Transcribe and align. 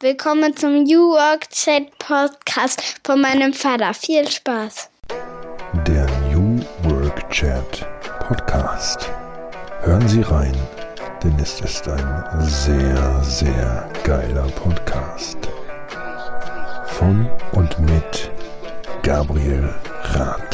Willkommen 0.00 0.54
zum 0.54 0.82
New 0.82 1.12
Work 1.12 1.48
Chat 1.48 1.98
Podcast 1.98 3.00
von 3.02 3.18
meinem 3.18 3.54
Vater. 3.54 3.94
Viel 3.94 4.28
Spaß. 4.28 4.90
Der 5.86 6.06
New 6.28 6.60
Work 6.82 7.30
Chat 7.30 7.88
Podcast. 8.20 9.10
Hören 9.80 10.06
Sie 10.06 10.20
rein, 10.20 10.54
denn 11.24 11.34
es 11.40 11.62
ist 11.62 11.88
ein 11.88 12.24
sehr, 12.42 13.24
sehr 13.24 13.90
geiler 14.04 14.46
Podcast. 14.48 15.38
Von 16.88 17.26
und 17.52 17.78
mit 17.78 18.30
Gabriel 19.02 19.74
Rath. 20.12 20.45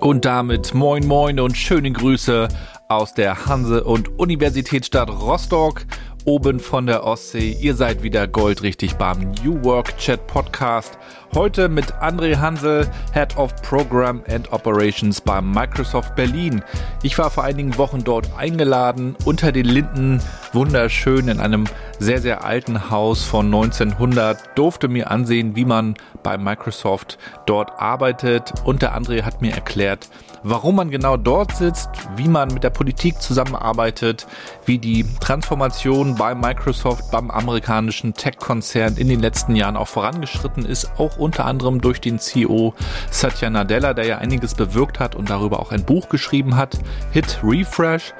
Und 0.00 0.24
damit 0.24 0.74
moin 0.74 1.06
moin 1.06 1.40
und 1.40 1.56
schöne 1.56 1.90
Grüße 1.90 2.48
aus 2.88 3.14
der 3.14 3.46
Hanse- 3.46 3.82
und 3.82 4.18
Universitätsstadt 4.18 5.08
Rostock 5.08 5.86
oben 6.26 6.58
von 6.58 6.86
der 6.86 7.04
Ostsee. 7.04 7.56
Ihr 7.60 7.74
seid 7.76 8.02
wieder 8.02 8.26
goldrichtig 8.26 8.96
beim 8.96 9.30
New 9.42 9.62
Work 9.64 9.96
Chat 9.96 10.26
Podcast. 10.26 10.98
Heute 11.34 11.68
mit 11.68 11.94
André 11.94 12.36
Hansel, 12.36 12.88
Head 13.12 13.36
of 13.36 13.54
Program 13.62 14.22
and 14.28 14.52
Operations 14.52 15.20
beim 15.20 15.52
Microsoft 15.52 16.16
Berlin. 16.16 16.62
Ich 17.02 17.16
war 17.16 17.30
vor 17.30 17.44
einigen 17.44 17.78
Wochen 17.78 18.02
dort 18.02 18.28
eingeladen, 18.36 19.16
unter 19.24 19.52
den 19.52 19.66
Linden, 19.66 20.20
wunderschön 20.52 21.28
in 21.28 21.38
einem 21.38 21.64
sehr, 22.00 22.20
sehr 22.20 22.44
alten 22.44 22.90
Haus 22.90 23.22
von 23.22 23.46
1900, 23.46 24.58
durfte 24.58 24.88
mir 24.88 25.10
ansehen, 25.10 25.54
wie 25.54 25.64
man 25.64 25.94
bei 26.24 26.36
Microsoft 26.38 27.18
dort 27.46 27.70
arbeitet. 27.78 28.52
Und 28.64 28.82
der 28.82 28.96
André 28.98 29.22
hat 29.22 29.42
mir 29.42 29.52
erklärt, 29.52 30.08
warum 30.48 30.76
man 30.76 30.90
genau 30.90 31.16
dort 31.16 31.56
sitzt, 31.56 31.88
wie 32.14 32.28
man 32.28 32.54
mit 32.54 32.62
der 32.62 32.70
Politik 32.70 33.20
zusammenarbeitet, 33.20 34.28
wie 34.64 34.78
die 34.78 35.04
Transformation 35.18 36.14
bei 36.14 36.36
Microsoft, 36.36 37.10
beim 37.10 37.32
amerikanischen 37.32 38.14
Tech-Konzern 38.14 38.96
in 38.96 39.08
den 39.08 39.18
letzten 39.18 39.56
Jahren 39.56 39.76
auch 39.76 39.88
vorangeschritten 39.88 40.64
ist, 40.64 40.88
auch 40.98 41.16
unter 41.16 41.46
anderem 41.46 41.80
durch 41.80 42.00
den 42.00 42.20
CEO 42.20 42.74
Satya 43.10 43.50
Nadella, 43.50 43.92
der 43.92 44.06
ja 44.06 44.18
einiges 44.18 44.54
bewirkt 44.54 45.00
hat 45.00 45.16
und 45.16 45.30
darüber 45.30 45.58
auch 45.58 45.72
ein 45.72 45.84
Buch 45.84 46.08
geschrieben 46.08 46.56
hat, 46.56 46.78
Hit 47.10 47.40
Refresh. 47.42 48.14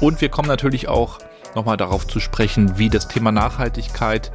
Und 0.00 0.20
wir 0.20 0.28
kommen 0.28 0.48
natürlich 0.48 0.88
auch 0.88 1.18
nochmal 1.54 1.76
darauf 1.76 2.06
zu 2.06 2.18
sprechen, 2.18 2.78
wie 2.78 2.88
das 2.88 3.06
Thema 3.06 3.30
Nachhaltigkeit 3.30 4.32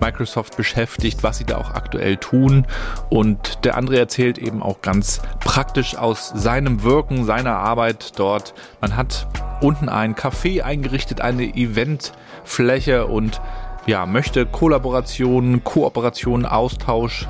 Microsoft 0.00 0.56
beschäftigt, 0.56 1.22
was 1.22 1.38
sie 1.38 1.44
da 1.44 1.58
auch 1.58 1.70
aktuell 1.70 2.16
tun. 2.16 2.66
Und 3.10 3.64
der 3.64 3.76
andere 3.76 3.98
erzählt 3.98 4.38
eben 4.38 4.62
auch 4.62 4.82
ganz 4.82 5.20
praktisch 5.40 5.96
aus 5.96 6.32
seinem 6.34 6.82
Wirken, 6.82 7.24
seiner 7.24 7.56
Arbeit 7.56 8.18
dort. 8.18 8.54
Man 8.80 8.96
hat 8.96 9.26
unten 9.60 9.88
ein 9.88 10.14
Café 10.14 10.62
eingerichtet, 10.62 11.20
eine 11.20 11.44
Eventfläche 11.44 13.06
und 13.06 13.40
ja, 13.86 14.06
möchte 14.06 14.46
Kollaboration, 14.46 15.62
Kooperation, 15.62 16.46
Austausch 16.46 17.28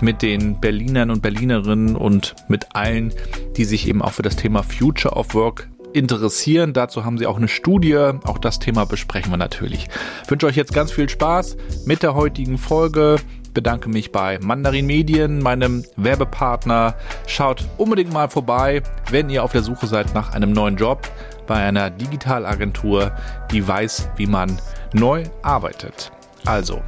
mit 0.00 0.22
den 0.22 0.60
Berlinern 0.60 1.10
und 1.10 1.22
Berlinerinnen 1.22 1.96
und 1.96 2.34
mit 2.48 2.74
allen, 2.74 3.12
die 3.56 3.64
sich 3.64 3.88
eben 3.88 4.02
auch 4.02 4.12
für 4.12 4.22
das 4.22 4.36
Thema 4.36 4.62
Future 4.62 5.14
of 5.14 5.34
Work 5.34 5.68
interessieren. 5.94 6.72
Dazu 6.72 7.04
haben 7.04 7.18
sie 7.18 7.26
auch 7.26 7.36
eine 7.36 7.48
Studie. 7.48 7.96
Auch 7.96 8.38
das 8.38 8.58
Thema 8.58 8.84
besprechen 8.84 9.32
wir 9.32 9.36
natürlich. 9.36 9.88
Ich 10.24 10.30
wünsche 10.30 10.46
euch 10.46 10.56
jetzt 10.56 10.72
ganz 10.72 10.92
viel 10.92 11.08
Spaß 11.08 11.56
mit 11.86 12.02
der 12.02 12.14
heutigen 12.14 12.58
Folge. 12.58 13.16
Bedanke 13.54 13.90
mich 13.90 14.12
bei 14.12 14.38
Mandarin 14.40 14.86
Medien, 14.86 15.40
meinem 15.40 15.84
Werbepartner. 15.96 16.94
Schaut 17.26 17.64
unbedingt 17.76 18.12
mal 18.12 18.30
vorbei, 18.30 18.82
wenn 19.10 19.28
ihr 19.28 19.44
auf 19.44 19.52
der 19.52 19.62
Suche 19.62 19.86
seid 19.86 20.14
nach 20.14 20.32
einem 20.32 20.52
neuen 20.52 20.76
Job 20.76 21.06
bei 21.46 21.56
einer 21.56 21.90
Digitalagentur, 21.90 23.12
die 23.50 23.66
weiß, 23.66 24.08
wie 24.16 24.26
man 24.26 24.58
neu 24.94 25.24
arbeitet. 25.42 26.12
Also, 26.46 26.82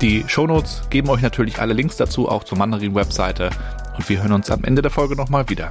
die 0.00 0.24
Shownotes 0.26 0.82
geben 0.90 1.10
euch 1.10 1.22
natürlich 1.22 1.58
alle 1.58 1.74
Links 1.74 1.96
dazu, 1.96 2.28
auch 2.28 2.44
zur 2.44 2.58
Mandarin-Webseite. 2.58 3.50
Und 3.96 4.08
wir 4.08 4.22
hören 4.22 4.32
uns 4.32 4.50
am 4.50 4.64
Ende 4.64 4.82
der 4.82 4.90
Folge 4.90 5.16
nochmal 5.16 5.48
wieder. 5.48 5.70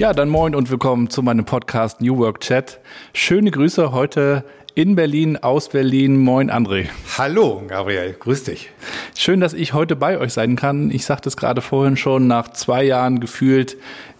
Ja, 0.00 0.14
dann 0.14 0.30
moin 0.30 0.54
und 0.54 0.70
willkommen 0.70 1.10
zu 1.10 1.22
meinem 1.22 1.44
Podcast 1.44 2.00
New 2.00 2.16
Work 2.16 2.40
Chat. 2.40 2.80
Schöne 3.12 3.50
Grüße 3.50 3.92
heute 3.92 4.46
in 4.74 4.96
Berlin, 4.96 5.36
aus 5.36 5.68
Berlin. 5.68 6.16
Moin 6.16 6.50
André. 6.50 6.86
Hallo 7.18 7.62
Gabriel, 7.68 8.16
grüß 8.18 8.44
dich. 8.44 8.70
Schön, 9.14 9.40
dass 9.40 9.52
ich 9.52 9.74
heute 9.74 9.96
bei 9.96 10.16
euch 10.16 10.32
sein 10.32 10.56
kann. 10.56 10.90
Ich 10.90 11.04
sagte 11.04 11.28
es 11.28 11.36
gerade 11.36 11.60
vorhin 11.60 11.98
schon, 11.98 12.26
nach 12.28 12.48
zwei 12.52 12.82
Jahren 12.82 13.20
gefühlt 13.20 13.76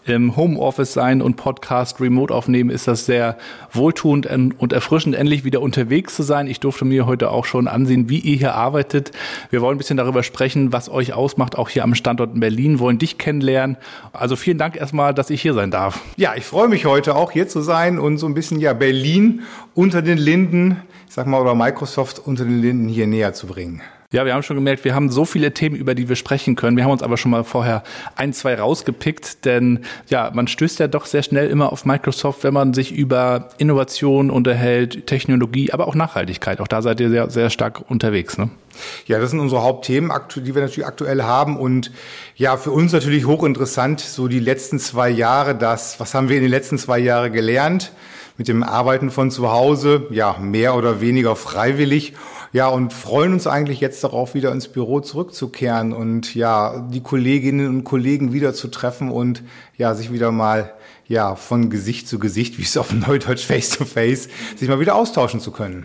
im 0.06 0.37
Homeoffice 0.37 0.93
sein 0.93 1.22
und 1.22 1.37
Podcast 1.37 2.00
remote 2.00 2.34
aufnehmen, 2.34 2.71
ist 2.71 2.88
das 2.88 3.06
sehr 3.06 3.37
wohltuend 3.72 4.27
und 4.27 4.72
erfrischend, 4.72 5.15
endlich 5.15 5.44
wieder 5.44 5.61
unterwegs 5.61 6.16
zu 6.16 6.22
sein. 6.22 6.47
Ich 6.47 6.61
durfte 6.61 6.84
mir 6.84 7.06
heute 7.06 7.31
auch 7.31 7.44
schon 7.44 7.69
ansehen, 7.69 8.09
wie 8.09 8.19
ihr 8.19 8.37
hier 8.37 8.55
arbeitet. 8.55 9.12
Wir 9.50 9.60
wollen 9.60 9.77
ein 9.77 9.78
bisschen 9.78 9.97
darüber 9.97 10.22
sprechen, 10.22 10.72
was 10.72 10.89
euch 10.89 11.12
ausmacht, 11.12 11.56
auch 11.56 11.69
hier 11.69 11.84
am 11.84 11.94
Standort 11.94 12.34
in 12.34 12.41
Berlin, 12.41 12.78
wollen 12.78 12.99
dich 12.99 13.19
kennenlernen. 13.19 13.77
Also 14.12 14.37
vielen 14.37 14.59
Dank 14.59 14.77
erstmal, 14.77 15.15
dass 15.15 15.31
ich 15.31 15.43
hier 15.43 15.55
sein 15.55 15.71
darf. 15.71 16.00
Ja, 16.16 16.34
ich 16.37 16.44
freue 16.44 16.69
mich 16.69 16.87
heute 16.87 17.15
auch 17.15 17.31
hier 17.31 17.49
zu 17.49 17.60
sein 17.60 17.99
und 17.99 18.19
so 18.19 18.27
ein 18.27 18.34
bisschen 18.34 18.60
ja 18.60 18.72
Berlin 18.72 19.43
unter 19.75 20.03
den 20.03 20.19
Linden, 20.19 20.83
ich 21.09 21.15
sag 21.15 21.27
mal, 21.27 21.41
oder 21.41 21.55
Microsoft 21.55 22.19
unter 22.19 22.44
den 22.44 22.60
Linden 22.60 22.89
hier 22.89 23.06
näher 23.06 23.34
zu 23.34 23.47
bringen. 23.47 23.83
Ja, 24.12 24.26
wir 24.26 24.34
haben 24.34 24.43
schon 24.43 24.56
gemerkt, 24.56 24.84
wir 24.84 24.93
haben 24.93 25.09
so 25.09 25.25
viele 25.25 25.54
Themen, 25.54 25.76
über 25.76 25.94
die 25.94 26.09
wir 26.09 26.16
sprechen 26.16 26.56
können. 26.56 26.76
Wir 26.76 26.82
haben 26.82 26.91
uns 26.91 27.04
aber 27.04 27.16
schon 27.16 27.31
mal 27.31 27.44
vorher 27.44 27.84
ein, 28.16 28.32
zwei 28.32 28.56
rausgepickt, 28.56 29.44
denn 29.44 29.84
ja, 30.09 30.32
man 30.34 30.48
stößt 30.48 30.81
ja 30.81 30.88
doch 30.88 31.06
sehr 31.06 31.22
schnell 31.22 31.48
immer 31.48 31.71
auf 31.71 31.84
Microsoft, 31.84 32.43
wenn 32.43 32.53
man 32.53 32.75
sich 32.75 32.91
über 32.91 33.50
Innovation 33.59 34.32
unterhält, 34.32 35.06
Technologie, 35.06 35.72
aber 35.72 35.87
auch 35.87 35.94
Nachhaltigkeit. 35.94 36.60
Auch 36.60 36.66
da 36.66 36.82
seid 36.82 36.98
ihr 36.98 37.09
sehr, 37.09 37.31
sehr 37.31 37.50
stark 37.50 37.88
unterwegs, 37.88 38.37
ne? 38.37 38.50
Ja, 39.06 39.21
das 39.21 39.31
sind 39.31 39.38
unsere 39.38 39.62
Hauptthemen, 39.62 40.10
die 40.34 40.54
wir 40.56 40.62
natürlich 40.62 40.87
aktuell 40.87 41.22
haben. 41.22 41.56
Und 41.56 41.92
ja, 42.34 42.56
für 42.56 42.72
uns 42.72 42.92
natürlich 42.92 43.27
hochinteressant, 43.27 44.00
so 44.00 44.27
die 44.27 44.41
letzten 44.41 44.81
zwei 44.81 45.09
Jahre, 45.09 45.54
das, 45.54 46.00
was 46.00 46.15
haben 46.15 46.28
wir 46.28 46.34
in 46.34 46.42
den 46.42 46.50
letzten 46.50 46.78
zwei 46.78 46.98
Jahren 46.98 47.32
gelernt? 47.32 47.92
Mit 48.41 48.49
dem 48.49 48.62
Arbeiten 48.62 49.11
von 49.11 49.31
zu 49.31 49.51
Hause, 49.51 50.06
ja, 50.09 50.39
mehr 50.41 50.75
oder 50.75 51.03
weniger 51.03 51.37
freiwillig 51.37 52.15
ja, 52.55 52.69
und 52.69 52.95
freuen 52.95 53.34
uns 53.34 53.47
eigentlich 53.47 53.81
jetzt 53.81 54.03
darauf, 54.03 54.33
wieder 54.33 54.51
ins 54.51 54.69
Büro 54.69 55.01
zurückzukehren 55.01 55.93
und 55.93 56.34
ja, 56.34 56.89
die 56.91 57.03
Kolleginnen 57.03 57.69
und 57.69 57.84
Kollegen 57.84 58.33
wieder 58.33 58.55
zu 58.55 58.69
treffen 58.69 59.11
und 59.11 59.43
ja, 59.77 59.95
sich 59.95 60.11
wieder 60.11 60.33
mal 60.33 60.73
ja, 61.06 61.37
von 61.37 61.69
Gesicht 61.69 62.09
zu 62.09 62.19
Gesicht, 62.19 62.56
wie 62.56 62.62
es 62.62 62.78
auf 62.78 62.95
Neudeutsch 62.95 63.45
face 63.45 63.77
to 63.77 63.84
face, 63.84 64.31
sich 64.57 64.71
mal 64.71 64.81
wieder 64.81 64.95
austauschen 64.95 65.41
zu 65.41 65.51
können. 65.51 65.84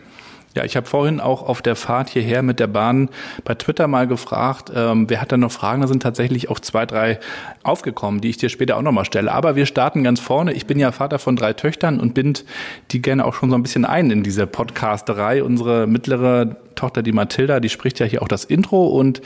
Ja, 0.56 0.64
ich 0.64 0.78
habe 0.78 0.88
vorhin 0.88 1.20
auch 1.20 1.44
auf 1.44 1.62
der 1.62 1.76
Fahrt 1.76 2.10
hierher 2.10 2.42
mit 2.42 2.62
der 2.62 2.68
Bahn 2.68 3.10
bei 3.44 3.56
Twitter 3.56 3.90
mal 3.90 4.08
gefragt, 4.08 4.72
ähm, 4.74 5.10
wer 5.10 5.20
hat 5.20 5.34
da 5.34 5.38
noch 5.38 5.52
Fragen? 5.52 5.82
Da 5.82 5.88
sind 5.88 6.02
tatsächlich 6.02 6.50
auch 6.50 6.62
zwei, 6.62 6.86
drei 6.86 7.20
aufgekommen, 7.64 8.22
die 8.22 8.30
ich 8.30 8.38
dir 8.38 8.48
später 8.48 8.78
auch 8.78 8.82
nochmal 8.82 9.04
stelle. 9.04 9.34
Aber 9.34 9.58
wir 9.58 9.66
starten 9.66 10.06
ganz 10.06 10.22
vorne. 10.22 10.54
Ich 10.54 10.66
bin 10.66 10.80
ja 10.80 10.94
Vater 10.94 11.20
von 11.20 11.36
drei 11.36 11.52
Töchtern 11.52 12.00
und 12.00 12.14
bind 12.14 12.46
die 12.92 13.02
gerne 13.02 13.26
auch 13.26 13.34
schon 13.34 13.50
so 13.50 13.58
ein 13.58 13.64
bisschen 13.64 13.84
ein 13.84 14.10
in 14.12 14.24
diese 14.24 14.48
Podcasterei. 14.48 15.44
Unsere 15.44 15.88
mittlere 15.88 16.56
Tochter, 16.76 17.04
die 17.04 17.12
Mathilda, 17.12 17.60
die 17.60 17.70
spricht 17.70 18.00
ja 18.00 18.06
hier 18.06 18.22
auch 18.22 18.30
das 18.30 18.46
Intro 18.46 18.88
und 18.88 19.22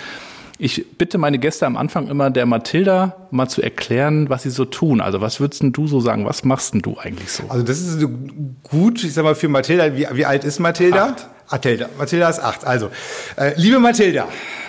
ich 0.62 0.98
bitte 0.98 1.18
meine 1.18 1.40
Gäste 1.40 1.66
am 1.66 1.78
Anfang 1.78 2.10
immer 2.10 2.30
der 2.30 2.46
Mathilda 2.46 3.16
mal 3.32 3.48
zu 3.48 3.62
erklären, 3.62 4.30
was 4.30 4.44
sie 4.44 4.50
so 4.50 4.66
tun. 4.66 5.00
Also 5.00 5.22
was 5.22 5.40
würdest 5.40 5.64
du 5.64 5.88
so 5.88 6.02
sagen? 6.02 6.26
Was 6.26 6.44
machst 6.44 6.74
denn 6.74 6.82
du 6.82 6.98
eigentlich 7.00 7.32
so? 7.32 7.44
Also 7.48 7.64
das 7.64 7.80
ist 7.80 8.06
gut, 8.64 9.02
ich 9.04 9.14
sag 9.14 9.24
mal 9.24 9.36
für 9.36 9.48
Mathilda. 9.48 9.96
Wie, 9.96 10.06
wie 10.12 10.26
alt 10.26 10.44
ist 10.44 10.60
Mathilda? 10.60 11.06
Acht. 11.06 11.30
Mathilda. 11.50 11.90
Mathilda 11.98 12.30
ist 12.30 12.40
acht. 12.40 12.66
Also, 12.66 12.92
äh, 13.38 13.54
liebe 13.56 13.80
Mathilda, 13.80 14.28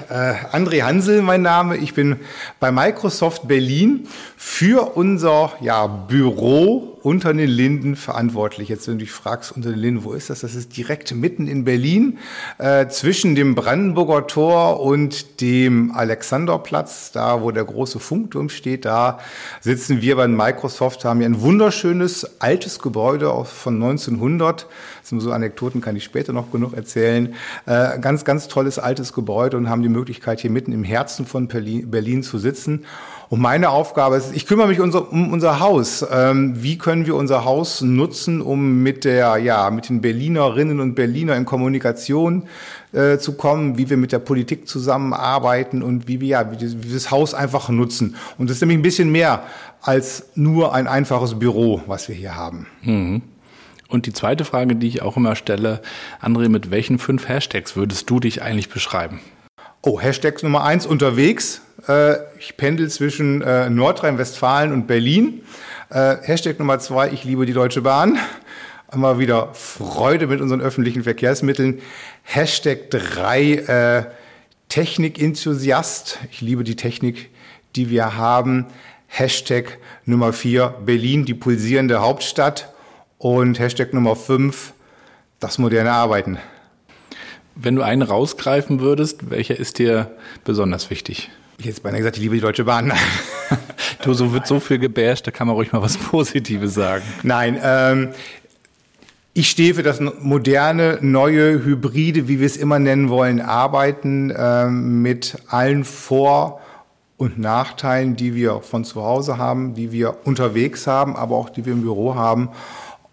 äh, 0.08 0.14
André 0.52 0.82
Hansel 0.82 1.22
mein 1.22 1.42
Name. 1.42 1.76
Ich 1.76 1.92
bin 1.92 2.20
bei 2.60 2.70
Microsoft 2.70 3.48
Berlin 3.48 4.06
für 4.36 4.96
unser 4.96 5.52
ja, 5.60 5.86
Büro 5.86 6.89
unter 7.02 7.32
den 7.32 7.48
Linden 7.48 7.96
verantwortlich. 7.96 8.68
Jetzt, 8.68 8.86
wenn 8.86 8.98
du 8.98 9.04
dich 9.04 9.12
fragst, 9.12 9.52
unter 9.52 9.70
den 9.70 9.78
Linden, 9.78 10.04
wo 10.04 10.12
ist 10.12 10.30
das? 10.30 10.40
Das 10.40 10.54
ist 10.54 10.76
direkt 10.76 11.14
mitten 11.14 11.46
in 11.46 11.64
Berlin, 11.64 12.18
äh, 12.58 12.88
zwischen 12.88 13.34
dem 13.34 13.54
Brandenburger 13.54 14.26
Tor 14.26 14.80
und 14.80 15.40
dem 15.40 15.92
Alexanderplatz, 15.92 17.12
da 17.12 17.42
wo 17.42 17.50
der 17.50 17.64
große 17.64 17.98
Funkturm 17.98 18.48
steht, 18.48 18.84
da 18.84 19.18
sitzen 19.60 20.02
wir 20.02 20.16
bei 20.16 20.28
Microsoft, 20.28 21.04
haben 21.04 21.20
hier 21.20 21.28
ein 21.28 21.40
wunderschönes 21.40 22.40
altes 22.40 22.78
Gebäude 22.78 23.44
von 23.44 23.74
1900. 23.74 24.66
Das 25.00 25.08
sind 25.08 25.20
so 25.20 25.32
Anekdoten, 25.32 25.80
kann 25.80 25.96
ich 25.96 26.04
später 26.04 26.32
noch 26.32 26.50
genug 26.50 26.74
erzählen. 26.74 27.34
Äh, 27.66 27.98
ganz, 27.98 28.24
ganz 28.24 28.48
tolles 28.48 28.78
altes 28.78 29.12
Gebäude 29.12 29.56
und 29.56 29.68
haben 29.68 29.82
die 29.82 29.88
Möglichkeit, 29.88 30.40
hier 30.40 30.50
mitten 30.50 30.72
im 30.72 30.84
Herzen 30.84 31.26
von 31.26 31.48
Berlin, 31.48 31.90
Berlin 31.90 32.22
zu 32.22 32.38
sitzen. 32.38 32.84
Und 33.30 33.40
meine 33.40 33.70
Aufgabe 33.70 34.16
ist, 34.16 34.34
ich 34.34 34.44
kümmere 34.44 34.66
mich 34.66 34.80
unser, 34.80 35.12
um 35.12 35.32
unser 35.32 35.60
Haus. 35.60 36.04
Ähm, 36.10 36.64
wie 36.64 36.78
können 36.78 37.06
wir 37.06 37.14
unser 37.14 37.44
Haus 37.44 37.80
nutzen, 37.80 38.42
um 38.42 38.82
mit 38.82 39.04
der, 39.04 39.36
ja, 39.36 39.70
mit 39.70 39.88
den 39.88 40.00
Berlinerinnen 40.00 40.80
und 40.80 40.96
Berliner 40.96 41.36
in 41.36 41.44
Kommunikation 41.44 42.48
äh, 42.92 43.18
zu 43.18 43.34
kommen, 43.34 43.78
wie 43.78 43.88
wir 43.88 43.96
mit 43.96 44.10
der 44.10 44.18
Politik 44.18 44.66
zusammenarbeiten 44.66 45.80
und 45.80 46.08
wie 46.08 46.20
wir, 46.20 46.26
ja, 46.26 46.50
wie, 46.50 46.56
das, 46.92 47.12
Haus 47.12 47.32
einfach 47.32 47.68
nutzen. 47.68 48.16
Und 48.36 48.50
das 48.50 48.56
ist 48.56 48.62
nämlich 48.62 48.78
ein 48.78 48.82
bisschen 48.82 49.12
mehr 49.12 49.44
als 49.80 50.30
nur 50.34 50.74
ein 50.74 50.88
einfaches 50.88 51.38
Büro, 51.38 51.82
was 51.86 52.08
wir 52.08 52.16
hier 52.16 52.34
haben. 52.34 52.66
Mhm. 52.82 53.22
Und 53.88 54.06
die 54.06 54.12
zweite 54.12 54.44
Frage, 54.44 54.74
die 54.74 54.88
ich 54.88 55.02
auch 55.02 55.16
immer 55.16 55.36
stelle, 55.36 55.82
André, 56.20 56.48
mit 56.48 56.72
welchen 56.72 56.98
fünf 56.98 57.28
Hashtags 57.28 57.76
würdest 57.76 58.10
du 58.10 58.18
dich 58.18 58.42
eigentlich 58.42 58.70
beschreiben? 58.70 59.20
Oh, 59.82 60.00
Hashtag 60.00 60.42
Nummer 60.42 60.64
eins 60.64 60.84
unterwegs. 60.84 61.62
Äh, 61.88 62.16
ich 62.38 62.56
pendel 62.56 62.90
zwischen 62.90 63.42
äh, 63.42 63.70
Nordrhein-Westfalen 63.70 64.72
und 64.72 64.86
Berlin. 64.86 65.42
Äh, 65.90 66.16
Hashtag 66.22 66.58
Nummer 66.58 66.78
zwei, 66.78 67.10
ich 67.10 67.24
liebe 67.24 67.46
die 67.46 67.52
Deutsche 67.52 67.82
Bahn. 67.82 68.18
Immer 68.92 69.18
wieder 69.18 69.54
Freude 69.54 70.26
mit 70.26 70.40
unseren 70.40 70.60
öffentlichen 70.60 71.04
Verkehrsmitteln. 71.04 71.80
Hashtag 72.24 72.90
drei, 72.90 74.04
Technik-Enthusiast. 74.68 76.18
Ich 76.32 76.40
liebe 76.40 76.64
die 76.64 76.74
Technik, 76.74 77.30
die 77.76 77.88
wir 77.88 78.16
haben. 78.16 78.66
Hashtag 79.06 79.78
Nummer 80.06 80.32
vier, 80.32 80.74
Berlin, 80.84 81.24
die 81.24 81.34
pulsierende 81.34 82.00
Hauptstadt. 82.00 82.72
Und 83.18 83.60
Hashtag 83.60 83.94
Nummer 83.94 84.16
fünf, 84.16 84.72
das 85.38 85.58
moderne 85.58 85.92
Arbeiten. 85.92 86.38
Wenn 87.54 87.76
du 87.76 87.82
einen 87.82 88.02
rausgreifen 88.02 88.80
würdest, 88.80 89.30
welcher 89.30 89.56
ist 89.56 89.78
dir 89.78 90.10
besonders 90.42 90.90
wichtig? 90.90 91.30
Ich 91.60 91.66
hätte 91.66 91.82
beinahe 91.82 92.00
gesagt, 92.00 92.16
ich 92.16 92.22
liebe 92.22 92.36
die 92.36 92.40
Deutsche 92.40 92.64
Bahn. 92.64 92.90
du, 94.02 94.14
so 94.14 94.32
wird 94.32 94.46
so 94.46 94.60
viel 94.60 94.78
gebasht, 94.78 95.26
da 95.26 95.30
kann 95.30 95.46
man 95.46 95.56
ruhig 95.56 95.72
mal 95.72 95.82
was 95.82 95.98
Positives 96.10 96.72
sagen. 96.72 97.04
Nein, 97.22 97.60
ähm, 97.62 98.08
ich 99.34 99.50
stehe 99.50 99.74
für 99.74 99.82
das 99.82 100.00
moderne, 100.00 100.98
neue, 101.02 101.62
hybride, 101.62 102.28
wie 102.28 102.40
wir 102.40 102.46
es 102.46 102.56
immer 102.56 102.78
nennen 102.78 103.10
wollen, 103.10 103.42
Arbeiten 103.42 104.32
ähm, 104.34 105.02
mit 105.02 105.36
allen 105.48 105.84
Vor- 105.84 106.62
und 107.18 107.38
Nachteilen, 107.38 108.16
die 108.16 108.34
wir 108.34 108.62
von 108.62 108.82
zu 108.82 109.02
Hause 109.02 109.36
haben, 109.36 109.74
die 109.74 109.92
wir 109.92 110.16
unterwegs 110.24 110.86
haben, 110.86 111.14
aber 111.14 111.36
auch 111.36 111.50
die 111.50 111.66
wir 111.66 111.74
im 111.74 111.82
Büro 111.82 112.14
haben. 112.14 112.48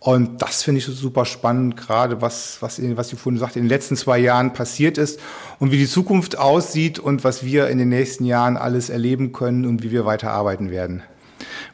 Und 0.08 0.42
das 0.42 0.64
finde 0.64 0.80
ich 0.80 0.86
so 0.86 0.94
super 0.94 1.26
spannend, 1.26 1.76
gerade 1.76 2.22
was, 2.22 2.62
was, 2.62 2.80
was 2.96 3.10
die 3.10 3.18
vorhin 3.18 3.38
sagt, 3.38 3.58
in 3.58 3.64
den 3.64 3.68
letzten 3.68 3.98
zwei 3.98 4.18
Jahren 4.18 4.54
passiert 4.54 4.98
ist 4.98 5.20
und 5.60 5.74
wie 5.74 5.78
die 5.78 5.86
Zukunft 5.86 6.38
aussieht 6.38 6.98
und 6.98 7.26
was 7.26 7.44
wir 7.44 7.68
in 7.68 7.78
den 7.78 7.90
nächsten 7.90 8.24
Jahren 8.24 8.56
alles 8.56 8.90
erleben 8.90 9.34
können 9.34 9.66
und 9.66 9.84
wie 9.84 9.92
wir 9.92 10.06
weiter 10.06 10.32
arbeiten 10.32 10.72
werden. 10.72 11.04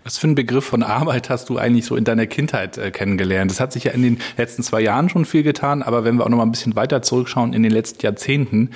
Was 0.04 0.18
für 0.18 0.26
einen 0.26 0.34
Begriff 0.34 0.66
von 0.66 0.82
Arbeit 0.82 1.30
hast 1.30 1.48
du 1.50 1.60
eigentlich 1.60 1.86
so 1.86 1.96
in 1.96 2.06
deiner 2.06 2.26
Kindheit 2.26 2.80
äh, 2.80 2.90
kennengelernt? 2.90 3.52
Das 3.52 3.60
hat 3.60 3.72
sich 3.72 3.84
ja 3.84 3.92
in 3.92 4.02
den 4.02 4.18
letzten 4.36 4.64
zwei 4.64 4.82
Jahren 4.82 5.10
schon 5.10 5.26
viel 5.26 5.44
getan, 5.44 5.84
aber 5.84 6.04
wenn 6.04 6.16
wir 6.16 6.26
auch 6.26 6.30
noch 6.30 6.38
mal 6.38 6.44
ein 6.44 6.52
bisschen 6.52 6.76
weiter 6.76 7.04
zurückschauen, 7.04 7.54
in 7.54 7.62
den 7.62 7.72
letzten 7.72 8.02
Jahrzehnten 8.02 8.72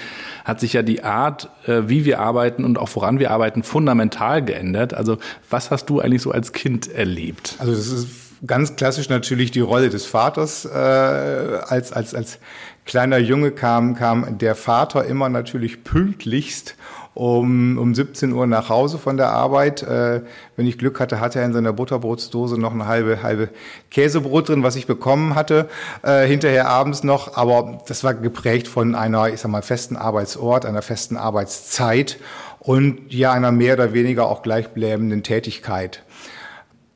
hat 0.45 0.59
sich 0.59 0.73
ja 0.73 0.83
die 0.83 1.03
Art, 1.03 1.49
äh, 1.65 1.81
wie 1.87 2.05
wir 2.05 2.19
arbeiten 2.19 2.63
und 2.63 2.77
auch 2.77 2.89
woran 2.93 3.17
wir 3.17 3.31
arbeiten, 3.31 3.63
fundamental 3.63 4.45
geändert. 4.45 4.93
Also 4.93 5.17
was 5.49 5.71
hast 5.71 5.89
du 5.89 5.99
eigentlich 5.99 6.21
so 6.21 6.29
als 6.29 6.53
Kind 6.53 6.87
erlebt? 6.87 7.55
Also 7.57 7.71
das 7.71 7.87
ist 7.87 8.26
ganz 8.45 8.75
klassisch 8.75 9.09
natürlich 9.09 9.51
die 9.51 9.61
Rolle 9.61 9.89
des 9.89 10.05
Vaters. 10.05 10.65
Äh, 10.65 10.69
als, 10.77 11.91
als, 11.91 12.13
als 12.13 12.39
kleiner 12.85 13.17
Junge 13.17 13.51
kam, 13.51 13.95
kam 13.95 14.37
der 14.37 14.55
Vater 14.55 15.05
immer 15.05 15.29
natürlich 15.29 15.83
pünktlichst 15.83 16.75
um, 17.17 17.79
um 17.79 17.95
17 17.95 18.31
Uhr 18.31 18.45
nach 18.45 18.69
Hause 18.69 18.99
von 18.99 19.17
der 19.17 19.31
Arbeit. 19.31 19.81
Äh, 19.81 20.21
wenn 20.55 20.67
ich 20.67 20.77
Glück 20.77 20.99
hatte, 20.99 21.19
hatte 21.19 21.39
er 21.39 21.45
in 21.45 21.53
seiner 21.53 21.73
Butterbrotsdose 21.73 22.59
noch 22.59 22.73
eine 22.73 22.85
halbe, 22.85 23.23
halbe 23.23 23.49
Käsebrot 23.89 24.49
drin, 24.49 24.61
was 24.61 24.75
ich 24.75 24.85
bekommen 24.85 25.33
hatte, 25.33 25.67
äh, 26.03 26.27
hinterher 26.27 26.67
abends 26.69 27.03
noch. 27.03 27.35
Aber 27.35 27.81
das 27.87 28.03
war 28.03 28.13
geprägt 28.13 28.67
von 28.67 28.93
einer, 28.93 29.29
ich 29.29 29.41
sag 29.41 29.49
mal, 29.49 29.63
festen 29.63 29.97
Arbeitsort, 29.97 30.65
einer 30.65 30.83
festen 30.83 31.17
Arbeitszeit 31.17 32.19
und 32.59 33.11
ja, 33.11 33.31
einer 33.31 33.51
mehr 33.51 33.73
oder 33.73 33.93
weniger 33.93 34.27
auch 34.27 34.43
gleichbleibenden 34.43 35.23
Tätigkeit. 35.23 36.03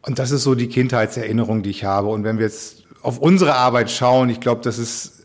Und 0.01 0.19
das 0.19 0.31
ist 0.31 0.44
so 0.44 0.56
die 0.56 0.68
Kindheitserinnerung, 0.68 1.63
die 1.63 1.69
ich 1.69 1.83
habe. 1.83 2.07
Und 2.07 2.24
wenn 2.24 2.38
wir 2.38 2.45
jetzt 2.45 2.83
auf 3.01 3.19
unsere 3.19 3.56
Arbeit 3.56 3.92
schauen, 3.92 4.30
ich 4.30 4.39
glaube, 4.39 4.62
das 4.63 4.77
ist 4.77 5.21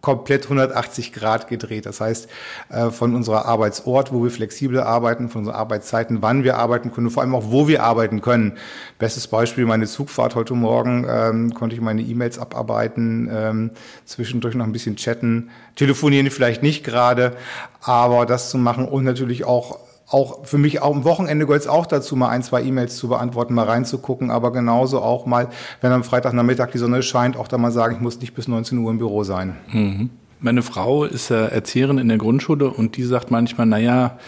komplett 0.00 0.44
180 0.44 1.12
Grad 1.12 1.48
gedreht. 1.48 1.86
Das 1.86 2.00
heißt, 2.00 2.28
äh, 2.70 2.90
von 2.90 3.14
unserer 3.14 3.44
Arbeitsort, 3.44 4.12
wo 4.12 4.22
wir 4.22 4.30
flexibel 4.30 4.80
arbeiten, 4.80 5.28
von 5.28 5.40
unseren 5.40 5.56
Arbeitszeiten, 5.56 6.22
wann 6.22 6.42
wir 6.42 6.56
arbeiten 6.56 6.92
können, 6.92 7.10
vor 7.10 7.22
allem 7.22 7.34
auch, 7.34 7.50
wo 7.50 7.68
wir 7.68 7.82
arbeiten 7.82 8.22
können. 8.22 8.56
Bestes 8.98 9.26
Beispiel, 9.28 9.66
meine 9.66 9.86
Zugfahrt 9.86 10.34
heute 10.34 10.54
Morgen, 10.54 11.06
ähm, 11.08 11.54
konnte 11.54 11.74
ich 11.74 11.82
meine 11.82 12.02
E-Mails 12.02 12.38
abarbeiten, 12.38 13.28
ähm, 13.30 13.70
zwischendurch 14.06 14.54
noch 14.54 14.64
ein 14.64 14.72
bisschen 14.72 14.96
chatten, 14.96 15.50
telefonieren 15.76 16.30
vielleicht 16.30 16.62
nicht 16.62 16.84
gerade, 16.84 17.36
aber 17.82 18.24
das 18.24 18.50
zu 18.50 18.58
machen 18.58 18.88
und 18.88 19.04
natürlich 19.04 19.44
auch 19.44 19.80
auch 20.10 20.44
für 20.44 20.58
mich 20.58 20.82
auch 20.82 20.94
am 20.94 21.04
Wochenende 21.04 21.46
gehört 21.46 21.62
es 21.62 21.68
auch 21.68 21.86
dazu, 21.86 22.16
mal 22.16 22.28
ein, 22.28 22.42
zwei 22.42 22.62
E-Mails 22.62 22.96
zu 22.96 23.08
beantworten, 23.08 23.54
mal 23.54 23.66
reinzugucken, 23.66 24.30
aber 24.30 24.52
genauso 24.52 25.00
auch 25.00 25.24
mal, 25.24 25.48
wenn 25.80 25.92
am 25.92 26.04
Freitagnachmittag 26.04 26.70
die 26.72 26.78
Sonne 26.78 27.02
scheint, 27.02 27.36
auch 27.36 27.48
da 27.48 27.58
mal 27.58 27.70
sagen, 27.70 27.94
ich 27.94 28.00
muss 28.00 28.20
nicht 28.20 28.34
bis 28.34 28.48
19 28.48 28.76
Uhr 28.78 28.90
im 28.90 28.98
Büro 28.98 29.22
sein. 29.22 29.56
Mhm. 29.72 30.10
Meine 30.40 30.62
Frau 30.62 31.04
ist 31.04 31.30
Erzieherin 31.30 31.98
in 31.98 32.08
der 32.08 32.18
Grundschule 32.18 32.70
und 32.70 32.96
die 32.96 33.04
sagt 33.04 33.30
manchmal, 33.30 33.66
naja, 33.66 34.18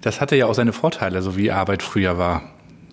das 0.00 0.20
hatte 0.20 0.36
ja 0.36 0.46
auch 0.46 0.54
seine 0.54 0.72
Vorteile, 0.72 1.20
so 1.22 1.36
wie 1.36 1.50
Arbeit 1.50 1.82
früher 1.82 2.18
war. 2.18 2.42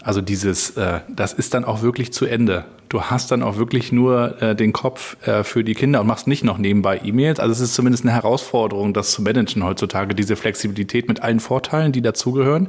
Also 0.03 0.21
dieses, 0.21 0.71
äh, 0.71 0.99
das 1.07 1.33
ist 1.33 1.53
dann 1.53 1.63
auch 1.63 1.81
wirklich 1.81 2.11
zu 2.11 2.25
Ende. 2.25 2.65
Du 2.89 3.03
hast 3.03 3.31
dann 3.31 3.41
auch 3.41 3.57
wirklich 3.57 3.91
nur 3.91 4.41
äh, 4.41 4.55
den 4.55 4.73
Kopf 4.73 5.15
äh, 5.25 5.43
für 5.43 5.63
die 5.63 5.73
Kinder 5.73 6.01
und 6.01 6.07
machst 6.07 6.27
nicht 6.27 6.43
noch 6.43 6.57
nebenbei 6.57 6.99
E-Mails. 7.03 7.39
Also 7.39 7.53
es 7.53 7.59
ist 7.61 7.73
zumindest 7.73 8.03
eine 8.03 8.13
Herausforderung, 8.13 8.93
das 8.93 9.11
zu 9.11 9.21
managen 9.21 9.63
heutzutage, 9.63 10.13
diese 10.13 10.35
Flexibilität 10.35 11.07
mit 11.07 11.23
allen 11.23 11.39
Vorteilen, 11.39 11.93
die 11.93 12.01
dazugehören. 12.01 12.67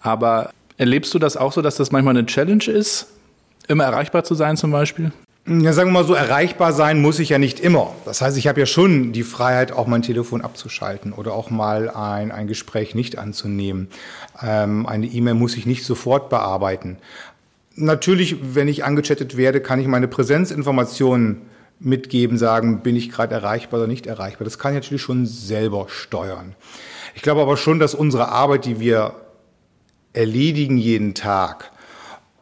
Aber 0.00 0.50
erlebst 0.76 1.14
du 1.14 1.18
das 1.20 1.36
auch 1.36 1.52
so, 1.52 1.62
dass 1.62 1.76
das 1.76 1.92
manchmal 1.92 2.16
eine 2.16 2.26
Challenge 2.26 2.64
ist, 2.64 3.12
immer 3.68 3.84
erreichbar 3.84 4.24
zu 4.24 4.34
sein 4.34 4.56
zum 4.56 4.72
Beispiel? 4.72 5.12
Ja, 5.48 5.72
sagen 5.72 5.90
wir 5.90 6.00
mal 6.00 6.04
so, 6.04 6.14
erreichbar 6.14 6.72
sein 6.72 7.00
muss 7.00 7.20
ich 7.20 7.28
ja 7.28 7.38
nicht 7.38 7.60
immer. 7.60 7.94
Das 8.04 8.20
heißt, 8.20 8.36
ich 8.36 8.48
habe 8.48 8.58
ja 8.58 8.66
schon 8.66 9.12
die 9.12 9.22
Freiheit, 9.22 9.70
auch 9.70 9.86
mein 9.86 10.02
Telefon 10.02 10.40
abzuschalten 10.40 11.12
oder 11.12 11.34
auch 11.34 11.50
mal 11.50 11.88
ein, 11.88 12.32
ein 12.32 12.48
Gespräch 12.48 12.96
nicht 12.96 13.16
anzunehmen. 13.16 13.86
Ähm, 14.42 14.86
eine 14.86 15.06
E-Mail 15.06 15.34
muss 15.34 15.56
ich 15.56 15.64
nicht 15.64 15.84
sofort 15.84 16.30
bearbeiten. 16.30 16.98
Natürlich, 17.76 18.54
wenn 18.56 18.66
ich 18.66 18.84
angechattet 18.84 19.36
werde, 19.36 19.60
kann 19.60 19.78
ich 19.78 19.86
meine 19.86 20.08
Präsenzinformationen 20.08 21.42
mitgeben, 21.78 22.38
sagen, 22.38 22.80
bin 22.82 22.96
ich 22.96 23.10
gerade 23.10 23.32
erreichbar 23.32 23.78
oder 23.78 23.88
nicht 23.88 24.08
erreichbar. 24.08 24.46
Das 24.46 24.58
kann 24.58 24.72
ich 24.72 24.82
natürlich 24.82 25.02
schon 25.02 25.26
selber 25.26 25.86
steuern. 25.88 26.56
Ich 27.14 27.22
glaube 27.22 27.42
aber 27.42 27.56
schon, 27.56 27.78
dass 27.78 27.94
unsere 27.94 28.30
Arbeit, 28.30 28.64
die 28.64 28.80
wir 28.80 29.14
erledigen 30.12 30.76
jeden 30.76 31.14
Tag, 31.14 31.70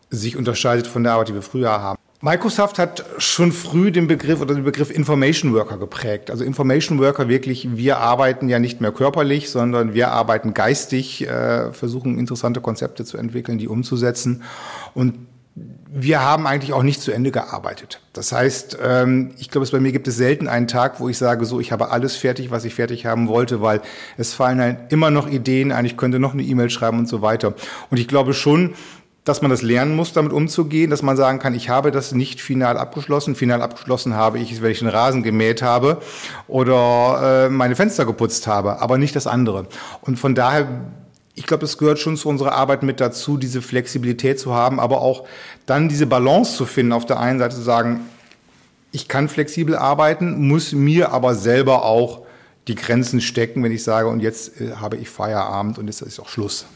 sich 0.09 0.39
unterscheidet 0.39 0.87
von 0.87 1.03
der 1.03 1.13
Arbeit, 1.13 1.29
die 1.29 1.35
wir 1.35 1.43
früher 1.43 1.71
haben. 1.71 1.99
Microsoft 2.25 2.79
hat 2.79 3.05
schon 3.19 3.53
früh 3.53 3.91
den 3.91 4.07
Begriff 4.07 4.41
oder 4.41 4.55
den 4.55 4.65
Begriff 4.65 4.91
Information 4.91 5.53
Worker 5.53 5.77
geprägt. 5.77 6.31
Also 6.31 6.43
Information 6.43 6.99
Worker 6.99 7.29
wirklich, 7.29 7.77
wir 7.77 7.99
arbeiten 7.99 8.49
ja 8.49 8.59
nicht 8.59 8.81
mehr 8.81 8.93
körperlich, 8.93 9.51
sondern 9.51 9.93
wir 9.93 10.11
arbeiten 10.11 10.55
geistig, 10.55 11.29
äh, 11.29 11.71
versuchen 11.75 12.19
interessante 12.19 12.63
Konzepte 12.63 13.05
zu 13.05 13.19
entwickeln, 13.19 13.59
die 13.59 13.69
umzusetzen. 13.69 14.43
Und 14.95 15.27
wir 15.87 16.23
haben 16.23 16.47
eigentlich 16.47 16.73
auch 16.73 16.83
nicht 16.83 17.03
zu 17.03 17.13
Ende 17.13 17.31
gearbeitet. 17.31 18.01
Das 18.15 18.33
heißt, 18.33 18.79
ähm, 18.83 19.33
ich 19.37 19.51
glaube, 19.51 19.69
bei 19.71 19.79
mir 19.79 19.93
gibt 19.93 20.09
es 20.09 20.17
selten 20.17 20.49
einen 20.49 20.67
Tag, 20.67 21.01
wo 21.01 21.11
ich 21.11 21.19
sage, 21.19 21.45
so, 21.45 21.61
ich 21.61 21.73
habe 21.73 21.91
alles 21.91 22.17
fertig, 22.17 22.51
was 22.51 22.65
ich 22.65 22.75
fertig 22.75 23.05
haben 23.05 23.29
wollte, 23.29 23.61
weil 23.61 23.83
es 24.17 24.33
fallen 24.33 24.61
halt 24.61 24.91
immer 24.91 25.11
noch 25.11 25.29
Ideen 25.29 25.73
ein, 25.73 25.85
ich 25.85 25.99
könnte 25.99 26.19
noch 26.19 26.33
eine 26.33 26.43
E-Mail 26.43 26.71
schreiben 26.71 27.01
und 27.01 27.09
so 27.09 27.21
weiter. 27.21 27.55
Und 27.91 27.99
ich 27.99 28.09
glaube 28.09 28.33
schon, 28.33 28.73
dass 29.25 29.41
man 29.41 29.51
das 29.51 29.63
lernen 29.63 29.97
muss, 29.97 30.13
damit 30.13 30.33
umzugehen, 30.33 30.91
dass 30.91 31.03
man 31.03 31.17
sagen 31.17 31.39
kann, 31.39 31.55
ich 31.55 31.71
habe 31.71 31.91
das 31.91 32.13
nicht 32.13 32.43
final 32.43 32.77
abgeschlossen. 32.77 33.35
Final 33.35 33.63
abgeschlossen 33.63 34.15
habe 34.15 34.39
ich, 34.39 34.61
wenn 34.61 34.71
ich 34.71 34.81
den 34.81 34.89
Rasen 34.89 35.23
gemäht 35.23 35.63
habe 35.63 35.99
oder 36.47 37.47
äh, 37.47 37.49
meine 37.49 37.75
Fenster 37.75 38.05
geputzt 38.05 38.47
habe, 38.47 38.83
aber 38.83 38.99
nicht 38.99 39.17
das 39.17 39.27
andere. 39.27 39.67
Und 40.03 40.19
von 40.19 40.35
daher, 40.35 40.69
ich 41.35 41.47
glaube, 41.47 41.65
es 41.65 41.79
gehört 41.79 41.99
schon 41.99 42.19
zu 42.19 42.29
unserer 42.29 42.53
Arbeit 42.53 42.83
mit 42.83 43.01
dazu, 43.01 43.39
diese 43.39 43.63
Flexibilität 43.63 44.39
zu 44.39 44.55
haben, 44.55 44.79
aber 44.79 45.01
auch 45.01 45.25
dann 45.65 45.89
diese 45.89 46.07
Balance 46.07 46.57
zu 46.57 46.67
finden, 46.67 46.93
auf 46.93 47.07
der 47.07 47.19
einen 47.19 47.39
Seite 47.39 47.57
zu 47.57 47.63
sagen, 47.63 48.01
ich 48.93 49.09
kann 49.09 49.29
flexibel 49.29 49.75
arbeiten, 49.75 50.47
muss 50.47 50.73
mir 50.73 51.13
aber 51.13 51.35
selber 51.35 51.85
auch 51.85 52.21
die 52.69 52.75
Grenzen 52.75 53.23
stecken, 53.23 53.63
wenn 53.63 53.73
ich 53.73 53.83
sage, 53.85 54.09
und 54.09 54.21
jetzt 54.21 54.61
äh, 54.61 54.73
habe 54.77 54.99
ich 54.99 55.09
Feierabend 55.09 55.79
und 55.79 55.87
jetzt 55.87 56.03
ist 56.03 56.21
auch 56.21 56.29
Schluss. 56.29 56.67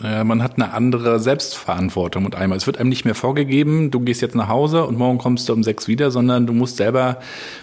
Man 0.00 0.42
hat 0.42 0.54
eine 0.56 0.72
andere 0.72 1.20
Selbstverantwortung 1.20 2.24
mit 2.24 2.34
einmal. 2.34 2.56
Es 2.56 2.66
wird 2.66 2.78
einem 2.78 2.88
nicht 2.88 3.04
mehr 3.04 3.14
vorgegeben, 3.14 3.90
du 3.90 4.00
gehst 4.00 4.22
jetzt 4.22 4.34
nach 4.34 4.48
Hause 4.48 4.84
und 4.84 4.96
morgen 4.96 5.18
kommst 5.18 5.48
du 5.48 5.52
um 5.52 5.62
sechs 5.62 5.86
wieder, 5.86 6.10
sondern 6.10 6.46
du 6.46 6.52
musst 6.52 6.76
selber 6.76 7.18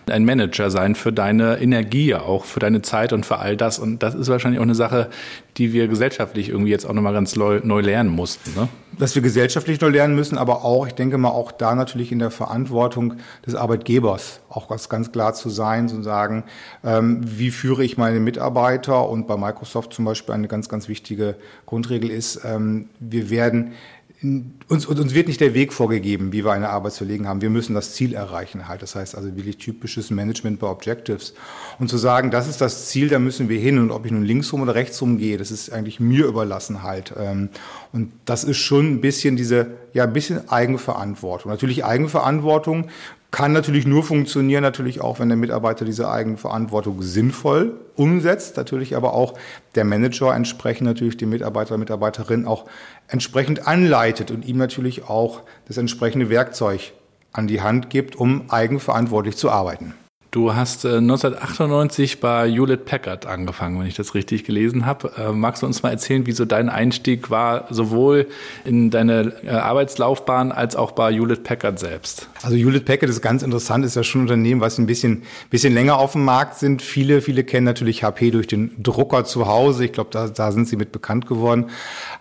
ein 0.10 0.26
Manager 0.26 0.70
sein 0.70 0.96
für 0.96 1.12
deine 1.12 1.60
Energie, 1.60 2.14
auch 2.14 2.46
für 2.46 2.60
deine 2.60 2.82
Zeit 2.82 3.14
und 3.14 3.26
für 3.26 3.40
all 3.40 3.58
das. 3.58 3.80
Und 3.80 4.04
das 4.04 4.14
ist 4.14 4.30
wahrscheinlich 4.30 4.60
auch 4.60 4.64
eine 4.64 4.76
Sache, 4.76 5.10
die 5.58 5.72
wir 5.72 5.88
gesellschaftlich 5.88 6.50
irgendwie 6.50 6.72
jetzt 6.72 6.86
auch 6.86 6.94
nochmal 6.94 7.14
ganz 7.14 7.36
neu, 7.36 7.60
lernen 7.60 8.10
mussten. 8.10 8.54
Ne? 8.56 8.68
Dass 8.98 9.14
wir 9.16 9.22
gesellschaftlich 9.22 9.80
neu 9.82 9.90
lernen 9.90 10.16
müssen, 10.16 10.38
aber 10.38 10.64
auch, 10.64 10.88
ich 10.88 10.94
denke 10.94 11.18
mal, 11.18 11.30
auch 11.30 11.52
da 11.52 11.76
natürlich 11.76 12.12
in 12.12 12.20
der 12.20 12.32
Verantwortung 12.32 13.16
des 13.46 13.56
Arbeitgebers 13.56 14.40
auch 14.50 14.68
ganz, 14.68 14.90
ganz 14.90 15.12
klar 15.12 15.34
zu 15.34 15.50
sein, 15.50 15.90
zu 15.90 16.02
sagen, 16.02 16.44
ähm, 16.84 17.22
wie 17.24 17.52
führe 17.52 17.84
ich 17.84 17.98
meine 17.98 18.20
Mitarbeiter 18.20 19.08
und 19.10 19.28
bei 19.28 19.38
Microsoft 19.38 19.94
zum 19.94 20.06
Beispiel 20.06 20.34
eine 20.34 20.48
ganz, 20.48 20.70
ganz 20.70 20.88
wichtige 20.88 21.36
Grundregel 21.66 22.10
ist, 22.10 22.42
ähm, 22.46 22.90
wir 23.00 23.30
werden 23.30 23.74
uns, 24.24 24.86
uns 24.86 25.14
wird 25.14 25.28
nicht 25.28 25.42
der 25.42 25.54
Weg 25.54 25.74
vorgegeben, 25.74 26.32
wie 26.32 26.46
wir 26.46 26.52
eine 26.54 26.70
Arbeit 26.70 26.94
zu 26.94 27.04
legen 27.04 27.28
haben. 27.28 27.42
Wir 27.42 27.50
müssen 27.50 27.74
das 27.74 27.94
Ziel 27.94 28.14
erreichen 28.14 28.68
halt. 28.68 28.82
Das 28.82 28.96
heißt 28.96 29.16
also 29.16 29.36
wirklich 29.36 29.58
typisches 29.58 30.12
Management 30.12 30.60
bei 30.60 30.68
Objectives. 30.68 31.34
Und 31.80 31.90
zu 31.90 31.98
sagen, 31.98 32.32
das 32.32 32.48
ist 32.48 32.62
das 32.62 32.88
Ziel, 32.88 33.10
da 33.10 33.20
müssen 33.20 33.50
wir 33.50 33.60
hin. 33.60 33.78
Und 33.80 33.92
ob 33.92 34.06
ich 34.06 34.12
nun 34.12 34.24
links 34.24 34.54
rum 34.54 34.62
oder 34.62 34.76
rechts 34.76 35.02
rum 35.02 35.18
gehe, 35.18 35.38
das 35.38 35.52
ist 35.52 35.72
eigentlich 35.74 36.00
mir 36.00 36.26
überlassen 36.26 36.84
halt. 36.84 37.14
Ähm, 37.18 37.50
und 37.92 38.14
das 38.26 38.46
ist 38.46 38.58
schon 38.58 38.94
ein 38.94 39.02
bisschen 39.02 39.36
diese, 39.36 39.68
ja, 39.94 40.06
ein 40.06 40.14
bisschen 40.14 40.50
Eigenverantwortung. 40.50 41.52
Natürlich 41.52 41.84
Eigenverantwortung 41.84 42.90
kann 43.34 43.52
natürlich 43.52 43.88
nur 43.88 44.04
funktionieren, 44.04 44.62
natürlich 44.62 45.02
auch, 45.02 45.20
wenn 45.20 45.28
der 45.28 45.38
Mitarbeiter 45.38 45.86
diese 45.86 46.08
Eigenverantwortung 46.08 47.02
sinnvoll 47.02 47.74
umsetzt, 47.96 48.58
natürlich 48.58 48.96
aber 48.96 49.16
auch 49.16 49.34
der 49.74 49.86
Manager 49.86 50.36
entsprechend 50.36 50.86
natürlich 50.86 51.18
die 51.18 51.26
Mitarbeiter, 51.26 51.80
Mitarbeiterin 51.80 52.46
auch 52.46 52.66
entsprechend 53.08 53.68
anleitet 53.68 54.30
und 54.30 54.46
ihm 54.46 54.58
natürlich 54.58 55.10
auch 55.10 55.42
das 55.68 55.78
entsprechende 55.78 56.30
Werkzeug 56.30 56.94
an 57.32 57.48
die 57.48 57.62
Hand 57.62 57.90
gibt, 57.90 58.16
um 58.16 58.52
eigenverantwortlich 58.52 59.36
zu 59.36 59.50
arbeiten. 59.50 59.96
Du 60.34 60.56
hast 60.56 60.84
äh, 60.84 60.98
1998 60.98 62.20
bei 62.20 62.50
Hewlett 62.50 62.86
Packard 62.86 63.28
angefangen, 63.28 63.80
wenn 63.80 63.86
ich 63.86 63.94
das 63.94 64.16
richtig 64.16 64.44
gelesen 64.44 64.88
habe. 64.88 65.12
Äh, 65.16 65.32
magst 65.32 65.62
du 65.62 65.68
uns 65.68 65.84
mal 65.84 65.92
erzählen, 65.92 66.26
wie 66.26 66.32
so 66.32 66.44
dein 66.44 66.70
Einstieg 66.70 67.30
war, 67.30 67.68
sowohl 67.70 68.26
in 68.66 68.90
deine 68.90 69.32
äh, 69.44 69.50
Arbeitslaufbahn 69.50 70.52
als 70.52 70.76
auch 70.76 70.94
bei 70.94 71.14
Hewlett 71.14 71.44
Packard 71.44 71.78
selbst? 71.78 72.30
Also 72.42 72.58
Hewlett 72.58 72.86
Packard 72.86 73.12
ist 73.12 73.22
ganz 73.22 73.44
interessant, 73.44 73.86
ist 73.86 73.96
ja 73.96 74.04
schon 74.04 74.22
ein 74.22 74.24
Unternehmen, 74.24 74.60
was 74.60 74.80
ein 74.80 74.88
bisschen, 74.88 75.22
bisschen 75.52 75.76
länger 75.76 76.00
auf 76.00 76.14
dem 76.14 76.26
Markt 76.26 76.58
sind. 76.58 76.82
Viele, 76.82 77.22
viele 77.22 77.44
kennen 77.44 77.66
natürlich 77.66 78.04
HP 78.04 78.32
durch 78.32 78.48
den 78.48 78.72
Drucker 78.82 79.26
zu 79.26 79.46
Hause. 79.46 79.86
Ich 79.86 79.92
glaube, 79.92 80.10
da, 80.12 80.30
da 80.30 80.52
sind 80.52 80.68
sie 80.68 80.78
mit 80.78 80.92
bekannt 80.92 81.28
geworden. 81.28 81.70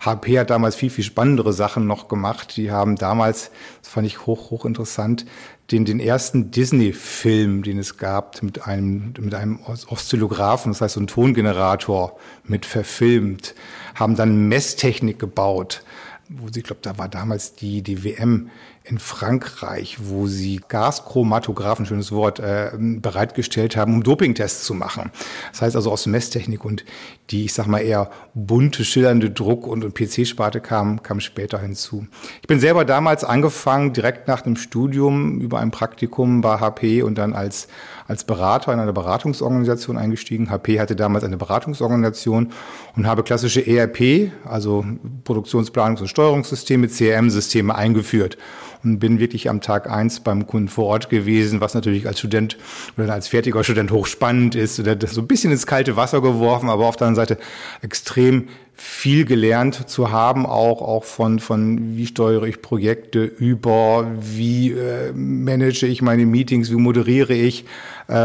HP 0.01 0.37
hat 0.37 0.51
damals 0.51 0.75
viel, 0.75 0.91
viel 0.91 1.03
spannendere 1.03 1.51
Sachen 1.51 1.87
noch 1.87 2.09
gemacht. 2.09 2.57
Die 2.57 2.69
haben 2.69 2.95
damals, 2.95 3.49
das 3.81 3.91
fand 3.91 4.05
ich 4.05 4.27
hoch, 4.27 4.51
hoch 4.51 4.65
interessant, 4.65 5.25
den, 5.71 5.85
den 5.85 5.99
ersten 5.99 6.51
Disney-Film, 6.51 7.63
den 7.63 7.79
es 7.79 7.97
gab, 7.97 8.41
mit 8.43 8.67
einem, 8.67 9.13
mit 9.19 9.33
einem 9.33 9.59
Oszillographen, 9.63 10.71
das 10.71 10.81
heißt 10.81 10.95
so 10.95 10.99
ein 10.99 11.07
Tongenerator 11.07 12.17
mit 12.43 12.65
verfilmt, 12.65 13.55
haben 13.95 14.15
dann 14.15 14.49
Messtechnik 14.49 15.19
gebaut, 15.19 15.83
wo 16.29 16.47
sie, 16.51 16.59
ich 16.59 16.65
glaube, 16.65 16.81
da 16.81 16.97
war 16.97 17.09
damals 17.09 17.55
die, 17.55 17.81
die 17.81 18.03
WM 18.03 18.49
in 18.85 18.99
Frankreich, 18.99 19.97
wo 20.01 20.27
sie 20.27 20.59
Gaschromatographen, 20.67 21.85
schönes 21.85 22.11
Wort, 22.11 22.39
äh, 22.39 22.71
bereitgestellt 22.77 23.77
haben, 23.77 23.93
um 23.93 24.03
Dopingtests 24.03 24.65
zu 24.65 24.73
machen. 24.73 25.11
Das 25.51 25.61
heißt 25.61 25.75
also 25.77 25.89
aus 25.89 26.05
Messtechnik 26.05 26.65
und 26.65 26.83
die, 27.29 27.45
ich 27.45 27.53
sag 27.53 27.67
mal, 27.67 27.79
eher 27.79 28.11
bunte, 28.33 28.83
schillernde 28.83 29.29
Druck- 29.29 29.67
und, 29.67 29.85
und 29.85 29.95
PC-Sparte 29.95 30.59
kam, 30.59 31.01
kam 31.01 31.21
später 31.21 31.59
hinzu. 31.59 32.07
Ich 32.41 32.47
bin 32.47 32.59
selber 32.59 32.83
damals 32.83 33.23
angefangen, 33.23 33.93
direkt 33.93 34.27
nach 34.27 34.41
dem 34.41 34.57
Studium 34.57 35.39
über 35.39 35.59
ein 35.59 35.71
Praktikum 35.71 36.41
bei 36.41 36.59
HP 36.59 37.03
und 37.03 37.17
dann 37.17 37.31
als, 37.31 37.69
als 38.09 38.25
Berater 38.25 38.73
in 38.73 38.81
einer 38.81 38.91
Beratungsorganisation 38.91 39.97
eingestiegen. 39.97 40.49
HP 40.49 40.81
hatte 40.81 40.97
damals 40.97 41.23
eine 41.23 41.37
Beratungsorganisation 41.37 42.51
und 42.97 43.07
habe 43.07 43.23
klassische 43.23 43.65
ERP, 43.65 44.33
also 44.43 44.83
Produktionsplanungs- 45.23 46.01
und 46.01 46.09
Steuerungssysteme, 46.09 46.89
CRM-Systeme 46.89 47.73
eingeführt 47.73 48.37
und 48.83 48.99
bin 48.99 49.19
wirklich 49.19 49.49
am 49.49 49.61
Tag 49.61 49.89
eins 49.89 50.19
beim 50.19 50.47
Kunden 50.47 50.67
vor 50.67 50.85
Ort 50.85 51.09
gewesen, 51.09 51.61
was 51.61 51.73
natürlich 51.73 52.07
als 52.07 52.19
Student 52.19 52.57
oder 52.97 53.13
als 53.13 53.27
fertiger 53.27 53.63
Student 53.63 53.91
hochspannend 53.91 54.55
ist. 54.55 54.79
Oder 54.79 54.97
so 55.07 55.21
ein 55.21 55.27
bisschen 55.27 55.51
ins 55.51 55.67
kalte 55.67 55.95
Wasser 55.95 56.21
geworfen, 56.21 56.69
aber 56.69 56.85
auf 56.85 56.95
der 56.95 57.07
anderen 57.07 57.27
Seite 57.27 57.41
extrem 57.81 58.47
viel 58.75 59.25
gelernt 59.25 59.87
zu 59.87 60.11
haben, 60.11 60.45
auch, 60.45 60.81
auch 60.81 61.03
von, 61.03 61.39
von 61.39 61.95
wie 61.95 62.07
steuere 62.07 62.43
ich 62.43 62.61
Projekte 62.61 63.23
über, 63.23 64.07
wie 64.19 64.71
äh, 64.71 65.13
manage 65.13 65.85
ich 65.85 66.01
meine 66.01 66.25
Meetings, 66.25 66.71
wie 66.71 66.75
moderiere 66.75 67.33
ich, 67.33 67.65
äh, 68.07 68.15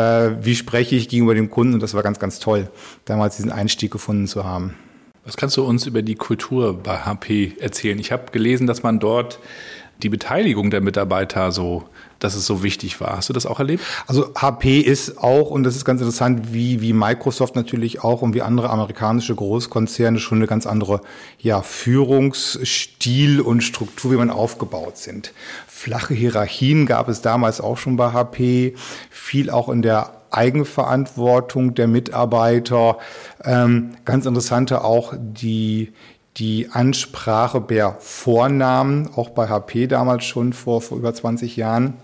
wie 0.41 0.57
spreche 0.57 0.97
ich 0.97 1.09
gegenüber 1.09 1.35
dem 1.35 1.51
Kunden. 1.51 1.75
Und 1.75 1.83
das 1.83 1.95
war 1.95 2.03
ganz, 2.03 2.19
ganz 2.19 2.39
toll, 2.39 2.69
damals 3.05 3.37
diesen 3.37 3.53
Einstieg 3.53 3.91
gefunden 3.91 4.27
zu 4.27 4.45
haben. 4.45 4.75
Was 5.29 5.37
kannst 5.37 5.59
du 5.59 5.65
uns 5.65 5.85
über 5.85 6.01
die 6.01 6.15
Kultur 6.15 6.83
bei 6.83 6.97
HP 6.97 7.53
erzählen? 7.61 7.99
Ich 7.99 8.13
habe 8.13 8.33
gelesen, 8.33 8.67
dass 8.67 8.83
man 8.83 8.99
dort 8.99 9.39
die 10.03 10.09
Beteiligung 10.09 10.71
der 10.71 10.81
Mitarbeiter 10.81 11.51
so, 11.53 11.85
dass 12.19 12.35
es 12.35 12.47
so 12.47 12.63
wichtig 12.63 13.01
war. 13.01 13.17
Hast 13.17 13.29
du 13.29 13.33
das 13.33 13.47
auch 13.47 13.59
erlebt? 13.59 13.83
Also 14.07 14.33
HP 14.35 14.81
ist 14.81 15.19
auch, 15.19 15.51
und 15.51 15.65
das 15.65 15.77
ist 15.77 15.85
ganz 15.85 16.01
interessant, 16.01 16.53
wie, 16.53 16.81
wie 16.81 16.93
Microsoft 16.93 17.57
natürlich 17.57 18.03
auch 18.03 18.23
und 18.23 18.35
wie 18.35 18.43
andere 18.43 18.71
amerikanische 18.71 19.35
Großkonzerne 19.35 20.19
schon 20.19 20.39
eine 20.39 20.47
ganz 20.47 20.67
andere 20.67 21.01
ja, 21.39 21.63
Führungsstil 21.63 23.41
und 23.41 23.63
Struktur, 23.63 24.13
wie 24.13 24.17
man 24.17 24.31
aufgebaut 24.31 24.99
sind. 24.99 25.33
Flache 25.67 26.15
Hierarchien 26.15 26.87
gab 26.87 27.09
es 27.09 27.23
damals 27.23 27.61
auch 27.61 27.79
schon 27.79 27.97
bei 27.97 28.13
HP, 28.13 28.75
viel 29.11 29.51
auch 29.51 29.69
in 29.69 29.83
der 29.83 30.15
Eigenverantwortung 30.31 31.75
der 31.75 31.89
Mitarbeiter. 31.89 32.99
Ähm, 33.45 33.95
ganz 34.05 34.27
interessante 34.27 34.85
auch 34.85 35.15
die, 35.17 35.93
die 36.39 36.69
Ansprache 36.71 37.61
per 37.61 37.97
Vornamen, 38.01 39.11
auch 39.17 39.31
bei 39.31 39.49
HP 39.49 39.87
damals 39.87 40.25
schon 40.25 40.53
vor, 40.53 40.81
vor 40.81 40.99
über 40.99 41.13
20 41.13 41.57
Jahren. 41.57 41.95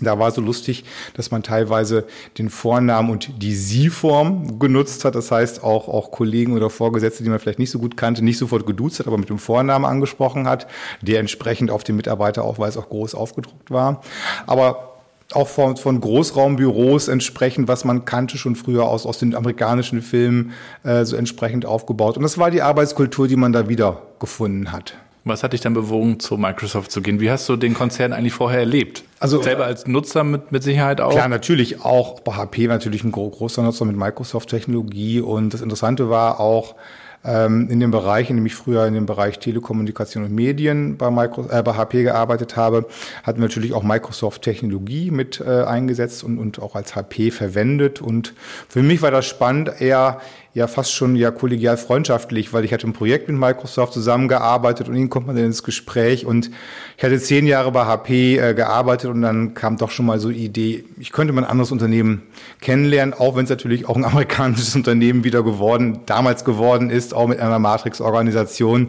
Da 0.00 0.18
war 0.18 0.30
so 0.30 0.42
lustig, 0.42 0.84
dass 1.14 1.30
man 1.30 1.42
teilweise 1.42 2.04
den 2.36 2.50
Vornamen 2.50 3.08
und 3.08 3.42
die 3.42 3.54
Sie-Form 3.54 4.58
genutzt 4.58 5.06
hat. 5.06 5.14
Das 5.14 5.30
heißt, 5.30 5.64
auch, 5.64 5.88
auch 5.88 6.10
Kollegen 6.10 6.52
oder 6.52 6.68
Vorgesetzte, 6.68 7.22
die 7.22 7.30
man 7.30 7.38
vielleicht 7.38 7.58
nicht 7.58 7.70
so 7.70 7.78
gut 7.78 7.96
kannte, 7.96 8.22
nicht 8.22 8.36
sofort 8.36 8.66
geduzt 8.66 8.98
hat, 8.98 9.06
aber 9.06 9.16
mit 9.16 9.30
dem 9.30 9.38
Vornamen 9.38 9.86
angesprochen 9.86 10.46
hat, 10.46 10.66
der 11.00 11.20
entsprechend 11.20 11.70
auf 11.70 11.82
den 11.82 11.96
Mitarbeiterausweis 11.96 12.76
auch 12.76 12.90
groß 12.90 13.14
aufgedruckt 13.14 13.70
war. 13.70 14.02
Aber 14.46 14.95
auch 15.32 15.48
von, 15.48 15.76
von 15.76 16.00
Großraumbüros 16.00 17.08
entsprechend, 17.08 17.68
was 17.68 17.84
man 17.84 18.04
kannte 18.04 18.38
schon 18.38 18.56
früher 18.56 18.84
aus, 18.84 19.06
aus 19.06 19.18
den 19.18 19.34
amerikanischen 19.34 20.02
Filmen, 20.02 20.52
äh, 20.84 21.04
so 21.04 21.16
entsprechend 21.16 21.66
aufgebaut. 21.66 22.16
Und 22.16 22.22
das 22.22 22.38
war 22.38 22.50
die 22.50 22.62
Arbeitskultur, 22.62 23.26
die 23.28 23.36
man 23.36 23.52
da 23.52 23.68
wieder 23.68 24.02
gefunden 24.20 24.72
hat. 24.72 24.94
Was 25.24 25.42
hat 25.42 25.52
dich 25.52 25.60
dann 25.60 25.74
bewogen, 25.74 26.20
zu 26.20 26.36
Microsoft 26.36 26.92
zu 26.92 27.02
gehen? 27.02 27.18
Wie 27.18 27.28
hast 27.28 27.48
du 27.48 27.56
den 27.56 27.74
Konzern 27.74 28.12
eigentlich 28.12 28.32
vorher 28.32 28.60
erlebt? 28.60 29.02
Also 29.18 29.42
selber 29.42 29.64
als 29.64 29.88
Nutzer 29.88 30.22
mit, 30.22 30.52
mit 30.52 30.62
Sicherheit 30.62 31.00
auch? 31.00 31.10
Klar, 31.10 31.28
natürlich 31.28 31.84
auch. 31.84 32.20
Bei 32.20 32.34
HP 32.34 32.68
war 32.68 32.76
natürlich 32.76 33.02
ein 33.02 33.10
großer 33.10 33.62
Nutzer 33.62 33.84
mit 33.86 33.96
Microsoft-Technologie. 33.96 35.20
Und 35.20 35.52
das 35.52 35.62
Interessante 35.62 36.08
war 36.08 36.38
auch, 36.38 36.76
ähm, 37.26 37.68
in 37.70 37.80
dem 37.80 37.90
Bereich, 37.90 38.30
in 38.30 38.36
dem 38.36 38.46
ich 38.46 38.54
früher 38.54 38.86
in 38.86 38.94
dem 38.94 39.06
Bereich 39.06 39.38
Telekommunikation 39.38 40.24
und 40.24 40.32
Medien 40.32 40.96
bei, 40.96 41.10
Micro, 41.10 41.46
äh, 41.50 41.62
bei 41.62 41.74
HP 41.74 42.04
gearbeitet 42.04 42.56
habe, 42.56 42.86
hatten 43.24 43.38
wir 43.40 43.48
natürlich 43.48 43.72
auch 43.72 43.82
Microsoft-Technologie 43.82 45.10
mit 45.10 45.40
äh, 45.40 45.62
eingesetzt 45.64 46.24
und, 46.24 46.38
und 46.38 46.60
auch 46.60 46.76
als 46.76 46.94
HP 46.94 47.30
verwendet. 47.30 48.00
Und 48.00 48.34
für 48.68 48.82
mich 48.82 49.02
war 49.02 49.10
das 49.10 49.26
spannend, 49.26 49.80
eher 49.80 50.20
ja 50.56 50.66
fast 50.68 50.94
schon 50.94 51.16
ja 51.16 51.30
kollegial 51.30 51.76
freundschaftlich, 51.76 52.54
weil 52.54 52.64
ich 52.64 52.72
hatte 52.72 52.86
ein 52.86 52.94
Projekt 52.94 53.28
mit 53.28 53.36
Microsoft 53.36 53.92
zusammengearbeitet 53.92 54.88
und 54.88 54.96
ihnen 54.96 55.10
kommt 55.10 55.26
man 55.26 55.36
dann 55.36 55.44
ins 55.44 55.62
Gespräch 55.62 56.24
und 56.24 56.50
ich 56.96 57.04
hatte 57.04 57.20
zehn 57.20 57.46
Jahre 57.46 57.72
bei 57.72 57.84
HP 57.84 58.38
äh, 58.38 58.54
gearbeitet 58.54 59.10
und 59.10 59.20
dann 59.20 59.52
kam 59.52 59.76
doch 59.76 59.90
schon 59.90 60.06
mal 60.06 60.18
so 60.18 60.30
die 60.30 60.42
Idee, 60.42 60.84
ich 60.98 61.12
könnte 61.12 61.34
mal 61.34 61.44
ein 61.44 61.50
anderes 61.50 61.72
Unternehmen 61.72 62.22
kennenlernen, 62.62 63.12
auch 63.12 63.36
wenn 63.36 63.44
es 63.44 63.50
natürlich 63.50 63.86
auch 63.86 63.96
ein 63.96 64.04
amerikanisches 64.06 64.74
Unternehmen 64.74 65.24
wieder 65.24 65.42
geworden, 65.42 66.00
damals 66.06 66.42
geworden 66.46 66.88
ist, 66.88 67.12
auch 67.12 67.26
mit 67.26 67.38
einer 67.38 67.58
Matrix-Organisation. 67.58 68.88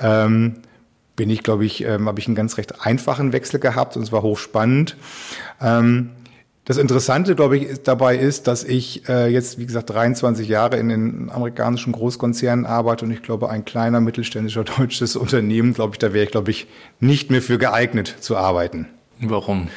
Ähm, 0.00 0.54
bin 1.14 1.30
ich, 1.30 1.44
glaube 1.44 1.64
ich, 1.64 1.84
ähm, 1.84 2.08
habe 2.08 2.18
ich 2.18 2.26
einen 2.26 2.34
ganz 2.34 2.58
recht 2.58 2.84
einfachen 2.84 3.32
Wechsel 3.32 3.60
gehabt 3.60 3.96
und 3.96 4.02
es 4.02 4.10
war 4.10 4.22
hochspannend. 4.22 4.96
Ähm, 5.62 6.10
das 6.66 6.78
Interessante, 6.78 7.36
glaube 7.36 7.58
ich, 7.58 7.82
dabei 7.84 8.16
ist, 8.16 8.48
dass 8.48 8.64
ich 8.64 9.08
äh, 9.08 9.28
jetzt, 9.28 9.58
wie 9.58 9.66
gesagt, 9.66 9.88
23 9.88 10.48
Jahre 10.48 10.76
in 10.78 10.88
den 10.88 11.30
amerikanischen 11.30 11.92
Großkonzernen 11.92 12.66
arbeite 12.66 13.04
und 13.04 13.12
ich 13.12 13.22
glaube, 13.22 13.50
ein 13.50 13.64
kleiner 13.64 14.00
mittelständischer 14.00 14.64
deutsches 14.78 15.14
Unternehmen, 15.14 15.74
glaube 15.74 15.94
ich, 15.94 15.98
da 15.98 16.12
wäre 16.12 16.24
ich, 16.24 16.32
glaube 16.32 16.50
ich, 16.50 16.66
nicht 16.98 17.30
mehr 17.30 17.40
für 17.40 17.58
geeignet 17.58 18.16
zu 18.18 18.36
arbeiten. 18.36 18.88
Warum? 19.20 19.68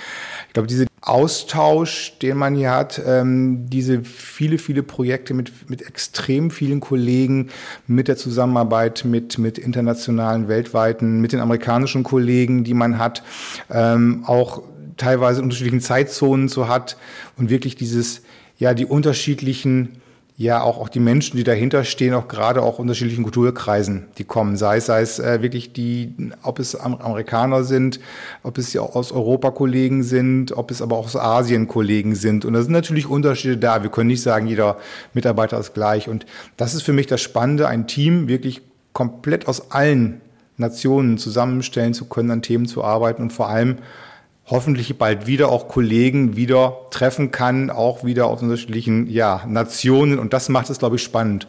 Ich 0.47 0.53
glaube, 0.53 0.65
diese 0.67 0.87
Austausch, 1.01 2.17
den 2.23 2.37
man 2.37 2.55
hier 2.55 2.71
hat, 2.71 2.99
ähm, 3.05 3.69
diese 3.69 4.01
viele, 4.01 4.57
viele 4.57 4.81
Projekte 4.81 5.35
mit, 5.35 5.69
mit 5.69 5.83
extrem 5.83 6.49
vielen 6.49 6.79
Kollegen, 6.79 7.49
mit 7.85 8.07
der 8.07 8.17
Zusammenarbeit 8.17 9.05
mit, 9.05 9.37
mit 9.37 9.59
internationalen, 9.59 10.47
weltweiten, 10.47 11.21
mit 11.21 11.33
den 11.33 11.39
amerikanischen 11.39 12.01
Kollegen, 12.01 12.63
die 12.63 12.73
man 12.73 12.97
hat, 12.97 13.21
ähm, 13.69 14.23
auch 14.25 14.63
teilweise 14.99 15.39
in 15.39 15.45
unterschiedlichen 15.45 15.81
Zeitzonen 15.81 16.47
so 16.47 16.67
hat 16.67 16.97
und 17.37 17.49
wirklich 17.49 17.75
dieses, 17.75 18.21
ja, 18.57 18.73
die 18.73 18.85
unterschiedlichen 18.85 19.99
ja 20.39 20.61
auch, 20.61 20.79
auch 20.79 20.87
die 20.87 21.01
Menschen, 21.01 21.35
die 21.35 21.43
dahinter 21.43 21.83
stehen, 21.83 22.13
auch 22.13 22.29
gerade 22.29 22.61
auch 22.61 22.79
unterschiedlichen 22.79 23.23
Kulturkreisen, 23.23 24.05
die 24.17 24.23
kommen. 24.23 24.55
Sei 24.55 24.77
es, 24.77 24.85
sei 24.85 25.01
es 25.01 25.19
äh, 25.19 25.41
wirklich 25.41 25.73
die, 25.73 26.13
ob 26.43 26.59
es 26.59 26.77
Amerikaner 26.77 27.65
sind, 27.65 27.99
ob 28.41 28.57
es 28.57 28.71
ja 28.71 28.79
aus 28.79 29.11
Europa 29.11 29.51
Kollegen 29.51 30.01
sind, 30.01 30.55
ob 30.55 30.71
es 30.71 30.81
aber 30.81 30.95
auch 30.95 31.07
aus 31.07 31.17
Asien 31.17 31.67
Kollegen 31.67 32.15
sind. 32.15 32.45
Und 32.45 32.53
da 32.53 32.61
sind 32.61 32.71
natürlich 32.71 33.05
Unterschiede 33.05 33.57
da. 33.57 33.83
Wir 33.83 33.91
können 33.91 34.07
nicht 34.07 34.21
sagen, 34.21 34.47
jeder 34.47 34.77
Mitarbeiter 35.13 35.59
ist 35.59 35.73
gleich. 35.73 36.07
Und 36.07 36.25
das 36.55 36.73
ist 36.73 36.83
für 36.83 36.93
mich 36.93 37.07
das 37.07 37.19
Spannende, 37.19 37.67
ein 37.67 37.85
Team 37.87 38.29
wirklich 38.29 38.61
komplett 38.93 39.45
aus 39.45 39.71
allen 39.71 40.21
Nationen 40.55 41.17
zusammenstellen 41.17 41.93
zu 41.93 42.05
können, 42.05 42.31
an 42.31 42.41
Themen 42.41 42.65
zu 42.65 42.81
arbeiten 42.81 43.23
und 43.23 43.33
vor 43.33 43.49
allem 43.49 43.79
hoffentlich 44.49 44.97
bald 44.97 45.27
wieder 45.27 45.49
auch 45.49 45.67
Kollegen 45.67 46.35
wieder 46.35 46.77
treffen 46.89 47.31
kann, 47.31 47.69
auch 47.69 48.03
wieder 48.03 48.25
aus 48.27 48.41
unterschiedlichen 48.41 49.07
ja, 49.07 49.43
Nationen. 49.47 50.17
Und 50.17 50.33
das 50.33 50.49
macht 50.49 50.69
es, 50.69 50.79
glaube 50.79 50.95
ich, 50.95 51.03
spannend. 51.03 51.47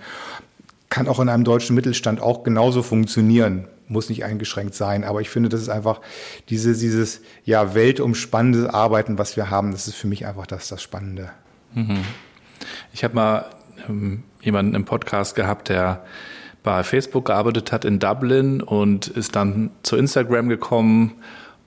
Kann 0.91 1.09
auch 1.09 1.21
in 1.21 1.29
einem 1.29 1.45
deutschen 1.45 1.75
Mittelstand 1.75 2.21
auch 2.21 2.43
genauso 2.43 2.83
funktionieren. 2.83 3.69
Muss 3.89 4.09
nicht 4.09 4.25
eingeschränkt 4.25 4.75
sein. 4.75 5.05
Aber 5.05 5.21
ich 5.21 5.31
finde, 5.31 5.49
das 5.49 5.63
ist 5.63 5.69
einfach 5.69 6.01
diese, 6.49 6.77
dieses 6.77 7.23
ja, 7.45 7.75
weltumspannende 7.75 8.73
Arbeiten, 8.75 9.19
was 9.19 9.37
wir 9.37 9.51
haben. 9.51 9.73
Das 9.73 9.89
ist 9.89 9.97
für 9.97 10.07
mich 10.07 10.27
einfach 10.27 10.47
das, 10.47 10.69
das 10.69 10.83
Spannende. 10.83 11.31
Mhm. 11.75 12.05
Ich 12.93 13.03
habe 13.03 13.15
mal 13.15 13.47
ähm, 13.89 14.25
jemanden 14.43 14.75
im 14.75 14.85
Podcast 14.85 15.35
gehabt, 15.35 15.71
der 15.71 16.05
bei 16.63 16.85
Facebook 16.85 17.25
gearbeitet 17.25 17.73
hat 17.73 17.87
in 17.87 17.99
Dublin 17.99 18.61
und 18.61 19.09
ist 19.09 19.35
dann 19.35 19.71
zu 19.83 19.97
Instagram 19.97 20.51
gekommen 20.51 21.15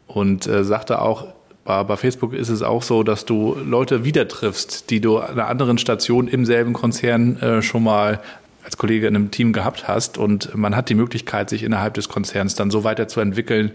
und 0.08 0.48
äh, 0.48 0.64
sagte 0.64 1.02
auch, 1.02 1.28
bei, 1.66 1.84
bei 1.84 1.98
Facebook 1.98 2.34
ist 2.34 2.50
es 2.50 2.62
auch 2.62 2.84
so, 2.84 3.04
dass 3.04 3.26
du 3.26 3.56
Leute 3.66 4.04
wieder 4.04 4.28
triffst, 4.28 4.90
die 4.90 5.00
du 5.00 5.20
an 5.20 5.32
einer 5.32 5.48
anderen 5.48 5.78
Station 5.78 6.28
im 6.28 6.46
selben 6.46 6.74
Konzern 6.74 7.38
äh, 7.38 7.62
schon 7.62 7.84
mal 7.84 8.22
als 8.64 8.78
Kollege 8.78 9.08
in 9.08 9.16
einem 9.16 9.32
Team 9.32 9.52
gehabt 9.52 9.88
hast 9.88 10.18
und 10.18 10.56
man 10.56 10.76
hat 10.76 10.90
die 10.90 10.96
Möglichkeit, 10.96 11.50
sich 11.50 11.64
innerhalb 11.64 11.96
des 11.96 12.08
Konzerns 12.08 12.56
dann 12.56 12.72
so 12.72 12.84
weiterzuentwickeln, 12.84 13.72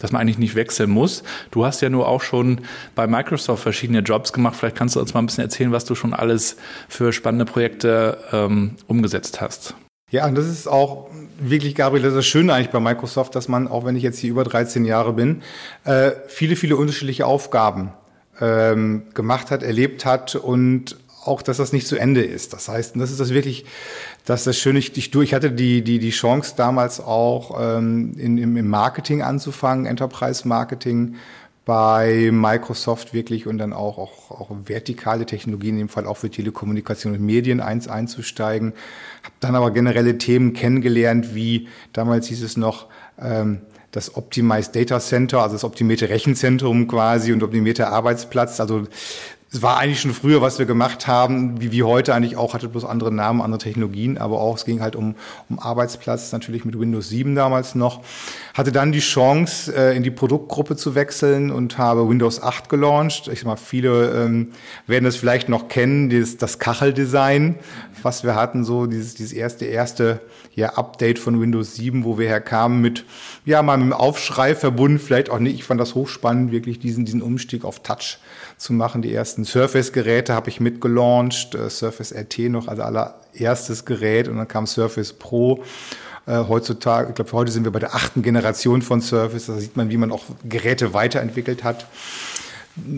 dass 0.00 0.10
man 0.12 0.20
eigentlich 0.20 0.38
nicht 0.38 0.54
wechseln 0.54 0.90
muss. 0.90 1.22
Du 1.50 1.64
hast 1.64 1.80
ja 1.80 1.88
nur 1.88 2.08
auch 2.08 2.22
schon 2.22 2.60
bei 2.94 3.06
Microsoft 3.06 3.62
verschiedene 3.62 4.00
Jobs 4.00 4.32
gemacht. 4.32 4.56
Vielleicht 4.56 4.76
kannst 4.76 4.96
du 4.96 5.00
uns 5.00 5.14
mal 5.14 5.22
ein 5.22 5.26
bisschen 5.26 5.44
erzählen, 5.44 5.70
was 5.70 5.84
du 5.84 5.94
schon 5.94 6.12
alles 6.12 6.56
für 6.88 7.12
spannende 7.12 7.44
Projekte 7.44 8.18
ähm, 8.32 8.72
umgesetzt 8.88 9.40
hast. 9.40 9.74
Ja, 10.12 10.26
und 10.26 10.34
das 10.34 10.46
ist 10.46 10.68
auch 10.68 11.08
wirklich, 11.40 11.74
Gabriel, 11.74 12.02
das 12.02 12.10
ist 12.10 12.18
das 12.18 12.26
Schöne 12.26 12.52
eigentlich 12.52 12.68
bei 12.68 12.80
Microsoft, 12.80 13.34
dass 13.34 13.48
man, 13.48 13.66
auch 13.66 13.86
wenn 13.86 13.96
ich 13.96 14.02
jetzt 14.02 14.18
hier 14.18 14.30
über 14.30 14.44
13 14.44 14.84
Jahre 14.84 15.14
bin, 15.14 15.42
äh, 15.84 16.12
viele, 16.28 16.54
viele 16.54 16.76
unterschiedliche 16.76 17.24
Aufgaben 17.24 17.94
ähm, 18.38 19.04
gemacht 19.14 19.50
hat, 19.50 19.62
erlebt 19.62 20.04
hat 20.04 20.34
und 20.34 20.98
auch, 21.24 21.40
dass 21.40 21.56
das 21.56 21.72
nicht 21.72 21.86
zu 21.86 21.96
Ende 21.96 22.22
ist. 22.22 22.52
Das 22.52 22.68
heißt, 22.68 22.94
und 22.94 23.00
das 23.00 23.10
ist 23.10 23.20
das 23.20 23.30
wirklich, 23.30 23.64
das 24.26 24.40
ist 24.40 24.46
das 24.48 24.58
Schöne, 24.58 24.80
ich, 24.80 24.94
ich, 24.98 25.14
ich 25.14 25.34
hatte 25.34 25.50
die, 25.50 25.82
die, 25.82 25.98
die 25.98 26.10
Chance 26.10 26.54
damals 26.58 27.00
auch 27.00 27.58
ähm, 27.58 28.12
in, 28.18 28.36
im 28.36 28.68
Marketing 28.68 29.22
anzufangen, 29.22 29.86
Enterprise 29.86 30.46
Marketing, 30.46 31.14
bei 31.64 32.30
Microsoft 32.32 33.14
wirklich 33.14 33.46
und 33.46 33.58
dann 33.58 33.72
auch, 33.72 33.98
auch, 33.98 34.30
auch 34.30 34.50
vertikale 34.64 35.26
Technologien, 35.26 35.74
in 35.74 35.86
dem 35.86 35.88
Fall 35.88 36.06
auch 36.06 36.16
für 36.16 36.30
Telekommunikation 36.30 37.12
und 37.14 37.20
Medien 37.20 37.60
eins 37.60 37.86
einzusteigen. 37.86 38.72
Habe 39.22 39.34
dann 39.40 39.54
aber 39.54 39.70
generelle 39.70 40.18
Themen 40.18 40.54
kennengelernt, 40.54 41.34
wie 41.34 41.68
damals 41.92 42.26
hieß 42.26 42.42
es 42.42 42.56
noch 42.56 42.86
ähm, 43.20 43.60
das 43.92 44.16
Optimized 44.16 44.74
Data 44.74 44.98
Center, 44.98 45.42
also 45.42 45.54
das 45.54 45.64
optimierte 45.64 46.08
Rechenzentrum 46.08 46.88
quasi 46.88 47.32
und 47.32 47.42
optimierte 47.42 47.88
Arbeitsplatz. 47.88 48.58
Also 48.58 48.86
es 49.54 49.60
war 49.60 49.76
eigentlich 49.78 50.00
schon 50.00 50.14
früher, 50.14 50.40
was 50.40 50.58
wir 50.58 50.64
gemacht 50.64 51.06
haben, 51.06 51.60
wie, 51.60 51.72
wie 51.72 51.82
heute 51.82 52.14
eigentlich 52.14 52.38
auch, 52.38 52.54
hatte 52.54 52.68
bloß 52.68 52.86
andere 52.86 53.12
Namen, 53.12 53.42
andere 53.42 53.58
Technologien, 53.58 54.16
aber 54.16 54.40
auch, 54.40 54.56
es 54.56 54.64
ging 54.64 54.80
halt 54.80 54.96
um, 54.96 55.14
um 55.50 55.58
Arbeitsplatz, 55.58 56.32
natürlich 56.32 56.64
mit 56.64 56.78
Windows 56.78 57.10
7 57.10 57.34
damals 57.34 57.74
noch. 57.74 58.00
Hatte 58.54 58.72
dann 58.72 58.92
die 58.92 59.00
Chance, 59.00 59.74
äh, 59.76 59.94
in 59.94 60.02
die 60.02 60.10
Produktgruppe 60.10 60.76
zu 60.76 60.94
wechseln 60.94 61.50
und 61.50 61.76
habe 61.76 62.08
Windows 62.08 62.42
8 62.42 62.70
gelauncht. 62.70 63.28
Ich 63.28 63.40
sag 63.40 63.46
mal, 63.46 63.56
viele 63.56 64.24
ähm, 64.24 64.52
werden 64.86 65.04
das 65.04 65.16
vielleicht 65.16 65.50
noch 65.50 65.68
kennen, 65.68 66.08
dieses, 66.08 66.38
das 66.38 66.58
Kacheldesign, 66.58 67.56
was 68.02 68.24
wir 68.24 68.34
hatten, 68.34 68.64
so 68.64 68.86
dieses, 68.86 69.14
dieses 69.16 69.34
erste, 69.34 69.66
erste 69.66 70.20
ja, 70.54 70.70
Update 70.70 71.18
von 71.18 71.38
Windows 71.38 71.74
7, 71.74 72.04
wo 72.04 72.18
wir 72.18 72.26
herkamen 72.26 72.80
mit, 72.80 73.04
ja, 73.44 73.62
mal 73.62 73.76
mit 73.76 73.86
dem 73.86 73.92
Aufschrei 73.92 74.54
verbunden, 74.54 74.98
vielleicht 74.98 75.28
auch 75.28 75.38
nicht. 75.38 75.56
Ich 75.56 75.64
fand 75.64 75.78
das 75.78 75.94
hochspannend, 75.94 76.52
wirklich 76.52 76.78
diesen, 76.78 77.04
diesen 77.04 77.20
Umstieg 77.20 77.66
auf 77.66 77.80
Touch 77.80 78.18
zu 78.62 78.72
machen. 78.72 79.02
Die 79.02 79.12
ersten 79.12 79.44
Surface-Geräte 79.44 80.34
habe 80.34 80.48
ich 80.48 80.60
mitgelauncht, 80.60 81.54
äh, 81.54 81.68
Surface 81.68 82.14
RT 82.14 82.48
noch 82.48 82.68
als 82.68 82.78
allererstes 82.78 83.84
Gerät 83.84 84.28
und 84.28 84.36
dann 84.36 84.48
kam 84.48 84.66
Surface 84.66 85.12
Pro. 85.12 85.64
Äh, 86.26 86.44
heutzutage, 86.48 87.08
ich 87.08 87.14
glaube, 87.16 87.32
heute 87.32 87.50
sind 87.50 87.64
wir 87.64 87.72
bei 87.72 87.80
der 87.80 87.94
achten 87.96 88.22
Generation 88.22 88.80
von 88.80 89.00
Surface. 89.00 89.46
Da 89.46 89.54
sieht 89.54 89.76
man, 89.76 89.90
wie 89.90 89.96
man 89.96 90.12
auch 90.12 90.22
Geräte 90.48 90.94
weiterentwickelt 90.94 91.64
hat. 91.64 91.86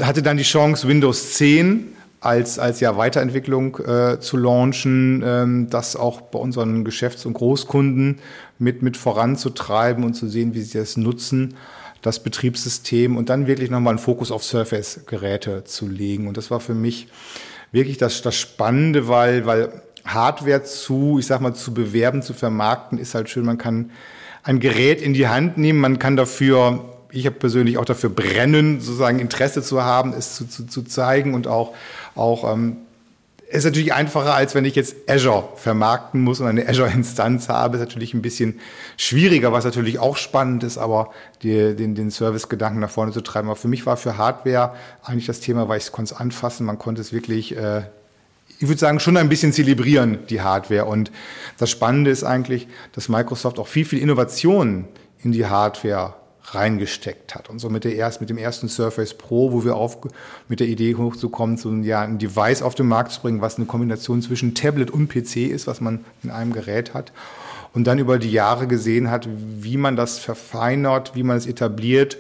Hatte 0.03 0.23
dann 0.23 0.37
die 0.37 0.45
Chance, 0.45 0.87
Windows 0.87 1.33
10 1.33 1.97
als, 2.21 2.59
als 2.59 2.81
ja 2.81 2.97
Weiterentwicklung 2.99 3.79
äh, 3.79 4.21
zu 4.21 4.37
launchen, 4.37 5.23
ähm, 5.27 5.71
das 5.71 5.97
auch 5.97 6.21
bei 6.21 6.39
unseren 6.39 6.85
Geschäfts- 6.85 7.25
und 7.25 7.33
Großkunden 7.33 8.21
mit, 8.59 8.83
mit 8.83 8.99
voranzutreiben 8.99 10.05
und 10.05 10.13
zu 10.13 10.29
sehen, 10.29 10.55
wie 10.55 10.61
sie 10.61 10.79
das 10.79 10.99
nutzen 10.99 11.55
das 12.05 12.23
Betriebssystem 12.23 13.17
und 13.17 13.31
dann 13.31 13.47
wirklich 13.47 13.71
nochmal 13.71 13.93
einen 13.93 13.99
Fokus 13.99 14.31
auf 14.31 14.45
Surface-Geräte 14.45 15.65
zu 15.65 15.89
legen. 15.89 16.29
Und 16.29 16.37
das 16.37 16.51
war 16.51 16.61
für 16.61 16.75
mich 16.75 17.09
wirklich 17.73 17.97
das, 17.97 18.21
das 18.21 18.37
Spannende, 18.37 19.09
weil, 19.09 19.47
weil 19.47 19.81
Hardware 20.05 20.63
zu, 20.65 21.17
ich 21.19 21.27
sag 21.27 21.41
mal, 21.41 21.55
zu 21.55 21.73
bewerben, 21.73 22.21
zu 22.21 22.35
vermarkten, 22.35 22.99
ist 22.99 23.15
halt 23.15 23.31
schön. 23.31 23.47
Man 23.47 23.57
kann 23.57 23.91
ein 24.43 24.61
Gerät 24.61 25.01
in 25.01 25.15
die 25.15 25.29
Hand 25.29 25.57
nehmen, 25.57 25.81
man 25.81 25.99
kann 25.99 26.15
dafür, 26.15 26.85
ich 27.11 27.25
habe 27.25 27.37
persönlich 27.37 27.79
auch 27.79 27.87
dafür 27.87 28.11
brennen, 28.11 28.83
sozusagen 28.83 29.19
Interesse 29.19 29.63
zu 29.63 29.83
haben, 29.83 30.13
es 30.13 30.35
zu, 30.35 30.47
zu, 30.47 30.67
zu 30.67 30.83
zeigen 30.83 31.33
und 31.33 31.47
auch, 31.47 31.73
auch 32.15 32.53
ähm, 32.53 32.77
ist 33.55 33.65
natürlich 33.65 33.95
einfacher, 33.95 34.35
als 34.35 34.55
wenn 34.55 34.65
ich 34.65 34.75
jetzt 34.75 35.09
Azure 35.09 35.49
vermarkten 35.57 36.21
muss 36.21 36.41
und 36.41 36.47
eine 36.47 36.69
Azure-Instanz 36.69 37.49
habe. 37.49 37.77
Ist 37.77 37.83
natürlich 37.83 38.13
ein 38.13 38.23
bisschen 38.23 38.61
schwieriger, 38.97 39.53
was 39.53 39.65
natürlich 39.65 39.99
auch 39.99 40.17
spannend 40.17 40.65
ist, 40.65 40.77
aber 40.77 41.11
die, 41.43 41.75
den, 41.77 41.95
den 41.95 42.11
Service-Gedanken 42.11 42.81
nach 42.81 42.91
vorne 42.91 43.13
zu 43.13 43.21
treiben. 43.21 43.49
Aber 43.49 43.57
für 43.57 43.69
mich 43.69 43.87
war 43.87 43.97
für 43.97 44.19
Hardware 44.19 44.75
eigentlich 45.03 45.27
das 45.27 45.41
Thema, 45.41 45.69
weil 45.69 45.79
ich 45.79 45.93
konnte 45.93 46.15
es 46.15 46.21
anfassen, 46.21 46.67
man 46.67 46.79
konnte 46.79 47.01
es 47.01 47.13
wirklich, 47.13 47.57
äh, 47.57 47.83
ich 48.59 48.69
würde 48.69 48.79
sagen, 48.79 48.99
schon 48.99 49.17
ein 49.17 49.29
bisschen 49.29 49.53
zelebrieren, 49.53 50.19
die 50.29 50.41
Hardware. 50.41 50.87
Und 50.87 51.13
das 51.59 51.71
Spannende 51.71 52.11
ist 52.11 52.25
eigentlich, 52.25 52.67
dass 52.93 53.09
Microsoft 53.09 53.59
auch 53.59 53.69
viel, 53.69 53.85
viel 53.85 54.01
Innovation 54.01 54.87
in 55.23 55.33
die 55.33 55.47
Hardware 55.47 56.15
reingesteckt 56.45 57.35
hat. 57.35 57.49
Und 57.49 57.59
so 57.59 57.71
mit, 57.71 57.85
der 57.85 57.95
erst, 57.95 58.21
mit 58.21 58.31
dem 58.31 58.39
ersten 58.39 58.69
Surface 58.69 59.15
Pro, 59.15 59.53
wo 59.53 59.65
wir 59.65 59.77
auf, 59.77 59.99
mit 60.49 60.61
der 60.61 60.67
Idee 60.67 60.95
hochzukommen, 60.95 61.57
so 61.57 61.71
ein, 61.71 61.85
ja, 61.85 62.03
ein 62.03 62.19
Device 62.19 62.63
auf 62.63 62.75
den 62.75 62.87
Markt 62.87 63.13
zu 63.13 63.23
bringen, 63.23 63.41
was 63.41 63.57
eine 63.57 63.67
Kombination 63.67 64.21
zwischen 64.23 64.55
Tablet 64.55 64.91
und 64.91 65.09
PC 65.09 65.37
ist, 65.37 65.67
was 65.67 65.81
man 65.81 66.05
in 66.23 66.31
einem 66.31 66.53
Gerät 66.53 66.95
hat. 66.95 67.13
Und 67.73 67.87
dann 67.87 67.99
über 67.99 68.19
die 68.19 68.31
Jahre 68.31 68.67
gesehen 68.67 69.11
hat, 69.11 69.29
wie 69.29 69.77
man 69.77 69.97
das 69.97 70.19
verfeinert, 70.19 71.15
wie 71.15 71.23
man 71.25 71.37
es 71.37 71.47
etabliert 71.47 72.19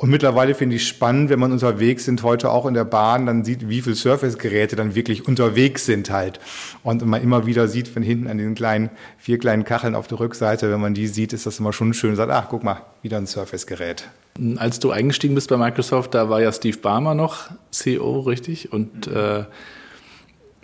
und 0.00 0.08
mittlerweile 0.08 0.54
finde 0.54 0.76
ich 0.76 0.88
spannend, 0.88 1.28
wenn 1.28 1.38
man 1.38 1.52
unterwegs 1.52 2.06
sind, 2.06 2.22
heute 2.22 2.50
auch 2.50 2.64
in 2.64 2.72
der 2.72 2.86
Bahn, 2.86 3.26
dann 3.26 3.44
sieht, 3.44 3.68
wie 3.68 3.82
viele 3.82 3.94
Surface-Geräte 3.94 4.74
dann 4.74 4.94
wirklich 4.94 5.28
unterwegs 5.28 5.84
sind 5.84 6.08
halt. 6.08 6.40
Und 6.82 7.04
man 7.04 7.22
immer 7.22 7.44
wieder 7.44 7.68
sieht, 7.68 7.86
von 7.86 8.02
hinten 8.02 8.26
an 8.26 8.38
den 8.38 8.54
kleinen, 8.54 8.88
vier 9.18 9.38
kleinen 9.38 9.62
Kacheln 9.64 9.94
auf 9.94 10.06
der 10.06 10.18
Rückseite, 10.18 10.70
wenn 10.70 10.80
man 10.80 10.94
die 10.94 11.06
sieht, 11.06 11.34
ist 11.34 11.44
das 11.44 11.60
immer 11.60 11.74
schon 11.74 11.92
schön. 11.92 12.16
Sagt, 12.16 12.32
ach, 12.32 12.46
guck 12.48 12.64
mal, 12.64 12.80
wieder 13.02 13.18
ein 13.18 13.26
Surface-Gerät. 13.26 14.08
Als 14.56 14.78
du 14.78 14.90
eingestiegen 14.90 15.34
bist 15.34 15.50
bei 15.50 15.58
Microsoft, 15.58 16.14
da 16.14 16.30
war 16.30 16.40
ja 16.40 16.50
Steve 16.50 16.78
Barmer 16.78 17.14
noch 17.14 17.50
CEO, 17.70 18.20
richtig? 18.20 18.72
Und 18.72 19.06
äh, 19.06 19.44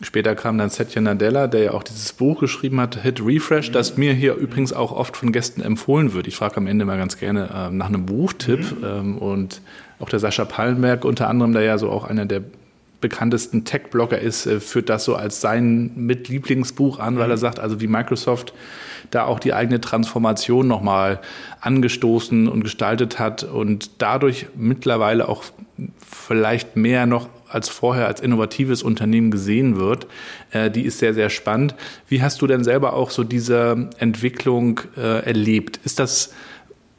Später 0.03 0.35
kam 0.35 0.59
dann 0.59 0.69
Satya 0.69 1.01
Nadella, 1.01 1.47
der 1.47 1.63
ja 1.63 1.71
auch 1.73 1.83
dieses 1.83 2.13
Buch 2.13 2.41
geschrieben 2.41 2.79
hat, 2.81 3.03
Hit 3.03 3.25
Refresh, 3.25 3.73
das 3.73 3.97
mir 3.97 4.13
hier 4.13 4.35
übrigens 4.35 4.75
auch 4.75 4.93
oft 4.93 5.17
von 5.17 5.33
Gästen 5.33 5.63
empfohlen 5.63 6.13
wird. 6.13 6.27
Ich 6.27 6.37
frage 6.37 6.59
am 6.59 6.67
Ende 6.67 6.85
mal 6.85 6.99
ganz 6.99 7.17
gerne 7.17 7.49
äh, 7.49 7.71
nach 7.71 7.87
einem 7.87 8.05
Buchtipp. 8.05 8.79
Mhm. 8.79 8.85
Ähm, 8.85 9.19
und 9.19 9.63
auch 9.99 10.11
der 10.11 10.19
Sascha 10.19 10.45
Pallenberg 10.45 11.07
unter 11.07 11.29
anderem, 11.29 11.55
der 11.55 11.63
ja 11.63 11.79
so 11.79 11.89
auch 11.89 12.05
einer 12.05 12.27
der 12.27 12.43
bekanntesten 13.01 13.65
Tech-Blogger 13.65 14.19
ist, 14.19 14.47
äh, 14.47 14.61
führt 14.61 14.91
das 14.91 15.05
so 15.05 15.17
als 15.17 15.41
sein 15.41 15.93
Mitlieblingsbuch 15.97 16.99
an, 16.99 17.17
weil 17.17 17.31
er 17.31 17.37
mhm. 17.37 17.41
sagt, 17.41 17.59
also 17.59 17.81
wie 17.81 17.87
Microsoft 17.87 18.53
da 19.11 19.25
auch 19.25 19.39
die 19.39 19.55
eigene 19.55 19.81
Transformation 19.81 20.67
nochmal 20.67 21.21
angestoßen 21.61 22.49
und 22.49 22.65
gestaltet 22.65 23.19
hat 23.19 23.45
und 23.45 24.03
dadurch 24.03 24.47
mittlerweile 24.57 25.29
auch 25.29 25.45
vielleicht 25.99 26.77
mehr 26.77 27.07
noch 27.07 27.29
als 27.49 27.69
vorher 27.69 28.07
als 28.07 28.21
innovatives 28.21 28.83
Unternehmen 28.83 29.31
gesehen 29.31 29.77
wird, 29.77 30.07
äh, 30.51 30.71
die 30.71 30.83
ist 30.83 30.99
sehr, 30.99 31.15
sehr 31.15 31.31
spannend. 31.31 31.75
Wie 32.09 32.23
hast 32.23 32.43
du 32.43 32.47
denn 32.47 32.65
selber 32.65 32.95
auch 32.95 33.11
so 33.11 33.25
diese 33.25 33.91
Entwicklung 33.99 34.81
äh, 34.97 35.25
erlebt? 35.25 35.81
Ist 35.85 35.99
das 35.99 36.33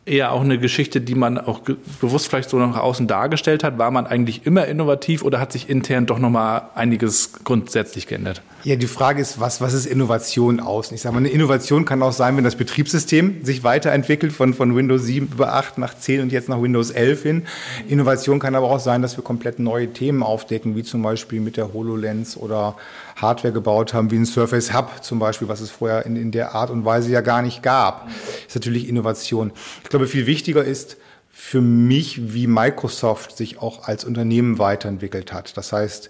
eher 0.08 0.32
auch 0.32 0.42
eine 0.42 0.58
Geschichte, 0.58 1.02
die 1.02 1.16
man 1.16 1.38
auch 1.38 1.62
bewusst 2.02 2.28
vielleicht 2.28 2.50
so 2.50 2.58
nach 2.58 2.78
außen 2.78 3.08
dargestellt 3.08 3.64
hat? 3.64 3.78
War 3.78 3.92
man 3.92 4.08
eigentlich 4.08 4.46
immer 4.46 4.66
innovativ 4.66 5.24
oder 5.24 5.40
hat 5.40 5.52
sich 5.52 5.70
intern 5.70 6.06
doch 6.06 6.20
nochmal 6.20 6.70
einiges 6.76 7.34
grundsätzlich 7.44 8.08
geändert? 8.08 8.42
Ja, 8.64 8.76
die 8.76 8.88
Frage 8.88 9.22
ist, 9.22 9.40
was, 9.40 9.62
was 9.62 9.74
ist 9.74 9.86
Innovation 9.86 10.60
außen? 10.60 10.96
Ich 10.96 11.02
sage 11.02 11.14
mal, 11.14 11.20
eine 11.20 11.30
Innovation 11.30 11.86
kann 11.86 12.02
auch 12.02 12.12
sein, 12.12 12.36
wenn 12.38 12.44
das 12.44 12.56
Betriebssystem 12.56 13.46
sich 13.46 13.64
weiterentwickelt 13.64 14.34
von, 14.34 14.54
von 14.54 14.76
Windows 14.76 15.04
7 15.04 15.30
über 15.32 15.54
8 15.54 15.78
nach 15.78 15.98
10 15.98 16.22
und 16.22 16.32
jetzt 16.32 16.50
nach 16.50 16.62
Windows 16.62 16.92
11 16.92 17.24
hin. 17.24 17.44
Innovation 17.88 18.40
kann 18.40 18.56
aber 18.56 18.70
auch 18.70 18.80
sein, 18.80 19.02
dass 19.02 19.18
wir 19.18 19.24
komplett 19.24 19.60
neue 19.60 19.94
Themen 19.94 20.24
aufdecken, 20.24 20.76
wie 20.76 20.84
zum 20.84 21.02
Beispiel 21.02 21.40
mit 21.40 21.56
der 21.56 21.74
HoloLens 21.74 22.36
oder 22.36 22.76
Hardware 23.18 23.54
gebaut 23.54 23.94
haben, 23.94 24.12
wie 24.12 24.18
ein 24.18 24.26
Surface 24.26 24.74
Hub 24.74 25.04
zum 25.04 25.20
Beispiel, 25.20 25.48
was 25.48 25.60
es 25.60 25.72
vorher 25.72 26.06
in, 26.06 26.16
in 26.16 26.32
der 26.32 26.56
Art 26.56 26.70
und 26.70 26.86
Weise 26.86 27.12
ja 27.12 27.22
gar 27.22 27.42
nicht 27.42 27.64
gab. 27.64 28.08
Das 28.08 28.16
ist 28.48 28.56
natürlich 28.56 28.88
Innovation. 28.88 29.52
Ich 29.84 29.90
glaube, 29.90 30.08
viel 30.08 30.26
wichtiger 30.26 30.64
ist, 30.64 30.98
für 31.30 31.62
mich, 31.62 32.34
wie 32.34 32.48
Microsoft 32.48 33.38
sich 33.38 33.62
auch 33.62 33.88
als 33.88 34.04
Unternehmen 34.04 34.58
weiterentwickelt 34.58 35.34
hat. 35.34 35.56
Das 35.56 35.72
heißt, 35.72 36.10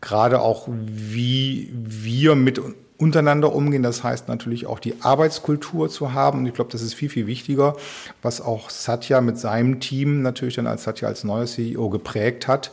gerade 0.00 0.40
auch, 0.40 0.68
wie 0.68 1.70
wir 1.72 2.36
mit 2.36 2.60
untereinander 2.98 3.54
umgehen. 3.54 3.82
Das 3.82 4.02
heißt 4.02 4.28
natürlich 4.28 4.66
auch 4.66 4.80
die 4.80 5.00
Arbeitskultur 5.00 5.88
zu 5.88 6.12
haben. 6.12 6.40
Und 6.40 6.46
ich 6.46 6.54
glaube, 6.54 6.70
das 6.70 6.82
ist 6.82 6.94
viel, 6.94 7.08
viel 7.08 7.26
wichtiger, 7.26 7.76
was 8.22 8.40
auch 8.40 8.70
Satya 8.70 9.20
mit 9.20 9.38
seinem 9.38 9.80
Team 9.80 10.22
natürlich 10.22 10.56
dann 10.56 10.66
als 10.66 10.84
Satya 10.84 11.08
als 11.08 11.24
neuer 11.24 11.46
CEO 11.46 11.88
geprägt 11.90 12.48
hat. 12.48 12.72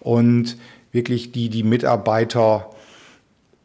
Und 0.00 0.56
wirklich 0.92 1.32
die, 1.32 1.48
die 1.48 1.62
Mitarbeiter 1.62 2.70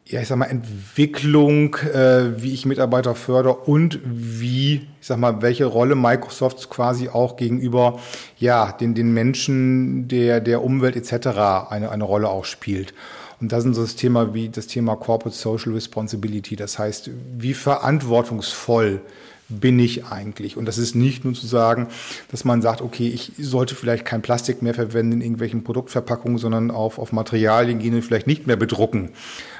ja, 0.08 0.20
ich 0.20 0.28
sag 0.28 0.36
mal, 0.36 0.46
Entwicklung, 0.46 1.74
äh, 1.74 2.40
wie 2.40 2.54
ich 2.54 2.64
Mitarbeiter 2.64 3.16
fördere 3.16 3.54
und 3.54 3.98
wie, 4.04 4.86
ich 5.00 5.06
sag 5.06 5.18
mal, 5.18 5.42
welche 5.42 5.64
Rolle 5.64 5.96
Microsoft 5.96 6.70
quasi 6.70 7.08
auch 7.08 7.36
gegenüber, 7.36 7.98
ja, 8.38 8.70
den, 8.70 8.94
den 8.94 9.12
Menschen, 9.12 10.06
der, 10.06 10.40
der 10.40 10.62
Umwelt 10.62 10.94
etc. 10.94 11.26
eine, 11.70 11.90
eine 11.90 12.04
Rolle 12.04 12.28
auch 12.28 12.44
spielt. 12.44 12.94
Und 13.40 13.50
das 13.50 13.64
ist 13.64 13.74
so 13.74 13.82
das 13.82 13.96
Thema 13.96 14.32
wie 14.32 14.48
das 14.48 14.68
Thema 14.68 14.94
Corporate 14.96 15.36
Social 15.36 15.72
Responsibility. 15.72 16.54
Das 16.54 16.78
heißt, 16.78 17.10
wie 17.36 17.52
verantwortungsvoll 17.52 19.00
bin 19.48 19.78
ich 19.78 20.06
eigentlich? 20.06 20.56
Und 20.56 20.66
das 20.66 20.78
ist 20.78 20.94
nicht 20.94 21.24
nur 21.24 21.34
zu 21.34 21.46
sagen, 21.46 21.88
dass 22.30 22.44
man 22.44 22.62
sagt, 22.62 22.80
okay, 22.80 23.08
ich 23.08 23.32
sollte 23.38 23.74
vielleicht 23.74 24.04
kein 24.04 24.22
Plastik 24.22 24.62
mehr 24.62 24.74
verwenden 24.74 25.14
in 25.14 25.20
irgendwelchen 25.20 25.64
Produktverpackungen, 25.64 26.38
sondern 26.38 26.70
auf, 26.70 26.98
auf 26.98 27.12
Materialien 27.12 27.78
gehen 27.78 27.94
und 27.94 28.02
vielleicht 28.02 28.26
nicht 28.26 28.46
mehr 28.46 28.56
bedrucken. 28.56 29.10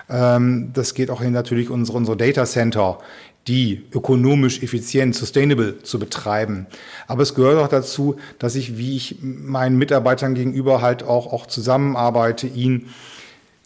Ähm, 0.09 0.71
das 0.73 0.95
geht 0.95 1.11
auch 1.11 1.21
in 1.21 1.33
natürlich 1.33 1.71
unsere, 1.71 1.99
unsere 1.99 2.17
Data 2.17 2.45
Center, 2.45 2.99
die 3.49 3.85
ökonomisch 3.93 4.63
effizient, 4.63 5.15
sustainable 5.15 5.83
zu 5.83 5.99
betreiben. 5.99 6.67
Aber 7.07 7.23
es 7.23 7.35
gehört 7.35 7.59
auch 7.59 7.69
dazu, 7.69 8.17
dass 8.39 8.57
ich, 8.57 8.77
wie 8.77 8.97
ich 8.97 9.19
meinen 9.23 9.79
Mitarbeitern 9.79 10.35
gegenüber 10.35 10.83
halt 10.83 11.05
auch, 11.05 11.33
auch 11.33 11.47
zusammenarbeite, 11.47 12.49
ihnen 12.49 12.89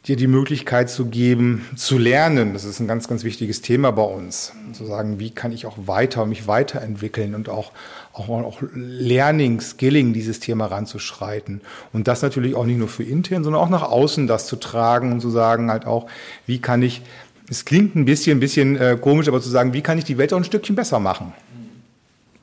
dir 0.07 0.17
die 0.17 0.27
Möglichkeit 0.27 0.89
zu 0.89 1.07
geben, 1.07 1.67
zu 1.77 1.99
lernen. 1.99 2.55
Das 2.55 2.65
ist 2.65 2.81
ein 2.81 2.89
ganz, 2.89 3.07
ganz 3.07 3.23
wichtiges 3.23 3.61
Thema 3.61 3.91
bei 3.93 4.03
uns. 4.03 4.53
Zu 4.73 4.87
sagen, 4.87 5.19
wie 5.19 5.31
kann 5.31 5.53
ich 5.53 5.67
auch 5.67 5.77
weiter, 5.87 6.25
mich 6.25 6.47
weiterentwickeln 6.47 7.35
und 7.35 7.49
auch, 7.49 7.73
auch, 8.13 8.29
auch 8.29 8.59
Learning, 8.75 9.61
Skilling 9.61 10.13
dieses 10.13 10.41
Thema 10.41 10.67
ranzuschreiten. 10.67 11.61
Und 11.93 12.09
das 12.09 12.23
natürlich 12.23 12.55
auch 12.55 12.67
nicht 12.67 12.79
nur 12.79 12.89
für 12.89 13.05
intern, 13.05 13.45
sondern 13.45 13.63
auch 13.63 13.69
nach 13.69 13.83
außen 13.83 14.27
das 14.27 14.47
zu 14.47 14.57
tragen 14.57 15.13
und 15.13 15.21
zu 15.21 15.31
sagen 15.31 15.71
halt 15.71 15.87
auch, 15.87 16.07
wie 16.47 16.61
kann 16.61 16.83
ich, 16.83 17.03
es 17.49 17.65
klingt 17.65 17.95
ein 17.97 18.05
bisschen, 18.05 18.39
ein 18.39 18.41
bisschen 18.41 18.77
äh, 18.77 18.99
komisch, 19.01 19.29
aber 19.29 19.41
zu 19.41 19.49
sagen, 19.49 19.73
wie 19.73 19.83
kann 19.83 19.99
ich 19.99 20.05
die 20.05 20.19
Welt 20.19 20.33
auch 20.33 20.39
ein 20.39 20.45
Stückchen 20.45 20.77
besser 20.77 20.99
machen? 20.99 21.33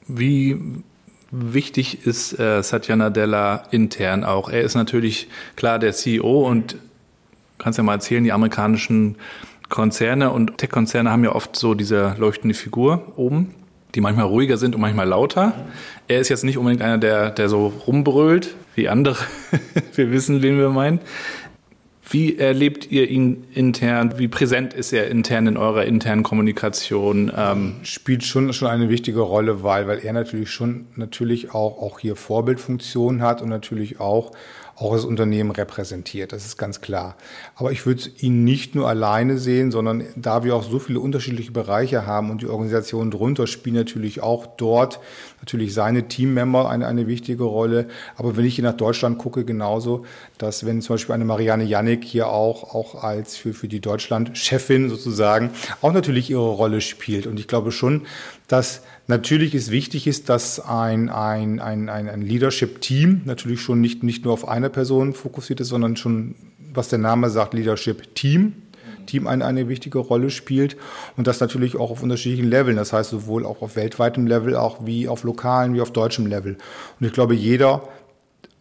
Wie 0.07 0.57
wichtig 1.31 2.05
ist 2.05 2.39
äh, 2.39 2.63
Satya 2.63 2.95
Nadella 2.95 3.63
intern 3.71 4.23
auch? 4.23 4.49
Er 4.49 4.61
ist 4.61 4.75
natürlich 4.75 5.27
klar 5.57 5.79
der 5.79 5.91
CEO 5.91 6.47
und 6.47 6.77
kannst 7.57 7.77
ja 7.77 7.83
mal 7.83 7.95
erzählen, 7.95 8.23
die 8.23 8.31
amerikanischen 8.31 9.17
Konzerne 9.69 10.31
und 10.31 10.57
Tech-Konzerne 10.57 11.11
haben 11.11 11.25
ja 11.25 11.33
oft 11.33 11.57
so 11.57 11.73
diese 11.73 12.15
leuchtende 12.17 12.55
Figur 12.55 13.13
oben, 13.17 13.53
die 13.97 14.01
manchmal 14.01 14.27
ruhiger 14.27 14.57
sind 14.57 14.75
und 14.75 14.81
manchmal 14.81 15.07
lauter. 15.07 15.53
Er 16.07 16.19
ist 16.19 16.29
jetzt 16.29 16.43
nicht 16.43 16.59
unbedingt 16.59 16.83
einer, 16.83 16.99
der, 16.99 17.31
der 17.31 17.49
so 17.49 17.73
rumbrüllt 17.87 18.55
wie 18.75 18.89
andere. 18.89 19.17
wir 19.95 20.11
wissen, 20.11 20.43
wen 20.43 20.59
wir 20.59 20.69
meinen. 20.69 20.99
Wie 22.07 22.37
erlebt 22.37 22.91
ihr 22.91 23.09
ihn 23.09 23.45
intern? 23.55 24.13
Wie 24.19 24.27
präsent 24.27 24.75
ist 24.75 24.93
er 24.93 25.09
intern 25.09 25.47
in 25.47 25.57
eurer 25.57 25.85
internen 25.85 26.21
Kommunikation? 26.21 27.31
Ähm 27.35 27.77
Spielt 27.81 28.23
schon, 28.23 28.53
schon 28.53 28.67
eine 28.67 28.89
wichtige 28.89 29.21
Rolle, 29.21 29.63
weil, 29.63 29.87
weil 29.87 29.97
er 30.05 30.13
natürlich 30.13 30.51
schon 30.51 30.85
natürlich 30.95 31.55
auch, 31.55 31.81
auch 31.81 31.97
hier 31.97 32.15
Vorbildfunktion 32.15 33.23
hat 33.23 33.41
und 33.41 33.49
natürlich 33.49 33.99
auch 33.99 34.31
auch 34.79 34.93
das 34.93 35.05
Unternehmen 35.05 35.49
repräsentiert. 35.49 36.31
Das 36.31 36.45
ist 36.45 36.57
ganz 36.57 36.81
klar. 36.81 37.15
Aber 37.55 37.71
ich 37.71 37.85
würde 37.87 38.03
ihn 38.19 38.43
nicht 38.43 38.75
nur 38.75 38.87
alleine 38.87 39.39
sehen, 39.39 39.71
sondern 39.71 40.03
da 40.15 40.43
wir 40.43 40.55
auch 40.55 40.63
so 40.63 40.77
viele 40.77 40.99
unterschiedliche 40.99 41.51
Bereiche 41.51 42.05
haben 42.05 42.29
und 42.29 42.43
die 42.43 42.47
Organisationen 42.47 43.09
drunter 43.09 43.47
spielen 43.47 43.75
natürlich 43.75 44.21
auch 44.21 44.45
dort 44.45 44.99
natürlich 45.39 45.73
seine 45.73 46.07
Teammember 46.07 46.69
eine, 46.69 46.85
eine 46.85 47.07
wichtige 47.07 47.43
Rolle. 47.43 47.87
Aber 48.17 48.37
wenn 48.37 48.45
ich 48.45 48.55
hier 48.55 48.63
nach 48.63 48.77
Deutschland 48.77 49.17
gucke, 49.17 49.45
genauso, 49.45 50.05
dass 50.37 50.65
wenn 50.65 50.81
zum 50.81 50.95
Beispiel 50.95 51.15
eine 51.15 51.25
Marianne 51.25 51.63
Jannik 51.63 52.03
hier 52.03 52.27
auch, 52.27 52.75
auch 52.75 53.03
als 53.03 53.35
für, 53.35 53.53
für 53.53 53.67
die 53.67 53.79
Deutschland-Chefin 53.79 54.89
sozusagen 54.89 55.51
auch 55.81 55.93
natürlich 55.93 56.29
ihre 56.29 56.49
Rolle 56.49 56.81
spielt. 56.81 57.25
Und 57.25 57.39
ich 57.39 57.47
glaube 57.47 57.71
schon, 57.71 58.05
dass 58.47 58.83
natürlich 59.07 59.55
es 59.55 59.71
wichtig 59.71 60.07
ist, 60.07 60.29
dass 60.29 60.59
ein, 60.59 61.09
ein, 61.09 61.59
ein, 61.59 61.89
ein, 61.89 62.09
ein 62.09 62.21
Leadership-Team 62.21 63.21
natürlich 63.25 63.61
schon 63.61 63.81
nicht, 63.81 64.03
nicht 64.03 64.25
nur 64.25 64.33
auf 64.33 64.47
eine 64.47 64.69
Person 64.69 65.13
fokussiert 65.13 65.59
ist, 65.59 65.69
sondern 65.69 65.95
schon, 65.95 66.35
was 66.73 66.89
der 66.89 66.99
Name 66.99 67.29
sagt, 67.29 67.53
Leadership-Team. 67.53 68.53
Team 69.07 69.25
eine, 69.25 69.45
eine 69.45 69.67
wichtige 69.69 69.97
Rolle 69.97 70.29
spielt 70.29 70.77
und 71.15 71.27
das 71.27 71.39
natürlich 71.39 71.75
auch 71.75 71.89
auf 71.89 72.03
unterschiedlichen 72.03 72.49
Leveln, 72.49 72.75
das 72.75 72.93
heißt 72.93 73.09
sowohl 73.09 73.45
auch 73.45 73.61
auf 73.61 73.75
weltweitem 73.75 74.27
Level, 74.27 74.55
auch 74.55 74.85
wie 74.85 75.07
auf 75.07 75.23
lokalen, 75.23 75.73
wie 75.73 75.81
auf 75.81 75.91
deutschem 75.91 76.27
Level. 76.27 76.57
Und 76.99 77.07
ich 77.07 77.13
glaube, 77.13 77.33
jeder 77.33 77.87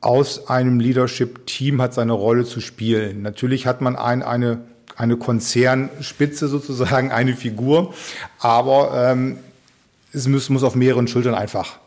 aus 0.01 0.49
einem 0.49 0.81
Leadership-Team 0.81 1.83
hat 1.83 1.93
seine 1.93 2.13
Rolle 2.13 2.45
zu 2.45 2.61
spielen. 2.61 3.23
Natürlich 3.23 3.67
hat 3.67 3.81
man 3.81 3.97
ein, 3.97 4.23
eine, 4.23 4.61
eine 4.97 5.17
Konzernspitze 5.17 6.49
sozusagen, 6.49 7.11
eine 7.13 7.35
Figur, 7.35 7.93
aber 8.39 9.11
ähm, 9.11 9.39
es 10.17 10.27
muss, 10.27 10.49
muss 10.49 10.65
auf 10.65 10.75
mehreren 10.75 11.07
Schultern 11.07 11.35
einfach 11.35 11.79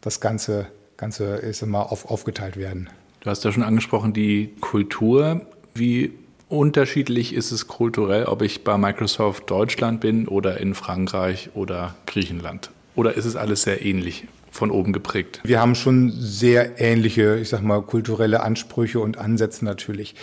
das 0.00 0.20
Ganze, 0.20 0.66
Ganze 0.96 1.36
ist 1.36 1.62
immer 1.62 1.90
auf, 1.90 2.10
aufgeteilt 2.10 2.56
werden. 2.56 2.88
Du 3.20 3.30
hast 3.30 3.42
ja 3.44 3.52
schon 3.52 3.62
angesprochen, 3.62 4.12
die 4.12 4.50
Kultur. 4.60 5.40
Wie 5.74 6.12
unterschiedlich 6.48 7.34
ist 7.34 7.52
es 7.52 7.66
kulturell, 7.66 8.26
ob 8.26 8.42
ich 8.42 8.64
bei 8.64 8.76
Microsoft 8.76 9.50
Deutschland 9.50 10.00
bin 10.00 10.28
oder 10.28 10.60
in 10.60 10.74
Frankreich 10.74 11.50
oder 11.54 11.94
Griechenland? 12.06 12.70
Oder 12.94 13.14
ist 13.14 13.24
es 13.24 13.34
alles 13.34 13.62
sehr 13.62 13.84
ähnlich? 13.84 14.26
von 14.50 14.70
oben 14.70 14.92
geprägt. 14.92 15.40
Wir 15.42 15.60
haben 15.60 15.74
schon 15.74 16.12
sehr 16.12 16.80
ähnliche, 16.80 17.38
ich 17.40 17.48
sag 17.48 17.62
mal, 17.62 17.82
kulturelle 17.82 18.40
Ansprüche 18.40 19.00
und 19.00 19.18
Ansätze 19.18 19.64
natürlich. 19.64 20.14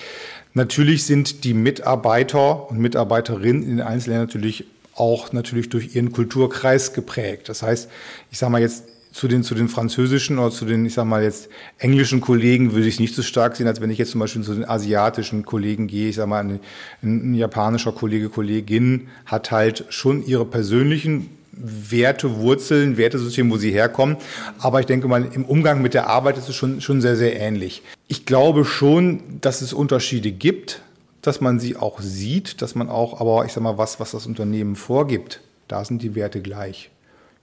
Natürlich 0.53 1.05
sind 1.05 1.43
die 1.43 1.53
Mitarbeiter 1.53 2.69
und 2.69 2.79
Mitarbeiterinnen 2.79 3.61
in 3.61 3.69
den 3.71 3.81
Einzelnen 3.81 4.19
natürlich 4.19 4.67
auch 4.95 5.31
natürlich 5.33 5.69
durch 5.69 5.95
ihren 5.95 6.11
Kulturkreis 6.11 6.93
geprägt. 6.93 7.49
Das 7.49 7.63
heißt, 7.63 7.89
ich 8.31 8.37
sage 8.37 8.51
mal 8.51 8.61
jetzt 8.61 8.85
zu 9.11 9.27
den, 9.27 9.43
zu 9.43 9.55
den 9.55 9.67
französischen 9.67 10.39
oder 10.39 10.51
zu 10.51 10.65
den, 10.65 10.85
ich 10.85 10.93
sag 10.93 11.05
mal 11.05 11.23
jetzt 11.23 11.49
englischen 11.77 12.21
Kollegen 12.21 12.71
würde 12.73 12.87
ich 12.87 12.95
es 12.95 12.99
nicht 12.99 13.13
so 13.13 13.21
stark 13.21 13.55
sehen, 13.55 13.67
als 13.67 13.81
wenn 13.81 13.89
ich 13.89 13.97
jetzt 13.97 14.11
zum 14.11 14.19
Beispiel 14.19 14.41
zu 14.41 14.53
den 14.53 14.67
asiatischen 14.67 15.43
Kollegen 15.43 15.87
gehe. 15.87 16.09
Ich 16.09 16.15
sag 16.15 16.27
mal, 16.27 16.39
ein, 16.39 16.59
ein 17.03 17.33
japanischer 17.33 17.91
Kollege, 17.91 18.29
Kollegin 18.29 19.09
hat 19.25 19.51
halt 19.51 19.85
schon 19.89 20.25
ihre 20.25 20.45
persönlichen 20.45 21.29
Werte, 21.51 22.37
Wurzeln, 22.37 22.95
Wertesystem, 22.95 23.51
wo 23.51 23.57
sie 23.57 23.71
herkommen. 23.71 24.15
Aber 24.59 24.79
ich 24.79 24.85
denke 24.85 25.09
mal, 25.09 25.27
im 25.33 25.43
Umgang 25.43 25.81
mit 25.81 25.93
der 25.93 26.07
Arbeit 26.07 26.37
ist 26.37 26.47
es 26.47 26.55
schon, 26.55 26.79
schon 26.79 27.01
sehr, 27.01 27.17
sehr 27.17 27.37
ähnlich. 27.37 27.83
Ich 28.07 28.25
glaube 28.25 28.63
schon, 28.63 29.21
dass 29.41 29.61
es 29.61 29.73
Unterschiede 29.73 30.31
gibt 30.31 30.81
dass 31.21 31.41
man 31.41 31.59
sie 31.59 31.75
auch 31.75 32.01
sieht, 32.01 32.61
dass 32.61 32.75
man 32.75 32.89
auch, 32.89 33.19
aber 33.19 33.45
ich 33.45 33.53
sag 33.53 33.63
mal, 33.63 33.77
was, 33.77 33.99
was 33.99 34.11
das 34.11 34.25
Unternehmen 34.25 34.75
vorgibt, 34.75 35.41
da 35.67 35.85
sind 35.85 36.01
die 36.01 36.15
Werte 36.15 36.41
gleich, 36.41 36.89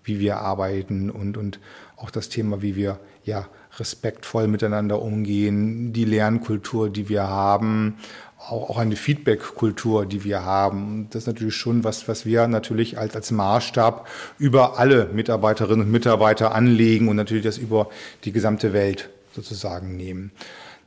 wie 0.05 0.19
wir 0.19 0.39
arbeiten 0.39 1.11
und, 1.11 1.37
und 1.37 1.61
auch 1.97 2.11
das 2.11 2.29
Thema, 2.29 2.63
wie 2.63 2.77
wir 2.77 2.99
ja 3.25 3.49
respektvoll 3.79 4.49
miteinander 4.49 5.01
umgehen, 5.01 5.93
die 5.93 6.05
Lernkultur, 6.05 6.91
die 6.91 7.09
wir 7.09 7.29
haben, 7.29 7.99
auch, 8.39 8.71
auch 8.71 8.79
eine 8.79 8.97
Feedback-Kultur, 8.97 10.07
die 10.07 10.25
wir 10.25 10.45
haben. 10.45 11.09
Das 11.11 11.23
ist 11.23 11.27
natürlich 11.27 11.57
schon 11.57 11.85
was, 11.85 12.09
was 12.09 12.25
wir 12.25 12.49
natürlich 12.49 12.99
als, 12.99 13.15
als 13.15 13.31
Maßstab 13.31 14.09
über 14.39 14.79
alle 14.79 15.07
Mitarbeiterinnen 15.07 15.87
und 15.87 15.93
Mitarbeiter 15.93 16.55
anlegen 16.55 17.09
und 17.09 17.17
natürlich 17.17 17.45
das 17.45 17.59
über 17.59 17.89
die 18.25 18.33
gesamte 18.33 18.73
Welt 18.73 19.11
sozusagen 19.35 19.97
nehmen. 19.97 20.33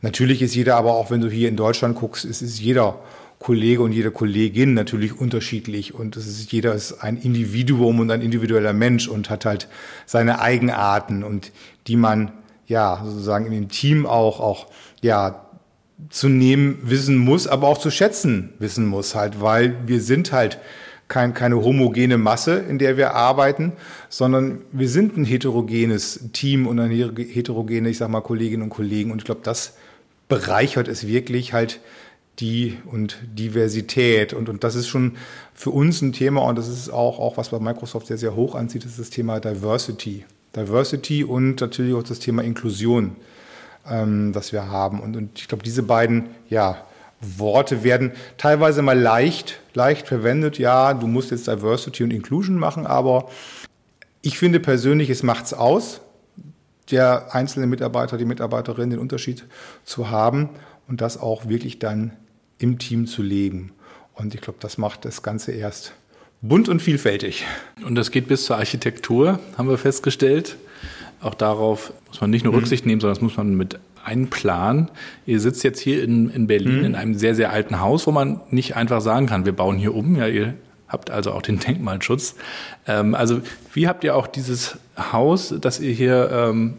Natürlich 0.01 0.41
ist 0.41 0.55
jeder, 0.55 0.75
aber 0.75 0.93
auch 0.93 1.11
wenn 1.11 1.21
du 1.21 1.29
hier 1.29 1.49
in 1.49 1.55
Deutschland 1.55 1.95
guckst, 1.95 2.25
ist, 2.25 2.41
ist 2.41 2.59
jeder 2.59 2.99
Kollege 3.39 3.81
und 3.81 3.91
jede 3.91 4.11
Kollegin 4.11 4.73
natürlich 4.73 5.19
unterschiedlich 5.19 5.95
und 5.95 6.15
es 6.15 6.27
ist, 6.27 6.51
jeder 6.51 6.75
ist 6.75 7.03
ein 7.03 7.17
Individuum 7.17 7.99
und 7.99 8.11
ein 8.11 8.21
individueller 8.21 8.73
Mensch 8.73 9.07
und 9.07 9.31
hat 9.31 9.45
halt 9.45 9.67
seine 10.05 10.41
Eigenarten 10.41 11.23
und 11.23 11.51
die 11.87 11.95
man 11.95 12.31
ja 12.67 13.01
sozusagen 13.03 13.47
in 13.47 13.51
dem 13.51 13.69
Team 13.69 14.05
auch 14.05 14.39
auch 14.39 14.67
ja 15.01 15.47
zu 16.09 16.29
nehmen 16.29 16.79
wissen 16.83 17.17
muss, 17.17 17.47
aber 17.47 17.67
auch 17.67 17.79
zu 17.79 17.89
schätzen 17.89 18.53
wissen 18.59 18.85
muss 18.85 19.15
halt, 19.15 19.41
weil 19.41 19.75
wir 19.87 20.01
sind 20.01 20.31
halt 20.31 20.59
kein, 21.07 21.33
keine 21.33 21.61
homogene 21.61 22.17
Masse, 22.17 22.57
in 22.57 22.77
der 22.77 22.95
wir 22.95 23.15
arbeiten, 23.15 23.73
sondern 24.07 24.61
wir 24.71 24.87
sind 24.87 25.17
ein 25.17 25.25
heterogenes 25.25 26.29
Team 26.31 26.67
und 26.67 26.79
eine 26.79 26.93
heterogene, 26.93 27.89
ich 27.89 27.97
sag 27.97 28.09
mal, 28.09 28.21
Kolleginnen 28.21 28.63
und 28.63 28.69
Kollegen. 28.69 29.11
Und 29.11 29.17
ich 29.17 29.25
glaube, 29.25 29.41
das 29.43 29.73
bereichert 30.31 30.87
es 30.87 31.05
wirklich 31.07 31.51
halt 31.51 31.81
die 32.39 32.77
und 32.85 33.17
Diversität. 33.37 34.31
Und, 34.31 34.47
und 34.47 34.63
das 34.63 34.75
ist 34.75 34.87
schon 34.87 35.17
für 35.53 35.71
uns 35.71 36.01
ein 36.01 36.13
Thema 36.13 36.41
und 36.43 36.57
das 36.57 36.69
ist 36.69 36.89
auch, 36.89 37.19
auch 37.19 37.35
was 37.35 37.49
bei 37.49 37.59
Microsoft 37.59 38.07
sehr, 38.07 38.17
sehr 38.17 38.33
hoch 38.33 38.55
anzieht, 38.55 38.85
ist 38.85 38.97
das 38.97 39.09
Thema 39.09 39.41
Diversity. 39.41 40.23
Diversity 40.55 41.25
und 41.25 41.59
natürlich 41.59 41.93
auch 41.93 42.03
das 42.03 42.19
Thema 42.19 42.43
Inklusion, 42.43 43.17
ähm, 43.85 44.31
das 44.31 44.53
wir 44.53 44.69
haben. 44.69 45.01
Und, 45.01 45.17
und 45.17 45.37
ich 45.37 45.49
glaube, 45.49 45.65
diese 45.65 45.83
beiden 45.83 46.29
ja, 46.49 46.77
Worte 47.19 47.83
werden 47.83 48.13
teilweise 48.37 48.81
mal 48.81 48.97
leicht, 48.97 49.59
leicht 49.73 50.07
verwendet. 50.07 50.57
Ja, 50.57 50.93
du 50.93 51.07
musst 51.07 51.31
jetzt 51.31 51.47
Diversity 51.47 52.05
und 52.05 52.13
Inclusion 52.13 52.55
machen, 52.57 52.87
aber 52.87 53.29
ich 54.21 54.39
finde 54.39 54.61
persönlich, 54.61 55.09
es 55.09 55.23
macht 55.23 55.43
es 55.43 55.53
aus, 55.53 55.99
der 56.89 57.35
einzelne 57.35 57.67
Mitarbeiter, 57.67 58.17
die 58.17 58.25
Mitarbeiterin 58.25 58.89
den 58.89 58.99
Unterschied 58.99 59.45
zu 59.83 60.09
haben 60.09 60.49
und 60.87 61.01
das 61.01 61.19
auch 61.19 61.47
wirklich 61.47 61.79
dann 61.79 62.13
im 62.57 62.79
Team 62.79 63.07
zu 63.07 63.21
leben. 63.21 63.71
Und 64.13 64.35
ich 64.35 64.41
glaube, 64.41 64.59
das 64.59 64.77
macht 64.77 65.05
das 65.05 65.23
Ganze 65.23 65.51
erst 65.51 65.93
bunt 66.41 66.69
und 66.69 66.81
vielfältig. 66.81 67.45
Und 67.85 67.95
das 67.95 68.11
geht 68.11 68.27
bis 68.27 68.45
zur 68.45 68.57
Architektur, 68.57 69.39
haben 69.57 69.69
wir 69.69 69.77
festgestellt. 69.77 70.57
Auch 71.21 71.35
darauf 71.35 71.93
muss 72.07 72.19
man 72.19 72.31
nicht 72.31 72.43
nur 72.43 72.53
mhm. 72.53 72.59
Rücksicht 72.59 72.85
nehmen, 72.85 72.99
sondern 72.99 73.15
das 73.15 73.21
muss 73.21 73.37
man 73.37 73.55
mit 73.55 73.79
einplanen. 74.03 74.89
Ihr 75.27 75.39
sitzt 75.39 75.63
jetzt 75.63 75.79
hier 75.79 76.03
in, 76.03 76.29
in 76.29 76.47
Berlin 76.47 76.79
mhm. 76.79 76.85
in 76.85 76.95
einem 76.95 77.13
sehr, 77.13 77.35
sehr 77.35 77.51
alten 77.51 77.79
Haus, 77.79 78.07
wo 78.07 78.11
man 78.11 78.41
nicht 78.49 78.75
einfach 78.75 79.01
sagen 79.01 79.27
kann, 79.27 79.45
wir 79.45 79.53
bauen 79.53 79.77
hier 79.77 79.93
um. 79.93 80.15
Ja, 80.15 80.27
ihr 80.27 80.55
habt 80.91 81.09
also 81.09 81.31
auch 81.31 81.41
den 81.41 81.59
Denkmalschutz. 81.59 82.35
Ähm, 82.87 83.15
also 83.15 83.41
wie 83.73 83.87
habt 83.87 84.03
ihr 84.03 84.15
auch 84.15 84.27
dieses 84.27 84.77
Haus, 84.97 85.53
das 85.59 85.79
ihr 85.79 85.93
hier 85.93 86.29
ähm, 86.31 86.77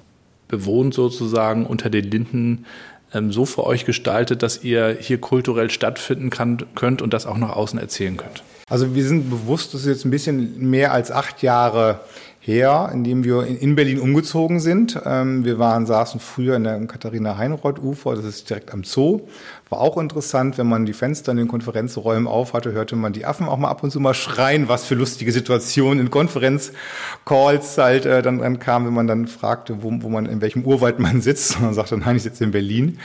bewohnt 0.48 0.94
sozusagen 0.94 1.66
unter 1.66 1.90
den 1.90 2.04
Linden 2.04 2.66
ähm, 3.14 3.32
so 3.32 3.46
für 3.46 3.64
euch 3.64 3.84
gestaltet, 3.84 4.42
dass 4.42 4.62
ihr 4.62 4.96
hier 5.00 5.18
kulturell 5.18 5.70
stattfinden 5.70 6.30
kann, 6.30 6.58
könnt 6.74 7.02
und 7.02 7.12
das 7.12 7.26
auch 7.26 7.38
nach 7.38 7.56
außen 7.56 7.78
erzählen 7.78 8.16
könnt? 8.16 8.42
Also 8.68 8.94
wir 8.94 9.04
sind 9.04 9.28
bewusst, 9.30 9.74
dass 9.74 9.84
jetzt 9.84 10.04
ein 10.04 10.10
bisschen 10.10 10.70
mehr 10.70 10.92
als 10.92 11.10
acht 11.10 11.42
Jahre 11.42 12.00
her, 12.44 12.90
in 12.92 13.04
dem 13.04 13.22
wir 13.22 13.46
in 13.46 13.76
Berlin 13.76 14.00
umgezogen 14.00 14.58
sind. 14.58 15.00
Ähm, 15.06 15.44
wir 15.44 15.60
waren, 15.60 15.86
saßen 15.86 16.18
früher 16.18 16.56
in 16.56 16.64
der 16.64 16.76
Katharina-Heinroth-Ufer, 16.86 18.16
das 18.16 18.24
ist 18.24 18.50
direkt 18.50 18.72
am 18.72 18.82
Zoo. 18.82 19.28
War 19.68 19.80
auch 19.80 19.96
interessant, 19.96 20.58
wenn 20.58 20.66
man 20.66 20.84
die 20.84 20.92
Fenster 20.92 21.30
in 21.30 21.38
den 21.38 21.46
Konferenzräumen 21.46 22.26
auf 22.26 22.52
hatte, 22.52 22.72
hörte 22.72 22.96
man 22.96 23.12
die 23.12 23.24
Affen 23.24 23.46
auch 23.46 23.58
mal 23.58 23.68
ab 23.68 23.84
und 23.84 23.92
zu 23.92 24.00
mal 24.00 24.12
schreien, 24.12 24.68
was 24.68 24.84
für 24.84 24.96
lustige 24.96 25.30
Situationen 25.30 26.00
in 26.00 26.10
Konferenzcalls 26.10 27.78
halt 27.78 28.06
äh, 28.06 28.22
dann, 28.22 28.40
dann 28.40 28.58
kam, 28.58 28.86
wenn 28.86 28.94
man 28.94 29.06
dann 29.06 29.28
fragte, 29.28 29.84
wo, 29.84 29.92
wo 30.00 30.08
man, 30.08 30.26
in 30.26 30.40
welchem 30.40 30.64
Urwald 30.64 30.98
man 30.98 31.20
sitzt. 31.22 31.56
Und 31.56 31.62
man 31.62 31.74
sagte, 31.74 31.96
nein, 31.96 32.16
ich 32.16 32.24
sitze 32.24 32.42
in 32.42 32.50
Berlin. 32.50 32.98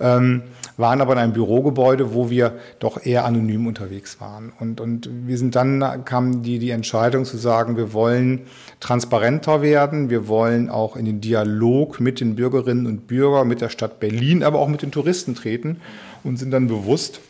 Ähm, 0.00 0.42
waren 0.76 1.00
aber 1.00 1.12
in 1.12 1.18
einem 1.18 1.32
Bürogebäude, 1.32 2.14
wo 2.14 2.30
wir 2.30 2.54
doch 2.78 3.04
eher 3.04 3.24
anonym 3.24 3.66
unterwegs 3.66 4.20
waren. 4.20 4.52
Und, 4.58 4.80
und 4.80 5.08
wir 5.26 5.38
sind 5.38 5.54
dann, 5.54 6.04
kam 6.04 6.42
die, 6.42 6.58
die 6.58 6.70
Entscheidung 6.70 7.24
zu 7.24 7.36
sagen, 7.36 7.76
wir 7.76 7.92
wollen 7.92 8.42
transparenter 8.80 9.62
werden, 9.62 10.10
wir 10.10 10.28
wollen 10.28 10.70
auch 10.70 10.96
in 10.96 11.04
den 11.04 11.20
Dialog 11.20 12.00
mit 12.00 12.20
den 12.20 12.36
Bürgerinnen 12.36 12.86
und 12.86 13.06
Bürgern, 13.06 13.48
mit 13.48 13.60
der 13.60 13.68
Stadt 13.68 14.00
Berlin, 14.00 14.42
aber 14.42 14.58
auch 14.58 14.68
mit 14.68 14.82
den 14.82 14.92
Touristen 14.92 15.34
treten 15.34 15.80
und 16.24 16.38
sind 16.38 16.50
dann 16.50 16.68
bewusst 16.68 17.20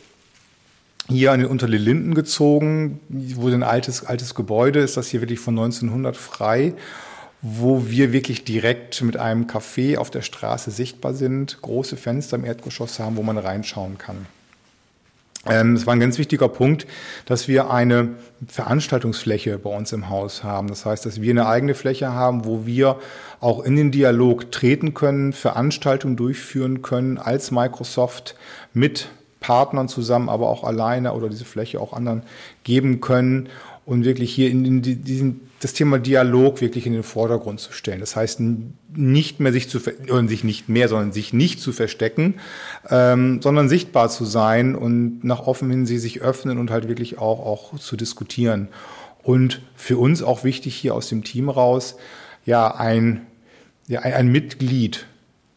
hier 1.09 1.31
an 1.33 1.39
den 1.39 1.49
Unterlinden 1.49 2.13
gezogen, 2.13 2.99
wo 3.09 3.49
ein 3.49 3.63
altes, 3.63 4.05
altes 4.05 4.35
Gebäude 4.35 4.79
ist, 4.79 4.95
das 4.95 5.09
hier 5.09 5.21
wirklich 5.21 5.39
von 5.39 5.57
1900 5.57 6.15
frei 6.15 6.73
wo 7.45 7.89
wir 7.89 8.13
wirklich 8.13 8.45
direkt 8.45 9.01
mit 9.01 9.17
einem 9.17 9.47
Café 9.47 9.97
auf 9.97 10.09
der 10.09 10.21
Straße 10.21 10.71
sichtbar 10.71 11.13
sind, 11.13 11.61
große 11.61 11.97
Fenster 11.97 12.37
im 12.37 12.45
Erdgeschoss 12.45 12.99
haben, 12.99 13.17
wo 13.17 13.21
man 13.21 13.37
reinschauen 13.37 13.97
kann. 13.97 14.25
Ähm, 15.45 15.75
es 15.75 15.85
war 15.85 15.93
ein 15.93 15.99
ganz 15.99 16.17
wichtiger 16.17 16.47
Punkt, 16.47 16.87
dass 17.25 17.49
wir 17.49 17.69
eine 17.69 18.11
Veranstaltungsfläche 18.47 19.57
bei 19.57 19.69
uns 19.69 19.91
im 19.91 20.09
Haus 20.09 20.45
haben. 20.45 20.69
Das 20.69 20.85
heißt, 20.85 21.05
dass 21.05 21.21
wir 21.21 21.31
eine 21.31 21.47
eigene 21.47 21.75
Fläche 21.75 22.13
haben, 22.13 22.45
wo 22.45 22.65
wir 22.65 22.97
auch 23.41 23.61
in 23.65 23.75
den 23.75 23.91
Dialog 23.91 24.53
treten 24.53 24.93
können, 24.93 25.33
Veranstaltungen 25.33 26.15
durchführen 26.15 26.81
können 26.81 27.17
als 27.17 27.51
Microsoft 27.51 28.35
mit 28.73 29.09
Partnern 29.41 29.89
zusammen, 29.89 30.29
aber 30.29 30.47
auch 30.47 30.63
alleine 30.63 31.11
oder 31.11 31.27
diese 31.27 31.43
Fläche 31.43 31.81
auch 31.81 31.91
anderen 31.91 32.23
geben 32.63 33.01
können 33.01 33.49
und 33.85 34.05
wirklich 34.05 34.33
hier 34.33 34.49
in, 34.49 34.65
in 34.65 34.81
diesen 34.81 35.41
das 35.63 35.73
Thema 35.73 35.97
Dialog 35.97 36.59
wirklich 36.59 36.85
in 36.85 36.93
den 36.93 37.03
Vordergrund 37.03 37.59
zu 37.59 37.71
stellen. 37.71 38.01
Das 38.01 38.15
heißt, 38.15 38.41
nicht 38.95 39.39
mehr 39.39 39.53
sich 39.53 39.69
zu 39.69 39.79
oder 40.09 40.27
sich 40.27 40.43
nicht 40.43 40.67
mehr, 40.67 40.89
sondern 40.89 41.13
sich 41.13 41.31
nicht 41.31 41.61
zu 41.61 41.71
verstecken, 41.71 42.35
ähm, 42.89 43.41
sondern 43.41 43.69
sichtbar 43.69 44.09
zu 44.09 44.25
sein 44.25 44.75
und 44.75 45.23
nach 45.23 45.41
offen 45.47 45.69
hin 45.69 45.85
sie 45.85 45.99
sich 45.99 46.21
öffnen 46.21 46.57
und 46.57 46.69
halt 46.69 46.89
wirklich 46.89 47.17
auch 47.17 47.45
auch 47.45 47.79
zu 47.79 47.95
diskutieren. 47.95 48.67
Und 49.21 49.61
für 49.75 49.97
uns 49.97 50.21
auch 50.21 50.43
wichtig 50.43 50.75
hier 50.75 50.95
aus 50.95 51.07
dem 51.07 51.23
Team 51.23 51.47
raus, 51.47 51.95
ja 52.45 52.75
ein 52.75 53.21
ja 53.87 54.01
ein, 54.01 54.13
ein 54.13 54.27
Mitglied 54.27 55.07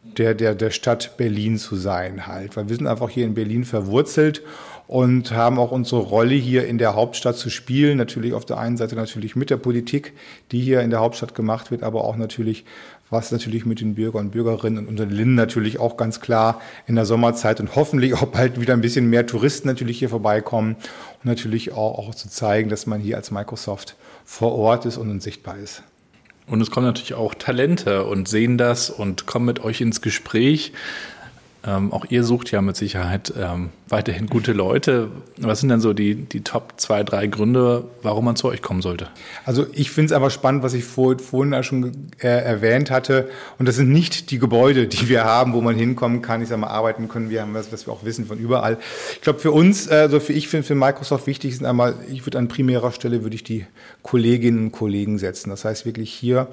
der 0.03 0.33
der 0.35 0.55
der 0.55 0.71
Stadt 0.71 1.17
Berlin 1.17 1.57
zu 1.57 1.75
sein 1.75 2.27
halt, 2.27 2.55
weil 2.55 2.69
wir 2.69 2.75
sind 2.77 2.87
einfach 2.87 3.09
hier 3.09 3.25
in 3.25 3.33
Berlin 3.33 3.65
verwurzelt 3.65 4.41
und 4.87 5.31
haben 5.31 5.59
auch 5.59 5.71
unsere 5.71 6.01
Rolle 6.01 6.35
hier 6.35 6.67
in 6.67 6.77
der 6.77 6.95
Hauptstadt 6.95 7.37
zu 7.37 7.49
spielen. 7.49 7.97
Natürlich 7.97 8.33
auf 8.33 8.45
der 8.45 8.57
einen 8.57 8.77
Seite 8.77 8.95
natürlich 8.95 9.35
mit 9.35 9.49
der 9.49 9.57
Politik, 9.57 10.13
die 10.51 10.61
hier 10.61 10.81
in 10.81 10.89
der 10.89 10.99
Hauptstadt 10.99 11.35
gemacht 11.35 11.71
wird, 11.71 11.83
aber 11.83 12.03
auch 12.03 12.15
natürlich 12.15 12.65
was 13.09 13.31
natürlich 13.31 13.65
mit 13.65 13.79
den 13.79 13.95
Bürgern 13.95 14.25
und 14.25 14.31
Bürgerinnen 14.31 14.79
und 14.79 14.87
unter 14.87 15.05
Linden 15.05 15.35
natürlich 15.35 15.79
auch 15.79 15.97
ganz 15.97 16.19
klar 16.19 16.61
in 16.87 16.95
der 16.95 17.05
Sommerzeit 17.05 17.59
und 17.59 17.75
hoffentlich 17.75 18.13
auch 18.15 18.25
bald 18.25 18.59
wieder 18.59 18.73
ein 18.73 18.81
bisschen 18.81 19.09
mehr 19.09 19.25
Touristen 19.25 19.67
natürlich 19.67 19.99
hier 19.99 20.09
vorbeikommen 20.09 20.75
und 20.75 21.25
natürlich 21.25 21.71
auch, 21.71 21.99
auch 21.99 22.15
zu 22.15 22.29
zeigen, 22.29 22.69
dass 22.69 22.85
man 22.85 22.99
hier 22.99 23.15
als 23.15 23.31
Microsoft 23.31 23.95
vor 24.25 24.53
Ort 24.53 24.85
ist 24.85 24.97
und 24.97 25.09
unsichtbar 25.09 25.57
ist. 25.57 25.83
Und 26.47 26.61
es 26.61 26.71
kommen 26.71 26.85
natürlich 26.85 27.13
auch 27.13 27.33
Talente 27.33 28.05
und 28.05 28.27
sehen 28.27 28.57
das 28.57 28.89
und 28.89 29.25
kommen 29.25 29.45
mit 29.45 29.63
euch 29.63 29.81
ins 29.81 30.01
Gespräch. 30.01 30.71
Ähm, 31.65 31.91
auch 31.91 32.05
ihr 32.09 32.23
sucht 32.23 32.51
ja 32.51 32.61
mit 32.61 32.75
Sicherheit 32.75 33.33
ähm, 33.37 33.71
weiterhin 33.89 34.27
gute 34.27 34.53
Leute. 34.53 35.09
Was 35.37 35.59
sind 35.59 35.69
denn 35.69 35.81
so 35.81 35.93
die, 35.93 36.15
die 36.15 36.41
Top 36.41 36.73
zwei, 36.77 37.03
drei 37.03 37.27
Gründe, 37.27 37.85
warum 38.03 38.25
man 38.25 38.35
zu 38.35 38.47
euch 38.47 38.61
kommen 38.61 38.81
sollte? 38.81 39.07
Also 39.43 39.65
ich 39.73 39.91
finde 39.91 40.07
es 40.07 40.11
aber 40.11 40.29
spannend, 40.29 40.63
was 40.63 40.73
ich 40.73 40.83
vor, 40.83 41.17
vorhin 41.19 41.63
schon 41.63 42.09
äh, 42.19 42.27
erwähnt 42.27 42.91
hatte. 42.91 43.29
Und 43.57 43.67
das 43.67 43.75
sind 43.75 43.91
nicht 43.91 44.29
die 44.31 44.39
Gebäude, 44.39 44.87
die 44.87 45.09
wir 45.09 45.25
haben, 45.25 45.53
wo 45.53 45.61
man 45.61 45.75
hinkommen 45.75 46.21
kann. 46.21 46.41
Ich 46.41 46.49
sage 46.49 46.61
mal, 46.61 46.67
arbeiten 46.67 47.09
können 47.09 47.29
wir, 47.29 47.41
haben 47.41 47.53
was, 47.53 47.71
was 47.73 47.87
wir 47.87 47.93
auch 47.93 48.05
wissen 48.05 48.25
von 48.25 48.37
überall. 48.37 48.77
Ich 49.15 49.21
glaube, 49.21 49.39
für 49.39 49.51
uns, 49.51 49.89
also 49.89 50.19
für 50.19 50.33
ich 50.33 50.47
finde, 50.47 50.65
für 50.65 50.75
Microsoft 50.75 51.27
wichtig 51.27 51.57
sind 51.57 51.65
einmal, 51.65 51.95
ich 52.11 52.25
würde 52.25 52.37
an 52.37 52.47
primärer 52.47 52.91
Stelle 52.91 53.23
würde 53.23 53.35
ich 53.35 53.43
die 53.43 53.65
Kolleginnen 54.03 54.65
und 54.65 54.71
Kollegen 54.71 55.17
setzen. 55.17 55.49
Das 55.49 55.65
heißt 55.65 55.85
wirklich 55.85 56.13
hier 56.13 56.47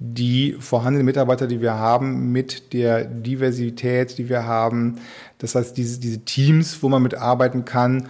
die 0.00 0.56
vorhandenen 0.60 1.04
Mitarbeiter, 1.04 1.46
die 1.46 1.60
wir 1.60 1.74
haben, 1.74 2.30
mit 2.30 2.72
der 2.72 3.04
Diversität, 3.04 4.16
die 4.18 4.28
wir 4.28 4.44
haben. 4.44 4.98
Das 5.38 5.54
heißt, 5.54 5.76
diese, 5.76 5.98
diese 5.98 6.24
Teams, 6.24 6.82
wo 6.82 6.88
man 6.88 7.02
mitarbeiten 7.02 7.64
kann 7.64 8.08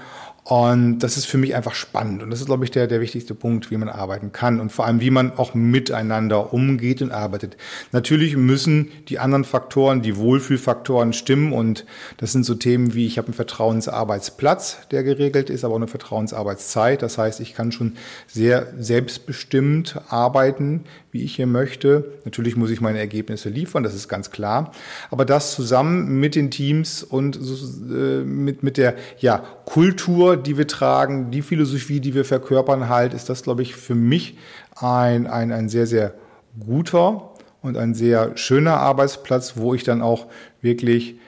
und 0.49 1.01
das 1.01 1.19
ist 1.19 1.27
für 1.27 1.37
mich 1.37 1.55
einfach 1.55 1.75
spannend. 1.75 2.23
Und 2.23 2.31
das 2.31 2.41
ist, 2.41 2.47
glaube 2.47 2.65
ich, 2.65 2.71
der, 2.71 2.87
der 2.87 3.03
wichtigste 3.03 3.35
Punkt, 3.35 3.71
wie 3.71 3.77
man 3.77 3.91
arbeiten 3.91 4.33
kann 4.33 4.61
und 4.61 4.73
vor 4.73 4.87
allem, 4.87 4.99
wie 5.03 5.11
man 5.11 5.37
auch 5.37 5.53
miteinander 5.53 6.55
umgeht 6.55 7.03
und 7.03 7.11
arbeitet. 7.13 7.59
Natürlich 7.93 8.35
müssen 8.35 8.89
die 9.09 9.19
anderen 9.19 9.45
Faktoren, 9.45 10.01
die 10.01 10.17
Wohlfühlfaktoren 10.17 11.13
stimmen. 11.13 11.53
Und 11.53 11.85
das 12.17 12.33
sind 12.33 12.47
so 12.47 12.55
Themen 12.55 12.95
wie, 12.95 13.07
ich 13.07 13.19
habe 13.19 13.27
einen 13.27 13.35
Vertrauensarbeitsplatz, 13.35 14.89
der 14.91 15.03
geregelt 15.03 15.51
ist, 15.51 15.65
aber 15.65 15.75
auch 15.75 15.79
eine 15.79 15.87
Vertrauensarbeitszeit. 15.87 17.03
Das 17.03 17.19
heißt, 17.19 17.41
ich 17.41 17.53
kann 17.55 17.71
schon 17.71 17.99
sehr 18.27 18.69
selbstbestimmt 18.79 20.01
arbeiten, 20.09 20.85
wie 21.13 21.25
ich 21.25 21.37
hier 21.37 21.47
möchte. 21.47 22.13
Natürlich 22.25 22.57
muss 22.57 22.71
ich 22.71 22.81
meine 22.81 22.99
Ergebnisse 22.99 23.51
liefern, 23.51 23.83
das 23.83 23.95
ist 23.95 24.09
ganz 24.09 24.31
klar. 24.31 24.73
Aber 25.11 25.27
das 25.27 25.55
zusammen 25.55 26.21
mit 26.21 26.35
den 26.35 26.51
Teams 26.51 27.03
und 27.03 27.37
äh, 27.37 28.25
mit, 28.25 28.63
mit 28.63 28.79
der 28.79 28.97
ja, 29.19 29.45
Kultur, 29.67 30.38
die 30.47 30.57
wir 30.57 30.67
tragen, 30.67 31.31
die 31.31 31.43
Philosophie, 31.43 32.01
die 32.01 32.15
wir 32.15 32.25
verkörpern, 32.25 32.89
halt, 32.89 33.15
ist 33.15 33.29
das, 33.29 33.43
glaube 33.43 33.63
ich, 33.63 33.75
für 33.75 33.95
mich 33.95 34.39
ein, 34.77 35.27
ein, 35.27 35.53
ein 35.53 35.69
sehr, 35.69 35.87
sehr 35.87 36.15
guter 36.59 37.31
und 37.63 37.77
ein 37.77 37.95
sehr 37.95 38.37
schöner 38.37 38.79
Arbeitsplatz, 38.79 39.57
wo 39.57 39.75
ich 39.75 39.85
dann 39.85 40.03
auch 40.03 40.27
wirklich 40.63 41.19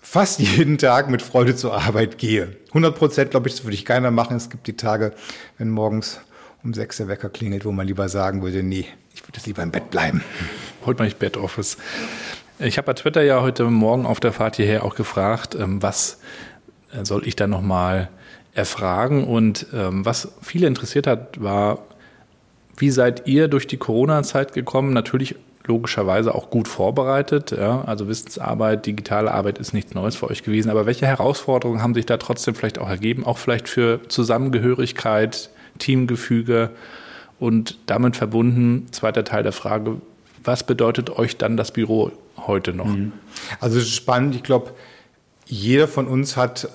fast 0.00 0.40
jeden 0.56 0.78
Tag 0.78 1.10
mit 1.10 1.22
Freude 1.22 1.56
zur 1.56 1.74
Arbeit 1.74 2.18
gehe. 2.18 2.56
100 2.68 2.96
Prozent, 2.96 3.30
glaube 3.30 3.48
ich, 3.48 3.56
das 3.56 3.64
würde 3.64 3.74
ich 3.74 3.84
keiner 3.84 4.10
machen. 4.10 4.36
Es 4.36 4.50
gibt 4.50 4.66
die 4.66 4.76
Tage, 4.76 5.12
wenn 5.58 5.70
morgens 5.70 6.20
um 6.62 6.74
sechs 6.74 6.98
der 6.98 7.08
Wecker 7.08 7.30
klingelt, 7.30 7.64
wo 7.64 7.72
man 7.72 7.86
lieber 7.86 8.08
sagen 8.08 8.42
würde, 8.42 8.62
nee, 8.62 8.86
ich 9.14 9.26
würde 9.26 9.40
lieber 9.46 9.62
im 9.62 9.70
Bett 9.70 9.90
bleiben. 9.90 10.22
Heute 10.84 10.98
mache 10.98 11.08
ich 11.08 11.16
Bed 11.16 11.36
Office. 11.36 11.78
Ich 12.58 12.76
habe 12.76 12.86
bei 12.86 12.92
Twitter 12.92 13.22
ja 13.22 13.40
heute 13.40 13.64
Morgen 13.64 14.04
auf 14.04 14.20
der 14.20 14.32
Fahrt 14.32 14.56
hierher 14.56 14.84
auch 14.84 14.94
gefragt, 14.94 15.54
ähm, 15.54 15.82
was 15.82 16.18
äh, 16.92 17.04
soll 17.04 17.26
ich 17.26 17.36
da 17.36 17.46
nochmal 17.46 18.10
erfragen? 18.54 19.24
Und 19.24 19.66
ähm, 19.72 20.04
was 20.04 20.32
viele 20.42 20.66
interessiert 20.66 21.06
hat, 21.06 21.42
war, 21.42 21.78
wie 22.76 22.90
seid 22.90 23.26
ihr 23.26 23.48
durch 23.48 23.66
die 23.66 23.76
Corona-Zeit 23.76 24.52
gekommen? 24.52 24.92
Natürlich 24.92 25.36
logischerweise 25.66 26.34
auch 26.34 26.50
gut 26.50 26.68
vorbereitet. 26.68 27.52
Ja? 27.52 27.82
Also 27.82 28.08
Wissensarbeit, 28.08 28.86
digitale 28.86 29.32
Arbeit 29.32 29.58
ist 29.58 29.72
nichts 29.72 29.94
Neues 29.94 30.16
für 30.16 30.28
euch 30.28 30.42
gewesen. 30.42 30.70
Aber 30.70 30.86
welche 30.86 31.06
Herausforderungen 31.06 31.82
haben 31.82 31.94
sich 31.94 32.06
da 32.06 32.16
trotzdem 32.16 32.54
vielleicht 32.54 32.78
auch 32.78 32.88
ergeben? 32.88 33.24
Auch 33.24 33.38
vielleicht 33.38 33.68
für 33.68 34.00
Zusammengehörigkeit, 34.08 35.50
Teamgefüge 35.78 36.70
und 37.38 37.78
damit 37.86 38.16
verbunden, 38.16 38.88
zweiter 38.90 39.24
Teil 39.24 39.42
der 39.42 39.52
Frage, 39.52 39.96
was 40.42 40.64
bedeutet 40.64 41.10
euch 41.10 41.36
dann 41.36 41.56
das 41.56 41.70
Büro 41.70 42.12
heute 42.36 42.72
noch? 42.72 42.86
Mhm. 42.86 43.12
Also 43.60 43.78
es 43.78 43.84
ist 43.84 43.94
spannend. 43.94 44.34
Ich 44.34 44.42
glaube, 44.42 44.72
jeder 45.46 45.88
von 45.88 46.06
uns 46.06 46.36
hat 46.36 46.68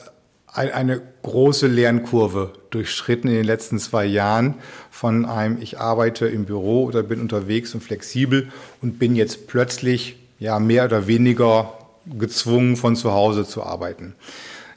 eine 0.55 1.01
große 1.23 1.67
Lernkurve 1.67 2.53
durchschritten 2.69 3.27
in 3.27 3.35
den 3.35 3.45
letzten 3.45 3.77
zwei 3.77 4.05
Jahren 4.05 4.55
von 4.89 5.25
einem, 5.25 5.61
ich 5.61 5.79
arbeite 5.79 6.27
im 6.27 6.45
Büro 6.45 6.85
oder 6.85 7.03
bin 7.03 7.19
unterwegs 7.19 7.73
und 7.73 7.81
flexibel 7.81 8.49
und 8.81 8.97
bin 8.97 9.15
jetzt 9.15 9.47
plötzlich 9.47 10.17
ja 10.39 10.59
mehr 10.59 10.85
oder 10.85 11.07
weniger 11.07 11.73
gezwungen, 12.05 12.77
von 12.77 12.95
zu 12.95 13.11
Hause 13.11 13.45
zu 13.45 13.63
arbeiten. 13.63 14.15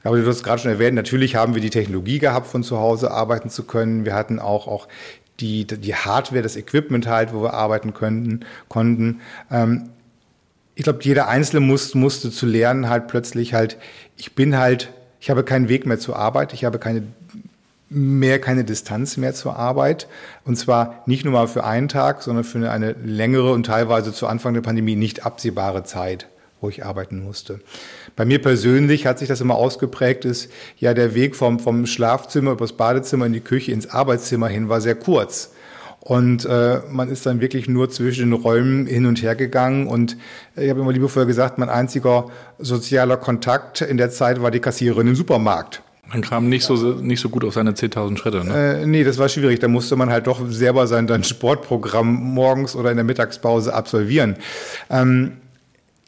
Aber 0.03 0.17
du 0.17 0.27
hast 0.27 0.43
gerade 0.43 0.63
schon 0.63 0.71
erwähnt, 0.71 0.95
natürlich 0.95 1.37
haben 1.37 1.55
wir 1.55 1.63
die 1.63 1.71
Technologie 1.71 2.19
gehabt, 2.19 2.47
von 2.47 2.63
zu 2.63 2.79
Hause 2.79 3.11
arbeiten 3.11 3.51
zu 3.51 3.65
können. 3.65 4.05
Wir 4.05 4.15
hatten 4.15 4.39
auch, 4.39 4.67
auch 4.67 4.89
die, 5.41 5.67
die 5.67 5.95
Hardware, 5.95 6.43
das 6.43 6.57
Equipment 6.57 7.07
halt, 7.07 7.33
wo 7.33 7.43
wir 7.43 7.55
arbeiten 7.55 7.95
könnten, 7.95 8.41
konnten. 8.69 9.21
Ähm, 9.51 9.91
ich 10.75 10.85
glaube, 10.85 11.01
jeder 11.03 11.29
Einzelne 11.29 11.61
muss, 11.61 11.95
musste 11.95 12.31
zu 12.31 12.47
lernen 12.47 12.89
halt 12.89 13.09
plötzlich 13.09 13.55
halt, 13.55 13.77
ich 14.17 14.35
bin 14.35 14.57
halt 14.57 14.93
ich 15.21 15.31
habe 15.31 15.45
keinen 15.45 15.69
Weg 15.69 15.87
mehr 15.87 15.99
zur 15.99 16.17
Arbeit, 16.17 16.53
ich 16.53 16.65
habe 16.65 16.79
keine 16.79 17.03
mehr 17.91 18.41
keine 18.41 18.65
Distanz 18.65 19.17
mehr 19.17 19.35
zur 19.35 19.57
Arbeit. 19.57 20.09
Und 20.45 20.57
zwar 20.57 21.03
nicht 21.07 21.25
nur 21.25 21.33
mal 21.33 21.49
für 21.49 21.65
einen 21.65 21.89
Tag, 21.89 22.23
sondern 22.23 22.45
für 22.45 22.71
eine 22.71 22.93
längere 22.93 23.53
und 23.53 23.67
teilweise 23.67 24.13
zu 24.13 24.27
Anfang 24.27 24.55
der 24.55 24.61
Pandemie 24.61 24.97
nicht 24.97 25.25
absehbare 25.25 25.85
Zeit, 25.85 26.29
wo 26.61 26.69
ich 26.69 26.85
arbeiten 26.85 27.23
musste. 27.23 27.61
Bei 28.17 28.25
mir 28.25 28.43
persönlich 28.43 29.07
hat 29.07 29.19
sich 29.19 29.29
das 29.29 29.41
immer 29.41 29.55
ausgeprägt, 29.55 30.25
ist 30.25 30.51
ja 30.79 30.93
der 30.93 31.15
Weg 31.15 31.37
vom, 31.37 31.59
vom 31.59 31.87
Schlafzimmer 31.87 32.53
übers 32.53 32.75
Badezimmer 32.75 33.27
in 33.27 33.33
die 33.33 33.41
Küche 33.41 33.73
ins 33.73 33.89
Arbeitszimmer 33.89 34.49
hin 34.49 34.69
war 34.69 34.81
sehr 34.81 34.97
kurz. 34.97 35.53
Und 36.01 36.45
äh, 36.47 36.81
man 36.91 37.11
ist 37.11 37.27
dann 37.27 37.41
wirklich 37.41 37.69
nur 37.69 37.91
zwischen 37.91 38.31
den 38.31 38.33
Räumen 38.33 38.87
hin 38.87 39.05
und 39.07 39.23
her 39.23 39.35
gegangen. 39.35 39.87
Und 39.87 40.17
ich 40.57 40.71
habe 40.71 40.81
immer 40.81 40.93
liebevoll 40.93 41.27
gesagt, 41.27 41.59
mein 41.59 41.69
einziger 41.69 42.27
sozialer 42.59 43.17
Kontakt 43.17 43.81
in 43.83 43.97
der 43.97 44.11
Zeit 44.11 44.41
war 44.41 44.51
die 44.51 44.61
Kassiererin 44.61 45.09
im 45.09 45.17
Supermarkt. 45.17 45.83
Man 46.11 46.23
kam 46.23 46.49
nicht 46.49 46.65
so, 46.65 46.75
nicht 46.75 47.21
so 47.21 47.29
gut 47.29 47.45
auf 47.45 47.53
seine 47.53 47.73
10.000 47.73 48.17
Schritte, 48.17 48.43
ne? 48.43 48.81
Äh, 48.81 48.87
nee, 48.87 49.05
das 49.05 49.19
war 49.19 49.29
schwierig. 49.29 49.59
Da 49.59 49.69
musste 49.69 49.95
man 49.95 50.09
halt 50.09 50.27
doch 50.27 50.41
selber 50.49 50.87
sein, 50.87 51.07
sein 51.07 51.23
Sportprogramm 51.23 52.15
morgens 52.15 52.75
oder 52.75 52.91
in 52.91 52.97
der 52.97 53.05
Mittagspause 53.05 53.75
absolvieren. 53.75 54.37
Ähm, 54.89 55.33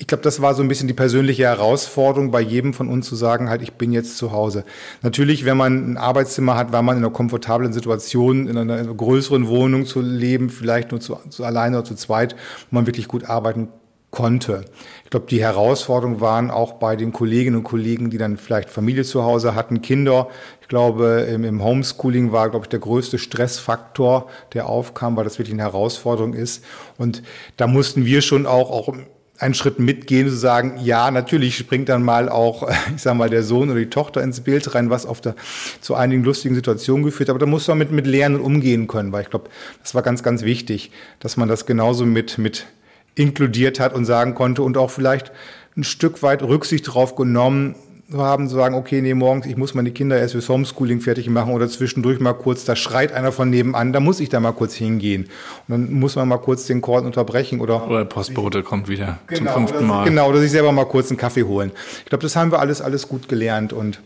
ich 0.00 0.06
glaube, 0.06 0.22
das 0.22 0.40
war 0.40 0.54
so 0.54 0.62
ein 0.62 0.68
bisschen 0.68 0.88
die 0.88 0.94
persönliche 0.94 1.42
Herausforderung 1.42 2.30
bei 2.30 2.40
jedem 2.40 2.72
von 2.72 2.88
uns 2.88 3.06
zu 3.06 3.16
sagen, 3.16 3.50
halt, 3.50 3.60
ich 3.60 3.74
bin 3.74 3.92
jetzt 3.92 4.16
zu 4.16 4.32
Hause. 4.32 4.64
Natürlich, 5.02 5.44
wenn 5.44 5.58
man 5.58 5.92
ein 5.92 5.96
Arbeitszimmer 5.98 6.56
hat, 6.56 6.72
war 6.72 6.80
man 6.80 6.96
in 6.96 7.04
einer 7.04 7.12
komfortablen 7.12 7.74
Situation, 7.74 8.48
in 8.48 8.56
einer 8.56 8.82
größeren 8.82 9.46
Wohnung 9.46 9.84
zu 9.84 10.00
leben, 10.00 10.48
vielleicht 10.48 10.90
nur 10.90 11.00
zu, 11.00 11.18
zu 11.28 11.44
alleine 11.44 11.76
oder 11.76 11.84
zu 11.84 11.96
zweit, 11.96 12.34
wo 12.70 12.76
man 12.76 12.86
wirklich 12.86 13.08
gut 13.08 13.28
arbeiten 13.28 13.68
konnte. 14.10 14.64
Ich 15.04 15.10
glaube, 15.10 15.26
die 15.28 15.42
Herausforderungen 15.42 16.22
waren 16.22 16.50
auch 16.50 16.72
bei 16.74 16.96
den 16.96 17.12
Kolleginnen 17.12 17.56
und 17.56 17.64
Kollegen, 17.64 18.08
die 18.08 18.16
dann 18.16 18.38
vielleicht 18.38 18.70
Familie 18.70 19.04
zu 19.04 19.24
Hause 19.24 19.54
hatten, 19.54 19.82
Kinder. 19.82 20.28
Ich 20.62 20.68
glaube, 20.68 21.28
im, 21.30 21.62
Homeschooling 21.62 22.32
war, 22.32 22.48
glaube 22.48 22.64
ich, 22.64 22.70
der 22.70 22.80
größte 22.80 23.18
Stressfaktor, 23.18 24.28
der 24.54 24.66
aufkam, 24.66 25.14
weil 25.16 25.24
das 25.24 25.38
wirklich 25.38 25.52
eine 25.52 25.62
Herausforderung 25.62 26.32
ist. 26.32 26.64
Und 26.96 27.22
da 27.58 27.66
mussten 27.66 28.06
wir 28.06 28.22
schon 28.22 28.46
auch, 28.46 28.70
auch 28.70 28.94
einen 29.40 29.54
Schritt 29.54 29.78
mitgehen, 29.78 30.28
zu 30.28 30.36
sagen, 30.36 30.78
ja, 30.82 31.10
natürlich 31.10 31.56
springt 31.56 31.88
dann 31.88 32.02
mal 32.02 32.28
auch, 32.28 32.68
ich 32.94 33.02
sag 33.02 33.14
mal, 33.14 33.30
der 33.30 33.42
Sohn 33.42 33.70
oder 33.70 33.78
die 33.78 33.90
Tochter 33.90 34.22
ins 34.22 34.40
Bild 34.42 34.74
rein, 34.74 34.90
was 34.90 35.06
auf 35.06 35.20
der, 35.20 35.34
zu 35.80 35.94
einigen 35.94 36.22
lustigen 36.22 36.54
Situationen 36.54 37.04
geführt, 37.04 37.30
aber 37.30 37.38
da 37.38 37.46
muss 37.46 37.66
man 37.66 37.78
mit, 37.78 37.90
mit 37.90 38.06
Lernen 38.06 38.40
umgehen 38.40 38.86
können, 38.86 39.12
weil 39.12 39.22
ich 39.22 39.30
glaube, 39.30 39.48
das 39.82 39.94
war 39.94 40.02
ganz, 40.02 40.22
ganz 40.22 40.42
wichtig, 40.42 40.92
dass 41.20 41.36
man 41.36 41.48
das 41.48 41.66
genauso 41.66 42.04
mit, 42.04 42.38
mit 42.38 42.66
inkludiert 43.14 43.80
hat 43.80 43.94
und 43.94 44.04
sagen 44.04 44.34
konnte 44.34 44.62
und 44.62 44.76
auch 44.76 44.90
vielleicht 44.90 45.32
ein 45.76 45.84
Stück 45.84 46.22
weit 46.22 46.42
Rücksicht 46.42 46.86
darauf 46.88 47.16
genommen, 47.16 47.74
haben, 48.16 48.48
zu 48.48 48.56
sagen, 48.56 48.74
okay, 48.74 49.00
nee, 49.00 49.14
morgens, 49.14 49.46
ich 49.46 49.56
muss 49.56 49.74
meine 49.74 49.90
Kinder 49.90 50.18
erst 50.18 50.32
fürs 50.32 50.48
Homeschooling 50.48 51.00
fertig 51.00 51.28
machen 51.28 51.52
oder 51.52 51.68
zwischendurch 51.68 52.20
mal 52.20 52.32
kurz, 52.32 52.64
da 52.64 52.76
schreit 52.76 53.12
einer 53.12 53.32
von 53.32 53.50
nebenan, 53.50 53.92
da 53.92 54.00
muss 54.00 54.20
ich 54.20 54.28
da 54.28 54.40
mal 54.40 54.52
kurz 54.52 54.74
hingehen. 54.74 55.24
Und 55.68 55.72
dann 55.72 55.92
muss 55.92 56.16
man 56.16 56.28
mal 56.28 56.38
kurz 56.38 56.66
den 56.66 56.82
Call 56.82 57.04
unterbrechen 57.04 57.60
oder. 57.60 57.86
Oder 57.86 57.98
der 57.98 58.04
Postbote 58.06 58.62
kommt 58.62 58.88
wieder 58.88 59.18
genau, 59.26 59.54
zum 59.54 59.68
fünften 59.68 59.86
Mal. 59.86 60.04
Genau, 60.04 60.28
oder 60.28 60.40
sich 60.40 60.50
selber 60.50 60.72
mal 60.72 60.86
kurz 60.86 61.10
einen 61.10 61.18
Kaffee 61.18 61.44
holen. 61.44 61.72
Ich 62.00 62.06
glaube, 62.06 62.22
das 62.22 62.36
haben 62.36 62.50
wir 62.50 62.58
alles, 62.58 62.80
alles 62.80 63.08
gut 63.08 63.28
gelernt 63.28 63.72
und 63.72 64.00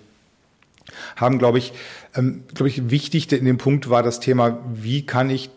haben, 1.17 1.39
glaube 1.39 1.59
ich, 1.59 1.73
ähm, 2.15 2.43
glaube 2.55 2.69
ich, 2.69 2.91
wichtig 2.91 3.33
in 3.33 3.45
dem 3.45 3.59
Punkt 3.59 3.91
war 3.91 4.03
das 4.03 4.21
Thema, 4.21 4.59
wie 4.75 5.07
kann 5.07 5.31
ich 5.31 5.51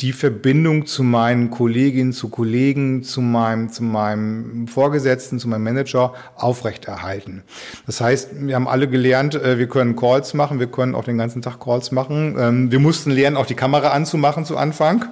die 0.00 0.12
Verbindung 0.12 0.86
zu 0.86 1.02
meinen 1.02 1.50
Kolleginnen, 1.50 2.12
zu 2.12 2.30
Kollegen, 2.30 3.02
zu 3.02 3.20
meinem, 3.20 3.70
zu 3.70 3.82
meinem 3.82 4.66
Vorgesetzten, 4.66 5.38
zu 5.38 5.48
meinem 5.48 5.64
Manager 5.64 6.14
aufrechterhalten. 6.36 7.42
Das 7.86 8.00
heißt, 8.00 8.30
wir 8.34 8.54
haben 8.54 8.66
alle 8.66 8.88
gelernt, 8.88 9.34
äh, 9.34 9.58
wir 9.58 9.68
können 9.68 9.96
Calls 9.96 10.32
machen, 10.32 10.58
wir 10.58 10.68
können 10.68 10.94
auch 10.94 11.04
den 11.04 11.18
ganzen 11.18 11.42
Tag 11.42 11.60
Calls 11.60 11.92
machen. 11.92 12.36
Ähm, 12.38 12.72
wir 12.72 12.78
mussten 12.78 13.10
lernen, 13.10 13.36
auch 13.36 13.46
die 13.46 13.54
Kamera 13.54 13.88
anzumachen 13.88 14.46
zu 14.46 14.56
Anfang, 14.56 15.04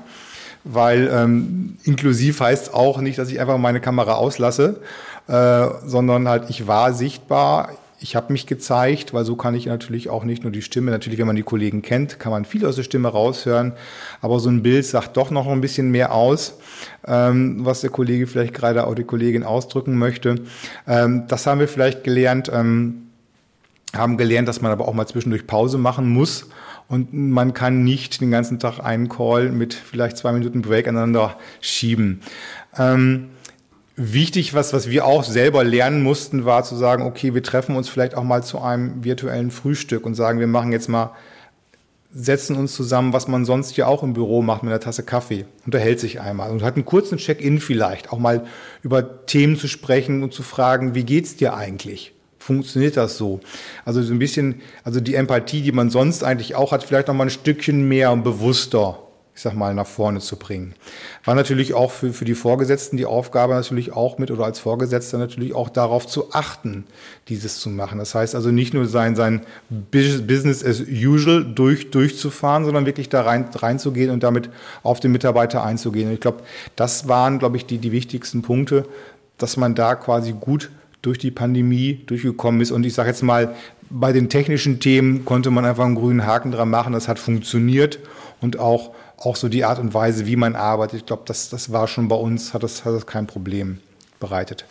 weil 0.65 1.11
ähm, 1.13 1.77
inklusiv 1.85 2.41
heißt 2.41 2.73
auch 2.73 3.01
nicht, 3.01 3.19
dass 3.19 3.31
ich 3.31 3.41
einfach 3.41 3.59
meine 3.59 3.81
Kamera 3.81 4.15
auslasse, 4.15 4.81
äh, 5.29 5.67
sondern 5.85 6.29
halt 6.29 6.49
ich 6.49 6.67
war 6.67 6.95
sichtbar 6.95 7.71
ich 8.01 8.15
habe 8.15 8.33
mich 8.33 8.47
gezeigt, 8.47 9.13
weil 9.13 9.25
so 9.25 9.35
kann 9.35 9.55
ich 9.55 9.67
natürlich 9.67 10.09
auch 10.09 10.25
nicht 10.25 10.45
nur 10.45 10.53
die 10.53 10.63
Stimme, 10.63 10.91
natürlich, 10.91 11.19
wenn 11.19 11.27
man 11.27 11.37
die 11.37 11.43
Kollegen 11.43 11.83
kennt, 11.83 12.19
kann 12.19 12.31
man 12.31 12.45
viel 12.45 12.65
aus 12.65 12.77
der 12.77 12.85
Stimme 12.85 13.09
raushören, 13.09 13.73
aber 14.21 14.39
so 14.39 14.49
ein 14.49 14.63
Bild 14.63 14.87
sagt 14.87 15.17
doch 15.17 15.31
noch 15.31 15.49
ein 15.49 15.61
bisschen 15.61 15.91
mehr 15.91 16.15
aus, 16.15 16.59
ähm, 17.07 17.65
was 17.65 17.81
der 17.81 17.91
Kollege 17.91 18.27
vielleicht 18.27 18.55
gerade 18.55 18.87
auch 18.87 18.95
die 18.95 19.05
Kollegin 19.05 19.43
ausdrücken 19.43 19.97
möchte. 19.97 20.37
Ähm, 20.87 21.25
das 21.27 21.47
haben 21.47 21.61
wir 21.61 21.69
vielleicht 21.69 22.05
gelernt, 22.05 22.51
ähm, 22.53 23.09
haben 23.97 24.17
gelernt, 24.17 24.47
dass 24.47 24.61
man 24.61 24.71
aber 24.71 24.87
auch 24.87 24.95
mal 24.95 25.07
zwischendurch 25.07 25.47
Pause 25.47 25.79
machen 25.79 26.09
muss. 26.09 26.49
Und 26.89 27.13
man 27.13 27.53
kann 27.53 27.85
nicht 27.85 28.21
den 28.23 28.31
ganzen 28.31 28.59
Tag 28.59 28.81
einen 28.81 29.11
Call 29.11 29.51
mit 29.51 29.75
vielleicht 29.75 30.17
zwei 30.17 30.33
Minuten 30.33 30.63
Break 30.63 30.89
aneinander 30.89 31.37
schieben. 31.61 32.23
Ähm, 32.79 33.29
Wichtig, 34.01 34.55
was, 34.55 34.73
was 34.73 34.89
wir 34.89 35.05
auch 35.05 35.25
selber 35.25 35.65
lernen 35.65 36.05
mussten, 36.05 36.45
war 36.45 36.63
zu 36.63 36.77
sagen, 36.77 37.03
okay, 37.03 37.35
wir 37.35 37.43
treffen 37.43 37.75
uns 37.75 37.89
vielleicht 37.89 38.15
auch 38.15 38.23
mal 38.23 38.45
zu 38.45 38.61
einem 38.61 39.03
virtuellen 39.03 39.51
Frühstück 39.51 40.07
und 40.07 40.15
sagen, 40.15 40.39
wir 40.39 40.47
machen 40.47 40.71
jetzt 40.71 40.89
mal, 40.89 41.17
setzen 42.15 42.55
uns 42.55 42.77
zusammen, 42.77 43.13
was 43.13 43.27
man 43.27 43.45
sonst 43.45 43.77
ja 43.77 43.89
auch 43.89 44.05
im 44.05 44.13
Büro 44.13 44.41
macht 44.41 44.63
mit 44.63 44.71
einer 44.71 44.79
Tasse 44.79 45.03
Kaffee, 45.03 45.47
unterhält 45.67 45.99
sich 45.99 46.21
einmal 46.21 46.53
und 46.53 46.63
hat 46.63 46.77
einen 46.77 46.85
kurzen 46.85 47.19
Check-in 47.19 47.59
vielleicht, 47.59 48.13
auch 48.13 48.21
mal 48.21 48.47
über 48.85 49.27
Themen 49.27 49.57
zu 49.57 49.67
sprechen 49.67 50.23
und 50.23 50.33
zu 50.33 50.45
fragen, 50.45 50.95
wie 50.95 51.03
geht's 51.03 51.35
dir 51.35 51.55
eigentlich? 51.55 52.13
Funktioniert 52.39 52.97
das 52.97 53.19
so? 53.19 53.41
Also 53.85 54.01
so 54.01 54.15
ein 54.15 54.21
bisschen, 54.21 54.63
also 54.85 55.01
die 55.01 55.17
Empathie, 55.17 55.63
die 55.63 55.73
man 55.73 55.91
sonst 55.91 56.23
eigentlich 56.23 56.55
auch 56.55 56.71
hat, 56.71 56.85
vielleicht 56.85 57.09
noch 57.09 57.15
mal 57.15 57.25
ein 57.25 57.31
Stückchen 57.31 57.89
mehr 57.89 58.13
und 58.13 58.23
bewusster 58.23 59.01
ich 59.39 59.43
sag 59.43 59.55
mal, 59.55 59.73
nach 59.73 59.87
vorne 59.87 60.19
zu 60.19 60.35
bringen. 60.35 60.75
War 61.25 61.37
natürlich 61.37 61.73
auch 61.73 61.93
für, 61.93 62.13
für 62.13 62.25
die 62.25 62.35
Vorgesetzten 62.35 62.97
die 62.97 63.07
Aufgabe 63.07 63.55
natürlich 63.55 63.93
auch 63.93 64.19
mit 64.19 64.33
oder 64.33 64.45
als 64.45 64.59
Vorgesetzter 64.59 65.17
natürlich 65.17 65.55
auch 65.55 65.69
darauf 65.69 66.09
zu 66.09 66.33
achten, 66.33 66.83
dieses 67.29 67.61
zu 67.61 67.71
machen. 67.71 68.01
Das 68.01 68.17
heißt 68.17 68.35
also 68.35 68.51
nicht 68.51 68.75
nur 68.75 68.87
sein, 68.87 69.15
sein 69.15 69.43
Business 69.93 70.65
as 70.65 70.81
usual 70.81 71.45
durch, 71.45 71.93
durchzufahren, 71.93 72.65
sondern 72.65 72.85
wirklich 72.85 73.11
da 73.11 73.23
rein, 73.23 73.49
reinzugehen 73.55 74.11
und 74.11 74.25
damit 74.25 74.51
auf 74.83 74.99
den 74.99 75.13
Mitarbeiter 75.13 75.63
einzugehen. 75.63 76.09
Und 76.09 76.15
ich 76.15 76.21
glaube, 76.21 76.43
das 76.75 77.07
waren, 77.07 77.39
glaube 77.39 77.59
ich, 77.59 77.65
die, 77.65 77.79
die 77.79 77.93
wichtigsten 77.93 78.43
Punkte, 78.43 78.87
dass 79.37 79.57
man 79.57 79.77
da 79.77 79.95
quasi 79.95 80.33
gut 80.33 80.69
durch 81.01 81.19
die 81.19 81.31
Pandemie 81.31 82.03
durchgekommen 82.07 82.61
ist. 82.61 82.73
Und 82.73 82.85
ich 82.85 82.95
sage 82.95 83.11
jetzt 83.11 83.23
mal, 83.23 83.55
bei 83.89 84.11
den 84.11 84.31
technischen 84.31 84.81
Themen 84.81 85.25
konnte 85.25 85.53
man 85.53 85.65
einfach 85.65 85.85
einen 85.85 85.95
grünen 85.95 86.27
Haken 86.27 86.51
dran 86.51 86.71
machen. 86.71 86.93
Das 86.93 87.07
hat 87.07 87.21
funktioniert 87.21 88.01
und 88.41 88.59
auch 88.59 88.91
auch 89.19 89.37
so 89.37 89.49
die 89.49 89.65
Art 89.65 89.79
und 89.79 89.95
Weise, 89.95 90.27
wie 90.27 90.37
man 90.37 90.57
arbeitet, 90.57 91.01
ich 91.01 91.07
glaube, 91.07 91.23
das, 91.27 91.51
das 91.51 91.73
war 91.73 91.89
schon 91.89 92.09
bei 92.09 92.17
uns, 92.17 92.55
hat 92.55 92.63
das, 92.63 92.85
hat 92.85 92.95
das 92.95 93.07
kein 93.07 93.27
Problem 93.27 93.79
bereitet. 94.21 94.65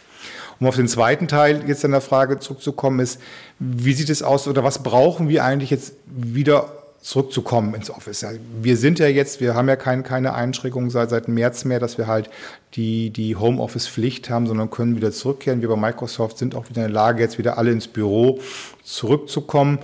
Um 0.59 0.67
auf 0.67 0.75
den 0.75 0.87
zweiten 0.87 1.27
Teil 1.27 1.63
jetzt 1.67 1.85
an 1.85 1.91
der 1.91 2.01
Frage 2.01 2.39
zurückzukommen, 2.39 2.99
ist, 2.99 3.21
wie 3.59 3.93
sieht 3.93 4.09
es 4.09 4.23
aus 4.23 4.47
oder 4.47 4.63
was 4.63 4.81
brauchen 4.81 5.29
wir 5.29 5.43
eigentlich 5.43 5.69
jetzt 5.69 5.93
wieder 6.07 6.71
zurückzukommen 7.01 7.73
ins 7.75 7.89
Office. 7.89 8.21
Ja, 8.21 8.31
wir 8.61 8.75
sind 8.75 8.99
ja 8.99 9.07
jetzt, 9.07 9.39
wir 9.39 9.53
haben 9.53 9.69
ja 9.69 9.75
kein, 9.75 10.03
keine 10.03 10.33
Einschränkungen 10.33 10.89
seit, 10.89 11.09
seit 11.09 11.27
März 11.27 11.63
mehr, 11.63 11.79
dass 11.79 11.97
wir 11.97 12.07
halt 12.07 12.29
die, 12.73 13.11
die 13.11 13.35
Homeoffice-Pflicht 13.35 14.29
haben, 14.29 14.47
sondern 14.47 14.71
können 14.71 14.95
wieder 14.95 15.11
zurückkehren. 15.11 15.61
Wir 15.61 15.69
bei 15.69 15.75
Microsoft 15.75 16.37
sind 16.37 16.55
auch 16.55 16.69
wieder 16.69 16.81
in 16.81 16.91
der 16.91 16.95
Lage, 16.95 17.21
jetzt 17.21 17.37
wieder 17.37 17.57
alle 17.57 17.71
ins 17.71 17.87
Büro 17.87 18.39
zurückzukommen. 18.83 19.79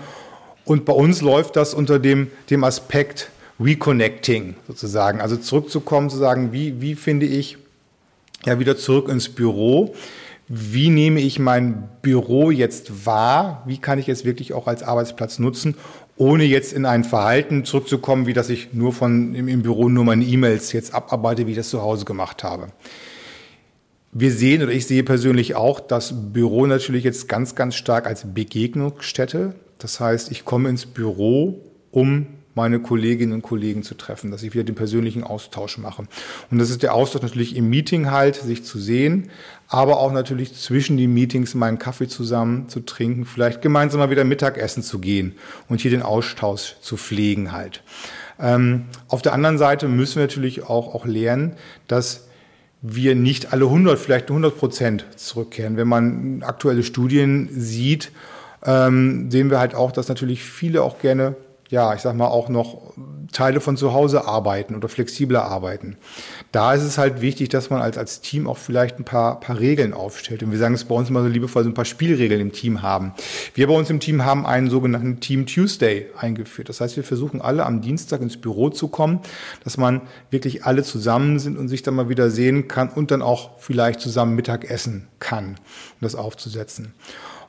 Und 0.65 0.85
bei 0.85 0.93
uns 0.93 1.21
läuft 1.21 1.55
das 1.55 1.73
unter 1.73 1.99
dem, 1.99 2.31
dem 2.49 2.63
Aspekt 2.63 3.29
Reconnecting 3.59 4.55
sozusagen. 4.67 5.21
Also 5.21 5.37
zurückzukommen, 5.37 6.09
zu 6.09 6.17
sagen, 6.17 6.51
wie, 6.51 6.81
wie 6.81 6.95
finde 6.95 7.25
ich 7.25 7.57
ja 8.45 8.59
wieder 8.59 8.77
zurück 8.77 9.09
ins 9.09 9.29
Büro? 9.29 9.95
Wie 10.49 10.89
nehme 10.89 11.21
ich 11.21 11.39
mein 11.39 11.89
Büro 12.01 12.51
jetzt 12.51 13.05
wahr? 13.05 13.63
Wie 13.65 13.77
kann 13.77 13.97
ich 13.97 14.09
es 14.09 14.25
wirklich 14.25 14.53
auch 14.53 14.67
als 14.67 14.83
Arbeitsplatz 14.83 15.39
nutzen? 15.39 15.75
ohne 16.15 16.43
jetzt 16.43 16.73
in 16.73 16.85
ein 16.85 17.03
Verhalten 17.03 17.65
zurückzukommen, 17.65 18.27
wie 18.27 18.33
dass 18.33 18.49
ich 18.49 18.73
nur 18.73 18.93
von 18.93 19.33
im, 19.33 19.47
im 19.47 19.63
Büro 19.63 19.89
nur 19.89 20.05
meine 20.05 20.23
E-Mails 20.23 20.71
jetzt 20.71 20.93
abarbeite, 20.93 21.47
wie 21.47 21.51
ich 21.51 21.57
das 21.57 21.69
zu 21.69 21.81
Hause 21.81 22.05
gemacht 22.05 22.43
habe. 22.43 22.67
Wir 24.11 24.31
sehen 24.31 24.61
oder 24.61 24.71
ich 24.71 24.85
sehe 24.85 25.03
persönlich 25.03 25.55
auch 25.55 25.79
das 25.79 26.13
Büro 26.31 26.67
natürlich 26.67 27.03
jetzt 27.03 27.27
ganz, 27.27 27.55
ganz 27.55 27.75
stark 27.75 28.05
als 28.05 28.31
Begegnungsstätte. 28.31 29.55
Das 29.79 29.99
heißt, 29.99 30.31
ich 30.31 30.45
komme 30.45 30.69
ins 30.69 30.85
Büro, 30.85 31.59
um 31.89 32.27
meine 32.55 32.79
Kolleginnen 32.79 33.33
und 33.33 33.41
Kollegen 33.41 33.83
zu 33.83 33.95
treffen, 33.95 34.31
dass 34.31 34.43
ich 34.43 34.53
wieder 34.53 34.63
den 34.63 34.75
persönlichen 34.75 35.23
Austausch 35.23 35.77
mache. 35.77 36.03
Und 36.51 36.59
das 36.59 36.69
ist 36.69 36.83
der 36.83 36.93
Austausch 36.93 37.21
natürlich 37.21 37.55
im 37.55 37.69
Meeting 37.69 38.11
halt, 38.11 38.35
sich 38.35 38.63
zu 38.63 38.79
sehen, 38.79 39.29
aber 39.67 39.97
auch 39.99 40.11
natürlich 40.11 40.53
zwischen 40.55 40.97
den 40.97 41.13
Meetings 41.13 41.55
meinen 41.55 41.79
Kaffee 41.79 42.07
zusammen 42.07 42.69
zu 42.69 42.81
trinken, 42.81 43.25
vielleicht 43.25 43.61
gemeinsam 43.61 43.99
mal 43.99 44.09
wieder 44.09 44.23
Mittagessen 44.23 44.83
zu 44.83 44.99
gehen 44.99 45.33
und 45.69 45.81
hier 45.81 45.91
den 45.91 46.03
Austausch 46.03 46.75
zu 46.81 46.97
pflegen 46.97 47.51
halt. 47.51 47.83
Ähm, 48.39 48.85
auf 49.07 49.21
der 49.21 49.33
anderen 49.33 49.57
Seite 49.57 49.87
müssen 49.87 50.15
wir 50.17 50.23
natürlich 50.23 50.63
auch, 50.63 50.93
auch 50.93 51.05
lernen, 51.05 51.55
dass 51.87 52.27
wir 52.81 53.15
nicht 53.15 53.53
alle 53.53 53.65
100, 53.65 53.97
vielleicht 53.97 54.29
100 54.29 54.57
Prozent 54.57 55.05
zurückkehren. 55.15 55.77
Wenn 55.77 55.87
man 55.87 56.43
aktuelle 56.43 56.83
Studien 56.83 57.47
sieht, 57.51 58.11
ähm, 58.65 59.31
sehen 59.31 59.49
wir 59.49 59.59
halt 59.59 59.73
auch, 59.73 59.91
dass 59.91 60.09
natürlich 60.09 60.43
viele 60.43 60.83
auch 60.83 60.99
gerne 60.99 61.35
ja, 61.73 61.95
ich 61.95 62.01
sag 62.01 62.15
mal, 62.15 62.27
auch 62.27 62.49
noch 62.49 62.93
Teile 63.31 63.59
von 63.59 63.77
zu 63.77 63.93
Hause 63.93 64.27
arbeiten 64.27 64.75
oder 64.75 64.87
flexibler 64.87 65.45
arbeiten. 65.45 65.97
Da 66.51 66.75
ist 66.75 66.83
es 66.83 66.99
halt 66.99 67.19
wichtig, 67.19 67.49
dass 67.49 67.71
man 67.71 67.81
als, 67.81 67.97
als 67.97 68.21
Team 68.21 68.47
auch 68.47 68.59
vielleicht 68.59 68.99
ein 68.99 69.05
paar, 69.05 69.39
paar 69.39 69.59
Regeln 69.59 69.91
aufstellt. 69.91 70.43
Und 70.43 70.51
wir 70.51 70.59
sagen 70.59 70.75
es 70.75 70.85
bei 70.85 70.93
uns 70.93 71.09
immer 71.09 71.23
so 71.23 71.29
liebevoll, 71.29 71.63
so 71.63 71.71
ein 71.71 71.73
paar 71.73 71.83
Spielregeln 71.83 72.39
im 72.39 72.51
Team 72.51 72.83
haben. 72.83 73.13
Wir 73.55 73.65
bei 73.65 73.73
uns 73.73 73.89
im 73.89 73.99
Team 73.99 74.23
haben 74.23 74.45
einen 74.45 74.69
sogenannten 74.69 75.19
Team 75.19 75.47
Tuesday 75.47 76.11
eingeführt. 76.15 76.69
Das 76.69 76.79
heißt, 76.79 76.95
wir 76.95 77.03
versuchen 77.03 77.41
alle 77.41 77.65
am 77.65 77.81
Dienstag 77.81 78.21
ins 78.21 78.37
Büro 78.37 78.69
zu 78.69 78.87
kommen, 78.87 79.21
dass 79.63 79.77
man 79.77 80.01
wirklich 80.29 80.65
alle 80.65 80.83
zusammen 80.83 81.39
sind 81.39 81.57
und 81.57 81.69
sich 81.69 81.81
dann 81.81 81.95
mal 81.95 82.07
wieder 82.07 82.29
sehen 82.29 82.67
kann 82.67 82.89
und 82.89 83.09
dann 83.09 83.23
auch 83.23 83.57
vielleicht 83.57 83.99
zusammen 83.99 84.35
Mittag 84.35 84.69
essen 84.69 85.07
kann, 85.17 85.55
um 85.55 86.01
das 86.01 86.13
aufzusetzen 86.13 86.93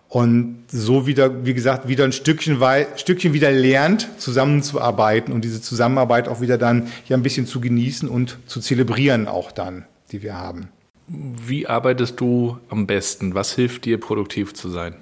und 0.08 0.64
so 0.68 1.06
wieder, 1.06 1.44
wie 1.44 1.54
gesagt, 1.54 1.88
wieder 1.88 2.04
ein 2.04 2.12
Stückchen, 2.12 2.58
Stückchen 2.96 3.32
wieder 3.32 3.50
lernt, 3.50 4.08
zusammenzuarbeiten 4.18 5.32
und 5.32 5.44
diese 5.44 5.60
Zusammenarbeit 5.60 6.28
auch 6.28 6.40
wieder 6.40 6.58
dann 6.58 6.88
ja 7.08 7.16
ein 7.16 7.22
bisschen 7.22 7.46
zu 7.46 7.60
genießen 7.60 8.08
und 8.08 8.38
zu 8.46 8.60
zelebrieren 8.60 9.26
auch 9.26 9.50
dann, 9.50 9.86
die 10.12 10.22
wir 10.22 10.34
haben. 10.34 10.68
Wie 11.06 11.66
arbeitest 11.66 12.20
du 12.20 12.58
am 12.70 12.86
besten? 12.86 13.34
Was 13.34 13.54
hilft 13.54 13.84
dir, 13.84 13.98
produktiv 13.98 14.54
zu 14.54 14.70
sein? 14.70 14.94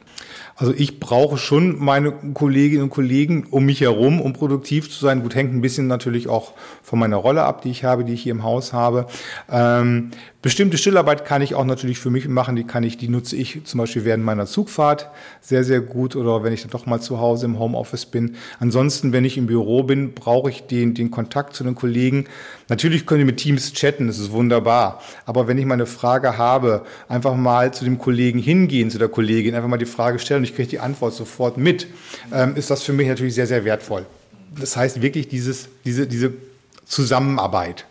Also 0.57 0.75
ich 0.77 1.01
brauche 1.01 1.39
schon 1.39 1.83
meine 1.83 2.13
Kolleginnen 2.35 2.85
und 2.85 2.91
Kollegen 2.91 3.47
um 3.51 3.65
mich 3.65 3.81
herum, 3.81 4.21
um 4.21 4.33
produktiv 4.33 4.91
zu 4.91 5.01
sein. 5.01 5.23
Gut, 5.23 5.35
hängt 5.35 5.53
ein 5.55 5.61
bisschen 5.61 5.87
natürlich 5.87 6.29
auch 6.29 6.53
von 6.83 6.99
meiner 6.99 7.17
Rolle 7.17 7.43
ab, 7.45 7.63
die 7.63 7.71
ich 7.71 7.85
habe, 7.85 8.05
die 8.05 8.13
ich 8.13 8.23
hier 8.23 8.33
im 8.33 8.43
Haus 8.43 8.73
habe. 8.73 9.07
Ähm, 9.51 10.11
bestimmte 10.43 10.77
Stillarbeit 10.77 11.25
kann 11.25 11.41
ich 11.41 11.55
auch 11.55 11.65
natürlich 11.65 11.99
für 11.99 12.11
mich 12.11 12.29
machen. 12.29 12.57
Die 12.57 12.65
kann 12.65 12.83
ich, 12.83 12.99
die 12.99 13.09
nutze 13.09 13.37
ich 13.37 13.65
zum 13.65 13.79
Beispiel 13.79 14.05
während 14.05 14.25
meiner 14.25 14.47
Zugfahrt 14.47 15.11
sehr, 15.41 15.65
sehr 15.65 15.81
gut 15.81 16.17
oder 16.17 16.45
wenn 16.45 16.53
ich 16.53 16.63
dann 16.63 16.71
doch 16.71 16.85
mal 16.85 17.01
zu 17.01 17.19
Hause 17.19 17.47
im 17.47 17.59
Homeoffice 17.59 18.07
bin. 18.07 18.37
Ansonsten, 18.61 19.13
wenn 19.13 19.25
ich 19.25 19.39
im 19.39 19.47
Büro 19.47 19.85
bin, 19.85 20.13
brauche 20.13 20.51
ich 20.51 20.67
den, 20.67 20.95
den 20.95 21.11
Kontakt 21.11 21.55
zu 21.55 21.65
den 21.65 21.75
Kollegen. 21.75 22.27
Natürlich 22.69 23.07
können 23.07 23.21
wir 23.21 23.27
mit 23.27 23.39
Teams 23.39 23.73
chatten, 23.73 24.07
das 24.07 24.19
ist 24.19 24.33
wunderbar. 24.33 25.01
Aber 25.25 25.49
wenn 25.49 25.59
ich 25.59 25.65
mal 25.65 25.75
eine 25.75 25.87
Frage 25.87 26.37
habe, 26.37 26.85
einfach 27.09 27.35
mal 27.37 27.73
zu 27.73 27.85
dem 27.85 27.99
Kollegen 27.99 28.39
hingehen, 28.39 28.91
zu 28.91 28.99
der 28.99 29.09
Kollegin, 29.09 29.55
einfach 29.55 29.69
mal 29.69 29.79
die 29.79 29.87
Frage 29.87 30.19
stellen 30.19 30.42
und 30.43 30.49
ich 30.49 30.57
kriege 30.57 30.69
die 30.69 30.81
Antwort 30.81 31.15
sofort 31.15 31.57
mit, 31.57 31.87
ähm, 32.33 32.57
ist 32.57 32.69
das 32.69 32.83
für 32.83 32.93
mich 32.93 33.07
natürlich 33.07 33.37
sehr, 33.37 33.47
sehr 33.47 33.65
wertvoll. 33.65 34.07
Das 34.59 34.77
heißt 34.77 35.01
wirklich 35.01 35.29
dieses, 35.29 35.69
diese, 35.85 36.09
diese 36.09 36.33
Zusammenarbeit. 36.85 37.87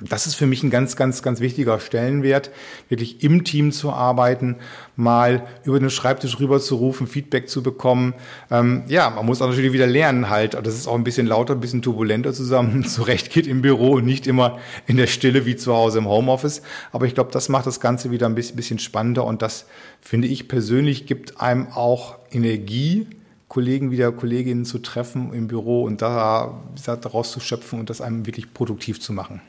Das 0.00 0.26
ist 0.26 0.34
für 0.34 0.46
mich 0.46 0.64
ein 0.64 0.70
ganz, 0.70 0.96
ganz, 0.96 1.22
ganz 1.22 1.38
wichtiger 1.38 1.78
Stellenwert, 1.78 2.50
wirklich 2.88 3.22
im 3.22 3.44
Team 3.44 3.70
zu 3.70 3.92
arbeiten, 3.92 4.56
mal 4.96 5.46
über 5.62 5.78
den 5.78 5.88
Schreibtisch 5.88 6.40
rüber 6.40 6.58
zu 6.58 6.74
rufen, 6.74 7.06
Feedback 7.06 7.48
zu 7.48 7.62
bekommen. 7.62 8.14
Ähm, 8.50 8.82
ja, 8.88 9.08
man 9.10 9.24
muss 9.24 9.40
auch 9.40 9.46
natürlich 9.46 9.72
wieder 9.72 9.86
lernen 9.86 10.30
halt. 10.30 10.54
Das 10.54 10.74
ist 10.74 10.88
auch 10.88 10.96
ein 10.96 11.04
bisschen 11.04 11.28
lauter, 11.28 11.54
ein 11.54 11.60
bisschen 11.60 11.80
turbulenter 11.80 12.32
zusammen 12.32 12.84
zurecht 12.88 13.30
geht 13.30 13.46
im 13.46 13.62
Büro 13.62 13.92
und 13.92 14.04
nicht 14.04 14.26
immer 14.26 14.58
in 14.88 14.96
der 14.96 15.06
Stille 15.06 15.46
wie 15.46 15.54
zu 15.54 15.72
Hause 15.72 15.98
im 15.98 16.08
Homeoffice. 16.08 16.62
Aber 16.90 17.06
ich 17.06 17.14
glaube, 17.14 17.30
das 17.30 17.48
macht 17.48 17.66
das 17.66 17.78
Ganze 17.78 18.10
wieder 18.10 18.26
ein 18.26 18.34
bisschen, 18.34 18.56
bisschen 18.56 18.80
spannender 18.80 19.24
und 19.24 19.42
das 19.42 19.66
finde 20.00 20.26
ich 20.26 20.48
persönlich 20.48 21.06
gibt 21.06 21.40
einem 21.40 21.68
auch 21.68 22.18
Energie, 22.32 23.06
Kollegen 23.46 23.92
wieder 23.92 24.10
Kolleginnen 24.10 24.64
zu 24.64 24.80
treffen 24.80 25.32
im 25.32 25.46
Büro 25.46 25.84
und 25.84 26.02
da, 26.02 26.60
daraus 26.84 27.30
zu 27.30 27.38
schöpfen 27.38 27.78
und 27.78 27.90
das 27.90 28.00
einem 28.00 28.26
wirklich 28.26 28.52
produktiv 28.52 29.00
zu 29.00 29.12
machen. 29.12 29.40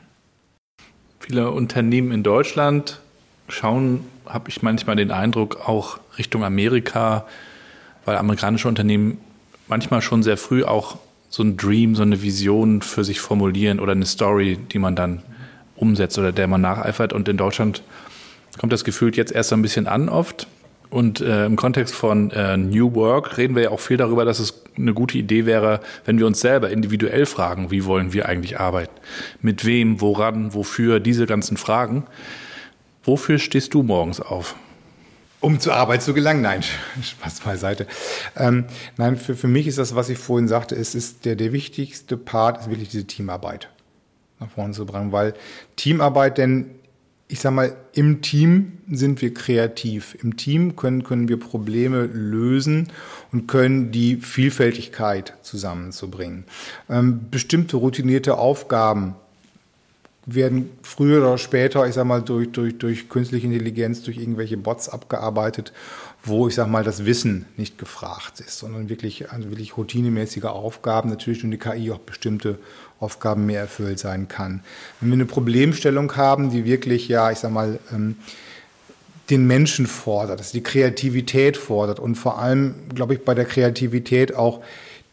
Viele 1.26 1.50
Unternehmen 1.50 2.12
in 2.12 2.22
Deutschland 2.22 3.00
schauen, 3.48 4.04
habe 4.26 4.48
ich 4.48 4.62
manchmal 4.62 4.94
den 4.94 5.10
Eindruck, 5.10 5.68
auch 5.68 5.98
Richtung 6.18 6.44
Amerika, 6.44 7.26
weil 8.04 8.16
amerikanische 8.16 8.68
Unternehmen 8.68 9.18
manchmal 9.66 10.02
schon 10.02 10.22
sehr 10.22 10.36
früh 10.36 10.62
auch 10.62 10.98
so 11.28 11.42
ein 11.42 11.56
Dream, 11.56 11.96
so 11.96 12.02
eine 12.02 12.22
Vision 12.22 12.80
für 12.80 13.02
sich 13.02 13.18
formulieren 13.18 13.80
oder 13.80 13.90
eine 13.90 14.06
Story, 14.06 14.56
die 14.70 14.78
man 14.78 14.94
dann 14.94 15.20
umsetzt 15.74 16.16
oder 16.16 16.30
der 16.30 16.46
man 16.46 16.60
nacheifert. 16.60 17.12
Und 17.12 17.28
in 17.28 17.36
Deutschland 17.36 17.82
kommt 18.56 18.72
das 18.72 18.84
Gefühl 18.84 19.12
jetzt 19.16 19.32
erst 19.32 19.48
so 19.48 19.56
ein 19.56 19.62
bisschen 19.62 19.88
an 19.88 20.08
oft. 20.08 20.46
Und 20.90 21.20
äh, 21.20 21.46
im 21.46 21.56
Kontext 21.56 21.94
von 21.94 22.30
äh, 22.30 22.56
New 22.56 22.94
Work 22.94 23.38
reden 23.38 23.54
wir 23.54 23.64
ja 23.64 23.70
auch 23.70 23.80
viel 23.80 23.96
darüber, 23.96 24.24
dass 24.24 24.38
es 24.38 24.62
eine 24.76 24.94
gute 24.94 25.18
Idee 25.18 25.46
wäre, 25.46 25.80
wenn 26.04 26.18
wir 26.18 26.26
uns 26.26 26.40
selber 26.40 26.70
individuell 26.70 27.26
fragen, 27.26 27.70
wie 27.70 27.84
wollen 27.84 28.12
wir 28.12 28.28
eigentlich 28.28 28.60
arbeiten? 28.60 28.94
Mit 29.40 29.64
wem, 29.64 30.00
woran, 30.00 30.54
wofür, 30.54 31.00
diese 31.00 31.26
ganzen 31.26 31.56
Fragen. 31.56 32.04
Wofür 33.04 33.38
stehst 33.38 33.74
du 33.74 33.82
morgens 33.82 34.20
auf? 34.20 34.54
Um 35.40 35.60
zur 35.60 35.74
Arbeit 35.74 36.02
zu 36.02 36.14
gelangen? 36.14 36.42
Nein, 36.42 36.62
Spaß 37.02 37.40
beiseite. 37.40 37.86
Ähm, 38.36 38.64
nein, 38.96 39.16
für, 39.16 39.34
für 39.34 39.48
mich 39.48 39.66
ist 39.66 39.78
das, 39.78 39.94
was 39.94 40.08
ich 40.08 40.18
vorhin 40.18 40.48
sagte, 40.48 40.74
ist, 40.74 40.94
ist 40.94 41.24
der, 41.24 41.36
der 41.36 41.52
wichtigste 41.52 42.16
Part 42.16 42.60
ist 42.60 42.70
wirklich 42.70 42.88
diese 42.88 43.06
Teamarbeit 43.06 43.68
nach 44.40 44.50
vorne 44.50 44.72
zu 44.72 44.86
bringen, 44.86 45.12
weil 45.12 45.34
Teamarbeit 45.76 46.38
denn 46.38 46.70
ich 47.28 47.40
sag 47.40 47.52
mal, 47.52 47.76
im 47.92 48.22
Team 48.22 48.78
sind 48.90 49.20
wir 49.20 49.34
kreativ. 49.34 50.16
Im 50.22 50.36
Team 50.36 50.76
können, 50.76 51.02
können 51.02 51.28
wir 51.28 51.40
Probleme 51.40 52.06
lösen 52.06 52.88
und 53.32 53.48
können 53.48 53.90
die 53.90 54.16
Vielfältigkeit 54.16 55.34
zusammenzubringen. 55.42 56.44
Ähm, 56.88 57.28
bestimmte 57.30 57.78
routinierte 57.78 58.38
Aufgaben 58.38 59.16
werden 60.26 60.70
früher 60.82 61.18
oder 61.18 61.38
später, 61.38 61.86
ich 61.86 61.94
sag 61.94 62.04
mal, 62.04 62.20
durch, 62.22 62.50
durch, 62.50 62.76
durch 62.78 63.08
künstliche 63.08 63.46
Intelligenz, 63.46 64.02
durch 64.02 64.18
irgendwelche 64.18 64.56
Bots 64.56 64.88
abgearbeitet, 64.88 65.72
wo 66.24 66.48
ich 66.48 66.56
sag 66.56 66.68
mal, 66.68 66.82
das 66.82 67.06
Wissen 67.06 67.46
nicht 67.56 67.78
gefragt 67.78 68.40
ist, 68.40 68.58
sondern 68.58 68.88
wirklich, 68.88 69.30
also 69.30 69.50
wirklich 69.50 69.76
routinemäßige 69.76 70.44
Aufgaben, 70.44 71.10
natürlich 71.10 71.40
durch 71.40 71.52
die 71.52 71.58
KI 71.58 71.92
auch 71.92 71.98
bestimmte 71.98 72.58
Aufgaben 73.00 73.46
mehr 73.46 73.60
erfüllt 73.60 73.98
sein 73.98 74.28
kann. 74.28 74.62
Wenn 75.00 75.10
wir 75.10 75.14
eine 75.14 75.26
Problemstellung 75.26 76.16
haben, 76.16 76.50
die 76.50 76.64
wirklich, 76.64 77.08
ja, 77.08 77.30
ich 77.30 77.38
sag 77.38 77.50
mal, 77.52 77.78
ähm, 77.92 78.16
den 79.30 79.46
Menschen 79.46 79.86
fordert, 79.86 80.40
dass 80.40 80.52
die 80.52 80.62
Kreativität 80.62 81.56
fordert 81.56 81.98
und 81.98 82.14
vor 82.14 82.38
allem, 82.38 82.74
glaube 82.94 83.14
ich, 83.14 83.24
bei 83.24 83.34
der 83.34 83.44
Kreativität 83.44 84.34
auch 84.34 84.62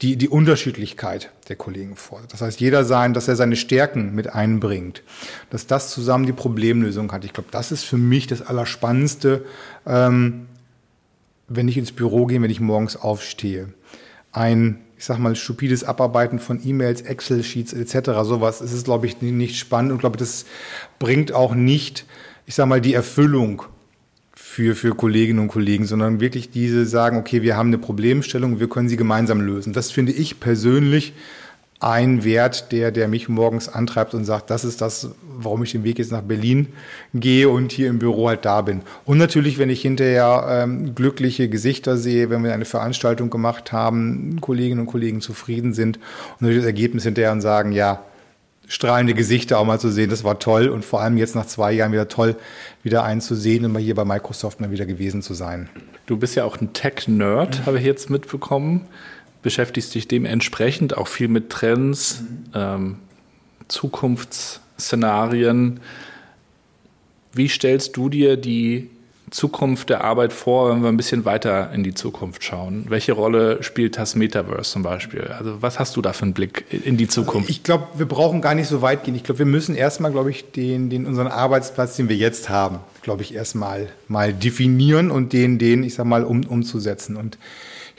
die, 0.01 0.17
die 0.17 0.27
Unterschiedlichkeit 0.27 1.31
der 1.47 1.55
Kollegen 1.55 1.95
fordert. 1.95 2.33
Das 2.33 2.41
heißt, 2.41 2.59
jeder 2.59 2.83
sein, 2.83 3.13
dass 3.13 3.27
er 3.27 3.35
seine 3.35 3.55
Stärken 3.55 4.13
mit 4.13 4.33
einbringt, 4.33 5.01
dass 5.49 5.65
das 5.65 5.91
zusammen 5.91 6.25
die 6.25 6.33
Problemlösung 6.33 7.11
hat. 7.11 7.25
Ich 7.25 7.33
glaube, 7.33 7.49
das 7.51 7.71
ist 7.71 7.85
für 7.85 7.97
mich 7.97 8.27
das 8.27 8.41
Allerspannendste, 8.41 9.45
ähm, 9.87 10.47
wenn 11.47 11.67
ich 11.67 11.77
ins 11.77 11.91
Büro 11.91 12.25
gehe, 12.25 12.41
wenn 12.41 12.51
ich 12.51 12.59
morgens 12.59 12.95
aufstehe. 12.95 13.69
Ein 14.31 14.79
ich 15.03 15.07
sag 15.07 15.19
mal, 15.19 15.35
stupides 15.35 15.83
Abarbeiten 15.83 16.39
von 16.39 16.65
E-Mails, 16.65 17.01
Excel-Sheets 17.01 17.73
etc. 17.73 18.11
Sowas 18.23 18.61
ist 18.61 18.71
es, 18.71 18.85
glaube 18.85 19.05
ich, 19.05 19.21
nicht 19.21 19.59
spannend 19.59 19.91
und 19.91 19.97
glaube, 19.97 20.15
das 20.15 20.45
bringt 20.97 21.33
auch 21.33 21.53
nicht, 21.53 22.05
ich 22.45 22.55
sag 22.55 22.67
mal, 22.67 22.79
die 22.79 22.93
Erfüllung 22.93 23.63
für, 24.33 24.77
für 24.77 24.95
Kolleginnen 24.95 25.39
und 25.39 25.49
Kollegen, 25.49 25.83
sondern 25.83 26.21
wirklich 26.21 26.51
diese 26.51 26.85
sagen, 26.85 27.17
okay, 27.17 27.41
wir 27.41 27.57
haben 27.57 27.67
eine 27.67 27.79
Problemstellung, 27.79 28.61
wir 28.61 28.69
können 28.69 28.87
sie 28.87 28.95
gemeinsam 28.95 29.41
lösen. 29.41 29.73
Das 29.73 29.91
finde 29.91 30.13
ich 30.13 30.39
persönlich 30.39 31.11
ein 31.83 32.23
Wert, 32.23 32.71
der, 32.71 32.91
der 32.91 33.07
mich 33.07 33.27
morgens 33.27 33.67
antreibt 33.67 34.13
und 34.13 34.23
sagt, 34.23 34.49
das 34.49 34.63
ist 34.63 34.81
das, 34.81 35.09
warum 35.21 35.63
ich 35.63 35.73
den 35.73 35.83
Weg 35.83 35.99
jetzt 35.99 36.11
nach 36.11 36.21
Berlin 36.21 36.67
gehe 37.13 37.49
und 37.49 37.71
hier 37.71 37.89
im 37.89 37.99
Büro 37.99 38.29
halt 38.29 38.45
da 38.45 38.61
bin. 38.61 38.81
Und 39.05 39.17
natürlich, 39.17 39.57
wenn 39.57 39.69
ich 39.69 39.81
hinterher 39.81 40.45
ähm, 40.49 40.95
glückliche 40.95 41.49
Gesichter 41.49 41.97
sehe, 41.97 42.29
wenn 42.29 42.43
wir 42.43 42.53
eine 42.53 42.65
Veranstaltung 42.65 43.29
gemacht 43.29 43.71
haben, 43.71 44.39
Kolleginnen 44.39 44.81
und 44.81 44.87
Kollegen 44.87 45.19
zufrieden 45.19 45.73
sind 45.73 45.97
und 45.97 46.41
natürlich 46.41 46.61
das 46.61 46.67
Ergebnis 46.67 47.03
hinterher 47.03 47.33
und 47.33 47.41
sagen, 47.41 47.73
ja, 47.73 48.03
strahlende 48.67 49.13
Gesichter 49.13 49.59
auch 49.59 49.65
mal 49.65 49.79
zu 49.79 49.89
sehen, 49.89 50.09
das 50.09 50.23
war 50.23 50.39
toll 50.39 50.69
und 50.69 50.85
vor 50.85 51.01
allem 51.01 51.17
jetzt 51.17 51.35
nach 51.35 51.45
zwei 51.45 51.73
Jahren 51.73 51.91
wieder 51.91 52.07
toll, 52.07 52.37
wieder 52.81 53.03
einen 53.03 53.19
zu 53.19 53.35
sehen 53.35 53.65
und 53.65 53.73
mal 53.73 53.81
hier 53.81 53.95
bei 53.95 54.05
Microsoft 54.05 54.61
mal 54.61 54.71
wieder 54.71 54.85
gewesen 54.85 55.21
zu 55.21 55.33
sein. 55.33 55.69
Du 56.05 56.15
bist 56.17 56.35
ja 56.35 56.45
auch 56.45 56.59
ein 56.61 56.71
Tech-Nerd, 56.71 57.59
mhm. 57.59 57.65
habe 57.65 57.79
ich 57.79 57.85
jetzt 57.85 58.09
mitbekommen 58.09 58.87
beschäftigst 59.43 59.93
dich 59.93 60.07
dementsprechend 60.07 60.97
auch 60.97 61.07
viel 61.07 61.27
mit 61.27 61.51
Trends, 61.51 62.21
mhm. 62.21 62.45
ähm, 62.55 62.95
Zukunftsszenarien. 63.67 65.79
Wie 67.33 67.47
stellst 67.47 67.95
du 67.97 68.09
dir 68.09 68.37
die 68.37 68.89
Zukunft 69.33 69.89
der 69.89 70.03
Arbeit 70.03 70.31
vor, 70.31 70.69
wenn 70.69 70.83
wir 70.83 70.89
ein 70.89 70.97
bisschen 70.97 71.25
weiter 71.25 71.71
in 71.73 71.83
die 71.83 71.95
Zukunft 71.95 72.43
schauen? 72.43 72.85
Welche 72.89 73.13
Rolle 73.13 73.63
spielt 73.63 73.97
das 73.97 74.15
Metaverse 74.15 74.71
zum 74.71 74.83
Beispiel? 74.83 75.21
Also 75.21 75.61
was 75.61 75.79
hast 75.79 75.95
du 75.95 76.03
da 76.03 76.13
für 76.13 76.23
einen 76.23 76.33
Blick 76.33 76.65
in 76.69 76.97
die 76.97 77.07
Zukunft? 77.07 77.49
Ich 77.49 77.63
glaube, 77.63 77.87
wir 77.97 78.05
brauchen 78.05 78.41
gar 78.41 78.53
nicht 78.53 78.67
so 78.67 78.83
weit 78.83 79.03
gehen. 79.03 79.15
Ich 79.15 79.23
glaube, 79.23 79.39
wir 79.39 79.47
müssen 79.47 79.75
erstmal, 79.75 80.11
glaube 80.11 80.29
ich, 80.29 80.51
den, 80.51 80.91
den 80.91 81.07
unseren 81.07 81.27
Arbeitsplatz, 81.27 81.95
den 81.95 82.09
wir 82.09 82.15
jetzt 82.15 82.49
haben, 82.49 82.79
glaube 83.01 83.23
ich, 83.23 83.33
erstmal 83.33 83.89
mal 84.07 84.33
definieren 84.33 85.09
und 85.09 85.33
den, 85.33 85.57
den, 85.57 85.83
ich 85.83 85.95
sag 85.95 86.05
mal, 86.05 86.23
um, 86.23 86.45
umzusetzen. 86.45 87.15
Und 87.15 87.39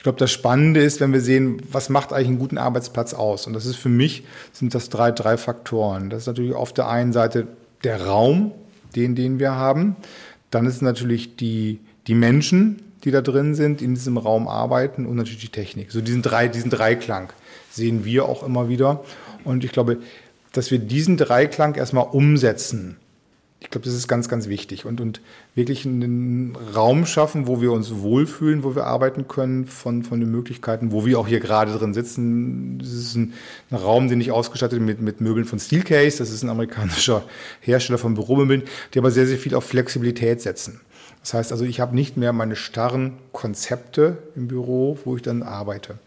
ich 0.05 0.07
glaube, 0.07 0.19
das 0.19 0.33
Spannende 0.33 0.83
ist, 0.83 1.01
wenn 1.01 1.15
wir 1.15 1.23
sehen, 1.23 1.63
was 1.73 1.89
macht 1.89 2.13
eigentlich 2.13 2.29
einen 2.29 2.39
guten 2.39 2.59
Arbeitsplatz 2.59 3.15
aus? 3.15 3.47
Und 3.47 3.55
das 3.55 3.65
ist 3.65 3.77
für 3.77 3.89
mich, 3.89 4.25
sind 4.53 4.75
das 4.75 4.91
drei, 4.91 5.11
drei 5.11 5.39
Faktoren. 5.39 6.11
Das 6.11 6.21
ist 6.21 6.27
natürlich 6.27 6.53
auf 6.53 6.75
der 6.75 6.91
einen 6.91 7.15
Seite 7.15 7.47
der 7.85 8.03
Raum, 8.05 8.53
den, 8.95 9.15
den 9.15 9.39
wir 9.39 9.53
haben. 9.53 9.97
Dann 10.51 10.67
ist 10.67 10.83
natürlich 10.83 11.37
die, 11.37 11.81
die 12.07 12.15
Menschen, 12.15 12.83
die 13.05 13.13
da 13.13 13.23
drin 13.23 13.55
sind, 13.55 13.81
in 13.81 13.95
diesem 13.95 14.19
Raum 14.19 14.47
arbeiten 14.47 15.07
und 15.07 15.17
natürlich 15.17 15.41
die 15.41 15.49
Technik. 15.49 15.91
So 15.91 16.03
diesen, 16.03 16.21
drei, 16.21 16.49
diesen 16.49 16.71
Dreiklang 16.71 17.33
sehen 17.71 18.05
wir 18.05 18.27
auch 18.27 18.43
immer 18.43 18.69
wieder. 18.69 19.03
Und 19.43 19.65
ich 19.65 19.73
glaube, 19.73 20.01
dass 20.53 20.71
wir 20.71 20.81
diesen 20.81 21.17
Dreiklang 21.17 21.77
erstmal 21.77 22.09
umsetzen 22.13 22.99
ich 23.65 23.71
glaube, 23.71 23.87
das 23.87 23.95
ist 23.95 24.09
ganz, 24.09 24.29
ganz 24.29 24.49
wichtig 24.49 24.85
und, 24.85 25.01
und 25.01 25.23
wirklich 25.55 25.87
einen 25.87 26.55
Raum 26.77 27.07
schaffen, 27.07 27.47
wo 27.47 27.63
wir 27.63 27.73
uns 27.73 27.97
wohlfühlen, 27.97 28.63
wo 28.63 28.77
wir 28.77 28.85
arbeiten 28.85 29.27
können 29.27 29.65
von, 29.65 30.03
von 30.03 30.21
den 30.21 30.31
Möglichkeiten, 30.31 30.93
wo 30.93 31.07
wir 31.07 31.19
auch 31.19 31.27
hier 31.27 31.41
gerade 31.41 31.73
drin 31.73 31.95
sitzen. 31.95 32.79
Das 32.79 32.93
ist 32.93 33.15
ein, 33.17 33.33
ein 33.71 33.77
Raum, 33.79 34.09
den 34.09 34.21
ich 34.21 34.31
ausgestattet 34.31 34.83
mit, 34.83 35.01
mit 35.01 35.23
Möbeln 35.23 35.47
von 35.47 35.59
Steelcase. 35.59 36.19
Das 36.19 36.31
ist 36.31 36.43
ein 36.43 36.51
amerikanischer 36.51 37.25
Hersteller 37.61 37.99
von 37.99 38.15
Büromöbeln, 38.15 38.65
die 38.93 38.99
aber 38.99 39.11
sehr, 39.11 39.27
sehr 39.27 39.39
viel 39.39 39.55
auf 39.55 39.65
Flexibilität 39.65 40.43
setzen. 40.43 40.83
Das 41.23 41.33
heißt 41.33 41.51
also, 41.51 41.65
ich 41.65 41.81
habe 41.81 41.95
nicht 41.95 42.19
mehr 42.19 42.35
meine 42.35 42.57
starren 42.57 43.15
Konzepte 43.33 44.19
im 44.37 44.47
Büro, 44.47 44.99
wo 45.07 45.17
ich 45.17 45.23
dann 45.23 45.43
arbeite. 45.43 45.99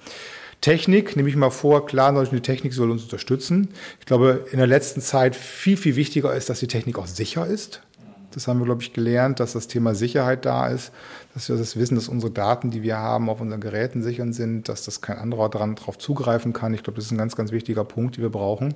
Technik, 0.62 1.16
nehme 1.16 1.30
ich 1.30 1.36
mal 1.36 1.50
vor, 1.50 1.86
klar, 1.86 2.26
die 2.26 2.40
Technik 2.42 2.74
soll 2.74 2.92
uns 2.92 3.04
unterstützen. 3.04 3.70
Ich 4.00 4.06
glaube, 4.06 4.48
in 4.52 4.58
der 4.58 4.68
letzten 4.68 5.02
Zeit 5.02 5.36
viel, 5.36 5.78
viel 5.78 5.96
wichtiger 5.96 6.34
ist, 6.34 6.50
dass 6.50 6.60
die 6.60 6.68
Technik 6.68 6.98
auch 6.98 7.08
sicher 7.08 7.46
ist. 7.46 7.82
Das 8.32 8.48
haben 8.48 8.60
wir, 8.60 8.66
glaube 8.66 8.84
ich, 8.84 8.94
gelernt, 8.94 9.40
dass 9.40 9.54
das 9.54 9.68
Thema 9.68 9.96
Sicherheit 9.96 10.46
da 10.46 10.68
ist, 10.68 10.92
dass 11.34 11.50
wir 11.50 11.56
das 11.56 11.78
wissen, 11.78 11.96
dass 11.96 12.08
unsere 12.08 12.32
Daten, 12.32 12.70
die 12.72 12.84
wir 12.84 12.98
haben, 12.98 13.30
auf 13.30 13.42
unseren 13.42 13.62
Geräten 13.62 14.04
sicher 14.04 14.32
sind, 14.32 14.70
dass 14.70 14.84
das 14.84 15.02
kein 15.02 15.18
anderer 15.18 15.50
dran 15.50 15.76
drauf 15.76 15.98
zugreifen 15.98 16.54
kann. 16.54 16.74
Ich 16.74 16.84
glaube, 16.84 16.98
das 16.98 17.06
ist 17.06 17.12
ein 17.12 17.18
ganz, 17.18 17.36
ganz 17.36 17.52
wichtiger 17.52 17.84
Punkt, 17.84 18.18
den 18.18 18.24
wir 18.24 18.30
brauchen. 18.30 18.76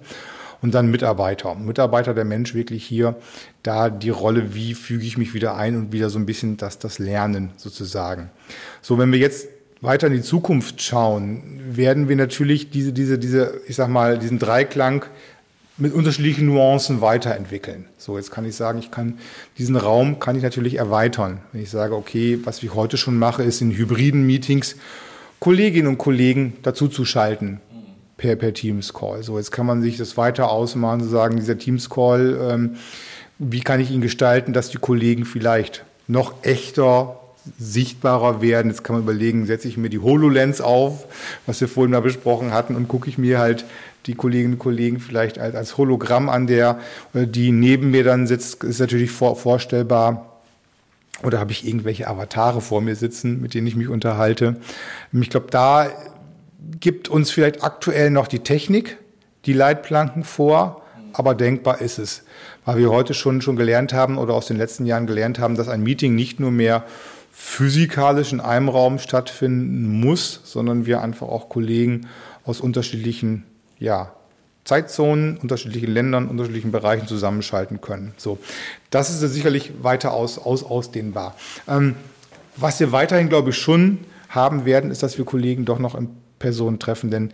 Und 0.62 0.74
dann 0.74 0.90
Mitarbeiter. 0.90 1.56
Mitarbeiter, 1.56 2.14
der 2.14 2.26
Mensch 2.26 2.54
wirklich 2.54 2.86
hier, 2.86 3.16
da 3.64 3.90
die 3.90 4.10
Rolle, 4.10 4.54
wie 4.54 4.74
füge 4.74 5.06
ich 5.06 5.18
mich 5.18 5.34
wieder 5.34 5.56
ein 5.56 5.76
und 5.76 5.92
wieder 5.92 6.10
so 6.10 6.20
ein 6.20 6.26
bisschen 6.26 6.58
das, 6.58 6.80
das 6.80 6.98
Lernen 6.98 7.52
sozusagen. 7.58 8.30
So, 8.82 8.98
wenn 8.98 9.12
wir 9.12 9.20
jetzt 9.20 9.48
weiter 9.82 10.08
in 10.08 10.14
die 10.14 10.22
Zukunft 10.22 10.82
schauen, 10.82 11.60
werden 11.72 12.08
wir 12.08 12.16
natürlich 12.16 12.70
diese, 12.70 12.94
diese, 12.94 13.18
diese, 13.18 13.62
ich 13.68 13.76
sag 13.76 13.90
mal, 13.90 14.20
diesen 14.20 14.40
Dreiklang 14.40 15.06
mit 15.78 15.94
unterschiedlichen 15.94 16.46
Nuancen 16.46 17.02
weiterentwickeln. 17.02 17.86
So, 17.98 18.18
jetzt 18.18 18.30
kann 18.30 18.46
ich 18.46 18.56
sagen, 18.56 18.78
ich 18.80 18.92
kann 18.92 19.18
diesen 19.58 19.76
Raum 19.76 20.20
kann 20.20 20.36
ich 20.36 20.44
natürlich 20.44 20.76
erweitern. 20.76 21.40
Wenn 21.52 21.64
ich 21.64 21.72
sage, 21.72 21.96
okay, 21.96 22.40
was 22.44 22.62
ich 22.62 22.76
heute 22.76 22.98
schon 22.98 23.18
mache, 23.18 23.42
ist 23.44 23.62
in 23.62 23.72
hybriden 23.72 24.26
Meetings 24.26 24.76
Kolleginnen 25.40 25.88
und 25.88 25.98
Kollegen 25.98 26.54
dazu 26.62 26.88
zu 26.88 27.04
schalten 27.04 27.60
per, 28.18 28.36
per 28.36 28.54
Teams 28.54 28.94
Call. 28.94 29.24
So, 29.24 29.40
jetzt 29.40 29.52
kann 29.52 29.66
man 29.66 29.82
sich 29.82 29.98
das 29.98 30.16
weiter 30.18 30.52
ausmalen, 30.52 31.02
zu 31.02 31.08
sagen, 31.08 31.38
dieser 31.38 31.58
Teams 31.58 31.90
Call, 31.90 32.38
ähm, 32.52 32.76
wie 33.40 33.62
kann 33.62 33.80
ich 33.80 33.90
ihn 33.90 34.02
gestalten, 34.02 34.54
dass 34.54 34.70
die 34.70 34.78
Kollegen 34.78 35.26
vielleicht 35.26 35.84
noch 36.08 36.44
echter 36.44 37.21
sichtbarer 37.58 38.42
werden. 38.42 38.70
Jetzt 38.70 38.84
kann 38.84 38.96
man 38.96 39.04
überlegen, 39.04 39.46
setze 39.46 39.68
ich 39.68 39.78
mir 39.78 39.90
die 39.90 40.00
HoloLens 40.00 40.62
auf, 40.62 41.06
was 41.46 41.62
wir 41.62 41.68
vorhin 41.68 41.92
mal 41.92 42.02
besprochen 42.02 42.54
hatten, 42.54 42.76
und 42.76 42.88
gucke 42.88 43.10
ich 43.10 43.18
mir 43.18 43.40
halt 43.40 43.66
die 44.06 44.16
Kolleginnen 44.16 44.54
und 44.54 44.60
Kollegen 44.60 45.00
vielleicht 45.00 45.40
als, 45.40 45.56
als 45.56 45.78
Hologramm 45.78 46.30
an, 46.30 46.48
der, 46.48 46.80
die 47.14 47.52
neben 47.52 47.92
mir 47.92 48.04
dann 48.04 48.28
sitzt, 48.28 48.64
ist 48.64 48.80
natürlich 48.80 49.12
vor, 49.12 49.36
vorstellbar. 49.36 50.28
Oder 51.24 51.40
habe 51.40 51.52
ich 51.52 51.68
irgendwelche 51.68 52.08
Avatare 52.08 52.62
vor 52.62 52.82
mir 52.82 52.96
sitzen, 52.96 53.42
mit 53.42 53.54
denen 53.54 53.68
ich 53.68 53.76
mich 53.76 53.90
unterhalte? 53.90 54.56
Ich 55.12 55.30
glaube, 55.30 55.48
da 55.52 55.88
gibt 56.80 57.10
uns 57.10 57.30
vielleicht 57.30 57.64
aktuell 57.64 58.10
noch 58.10 58.28
die 58.28 58.40
Technik 58.40 58.98
die 59.46 59.54
Leitplanken 59.54 60.24
vor, 60.24 60.82
aber 61.14 61.36
denkbar 61.36 61.82
ist 61.82 62.00
es. 62.00 62.24
Weil 62.66 62.78
wir 62.78 62.92
heute 62.92 63.14
schon, 63.14 63.42
schon 63.42 63.56
gelernt 63.56 63.94
haben 63.94 64.18
oder 64.18 64.34
aus 64.34 64.48
den 64.48 64.58
letzten 64.58 64.86
Jahren 64.86 65.08
gelernt 65.08 65.40
haben, 65.40 65.56
dass 65.56 65.68
ein 65.68 65.82
Meeting 65.82 66.16
nicht 66.16 66.40
nur 66.40 66.52
mehr 66.52 66.86
physikalisch 67.32 68.34
in 68.34 68.40
einem 68.40 68.70
Raum 68.70 69.00
stattfinden 69.00 70.00
muss, 70.00 70.42
sondern 70.44 70.86
wir 70.86 71.02
einfach 71.02 71.28
auch 71.28 71.50
Kollegen 71.50 72.08
aus 72.46 72.62
unterschiedlichen 72.62 73.44
ja, 73.80 74.14
Zeitzonen, 74.64 75.38
unterschiedlichen 75.38 75.92
Ländern, 75.92 76.28
unterschiedlichen 76.28 76.72
Bereichen 76.72 77.08
zusammenschalten 77.08 77.82
können. 77.82 78.14
So, 78.18 78.38
das 78.90 79.10
ist 79.10 79.20
sicherlich 79.34 79.72
weiter 79.82 80.14
aus, 80.14 80.38
aus, 80.38 80.64
ausdehnbar. 80.64 81.36
Ähm, 81.68 81.96
was 82.58 82.80
wir 82.80 82.92
weiterhin, 82.92 83.30
glaube 83.30 83.52
ich, 83.52 83.58
schon 83.58 84.00
haben 84.30 84.66
werden, 84.66 84.92
ist, 84.92 85.04
dass 85.04 85.18
wir 85.18 85.26
Kollegen 85.26 85.66
doch 85.66 85.80
noch 85.80 85.96
in 85.96 86.10
Person 86.38 86.80
treffen, 86.80 87.12
denn 87.12 87.32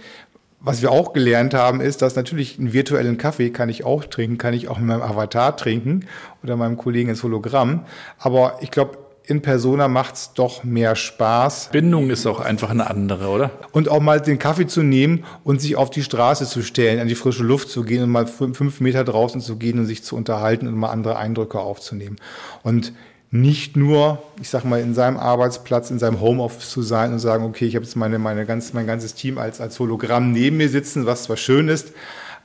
was 0.59 0.81
wir 0.81 0.91
auch 0.91 1.13
gelernt 1.13 1.53
haben, 1.53 1.81
ist, 1.81 2.01
dass 2.01 2.15
natürlich 2.15 2.57
einen 2.57 2.73
virtuellen 2.73 3.17
Kaffee 3.17 3.51
kann 3.51 3.69
ich 3.69 3.85
auch 3.85 4.05
trinken, 4.05 4.37
kann 4.37 4.53
ich 4.53 4.67
auch 4.67 4.79
mit 4.79 4.87
meinem 4.87 5.03
Avatar 5.03 5.55
trinken 5.55 6.07
oder 6.43 6.55
meinem 6.55 6.77
Kollegen 6.77 7.09
ins 7.09 7.21
Hologramm. 7.21 7.85
Aber 8.17 8.57
ich 8.61 8.71
glaube, 8.71 8.97
in 9.28 9.41
Persona 9.41 9.89
macht's 9.89 10.34
doch 10.34 10.63
mehr 10.63 10.95
Spaß. 10.95 11.69
Bindung 11.73 12.09
ist 12.09 12.25
auch 12.25 12.39
einfach 12.39 12.69
eine 12.69 12.89
andere, 12.89 13.28
oder? 13.28 13.51
Und 13.73 13.89
auch 13.89 13.99
mal 13.99 14.21
den 14.21 14.39
Kaffee 14.39 14.67
zu 14.67 14.84
nehmen 14.84 15.25
und 15.43 15.61
sich 15.61 15.75
auf 15.75 15.89
die 15.89 16.01
Straße 16.01 16.45
zu 16.45 16.61
stellen, 16.61 17.01
an 17.01 17.09
die 17.09 17.15
frische 17.15 17.43
Luft 17.43 17.69
zu 17.69 17.84
gehen 17.84 18.03
und 18.03 18.09
mal 18.09 18.25
fünf 18.25 18.80
Meter 18.80 19.03
draußen 19.03 19.41
zu 19.41 19.57
gehen 19.57 19.80
und 19.80 19.86
sich 19.86 20.01
zu 20.01 20.15
unterhalten 20.15 20.65
und 20.65 20.75
mal 20.75 20.91
andere 20.91 21.17
Eindrücke 21.17 21.59
aufzunehmen. 21.59 22.15
Und 22.63 22.93
nicht 23.30 23.75
nur, 23.75 24.23
ich 24.39 24.47
sag 24.47 24.63
mal, 24.63 24.80
in 24.80 24.93
seinem 24.93 25.17
Arbeitsplatz, 25.17 25.91
in 25.91 25.99
seinem 25.99 26.21
Homeoffice 26.21 26.69
zu 26.69 26.82
sein 26.82 27.11
und 27.11 27.19
sagen, 27.19 27.43
okay, 27.43 27.65
ich 27.65 27.75
habe 27.75 27.84
jetzt 27.84 27.97
meine, 27.97 28.19
meine 28.19 28.45
ganz, 28.45 28.71
mein 28.71 28.88
ganzes 28.88 29.13
Team 29.13 29.38
als, 29.38 29.59
als 29.59 29.78
Hologramm 29.78 30.32
neben 30.32 30.55
mir 30.55 30.69
sitzen, 30.69 31.05
was 31.05 31.23
zwar 31.23 31.36
schön 31.36 31.67
ist, 31.67 31.91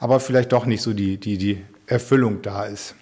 aber 0.00 0.18
vielleicht 0.18 0.50
doch 0.50 0.66
nicht 0.66 0.82
so 0.82 0.92
die, 0.92 1.18
die, 1.18 1.38
die 1.38 1.62
Erfüllung 1.86 2.42
da 2.42 2.64
ist. 2.64 2.96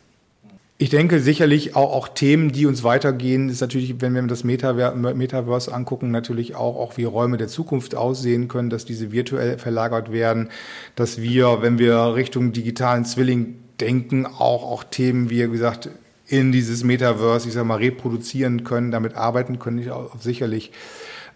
Ich 0.82 0.88
denke 0.88 1.20
sicherlich 1.20 1.76
auch, 1.76 1.92
auch 1.92 2.08
Themen, 2.08 2.52
die 2.52 2.64
uns 2.64 2.82
weitergehen, 2.82 3.50
ist 3.50 3.60
natürlich, 3.60 4.00
wenn 4.00 4.14
wir 4.14 4.22
das 4.22 4.44
Metaverse 4.44 5.74
angucken, 5.74 6.10
natürlich 6.10 6.54
auch, 6.54 6.76
auch 6.76 6.96
wie 6.96 7.04
Räume 7.04 7.36
der 7.36 7.48
Zukunft 7.48 7.94
aussehen 7.94 8.48
können, 8.48 8.70
dass 8.70 8.86
diese 8.86 9.12
virtuell 9.12 9.58
verlagert 9.58 10.10
werden, 10.10 10.48
dass 10.96 11.20
wir, 11.20 11.58
wenn 11.60 11.78
wir 11.78 12.14
Richtung 12.14 12.52
digitalen 12.52 13.04
Zwilling 13.04 13.56
denken, 13.78 14.24
auch, 14.24 14.64
auch 14.64 14.82
Themen, 14.82 15.28
wie 15.28 15.46
gesagt, 15.50 15.90
in 16.26 16.50
dieses 16.50 16.82
Metaverse, 16.82 17.46
ich 17.46 17.52
sag 17.52 17.66
mal, 17.66 17.76
reproduzieren 17.76 18.64
können, 18.64 18.90
damit 18.90 19.16
arbeiten 19.16 19.58
können, 19.58 19.86
auch 19.90 20.18
sicherlich. 20.18 20.72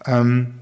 Ähm, 0.07 0.55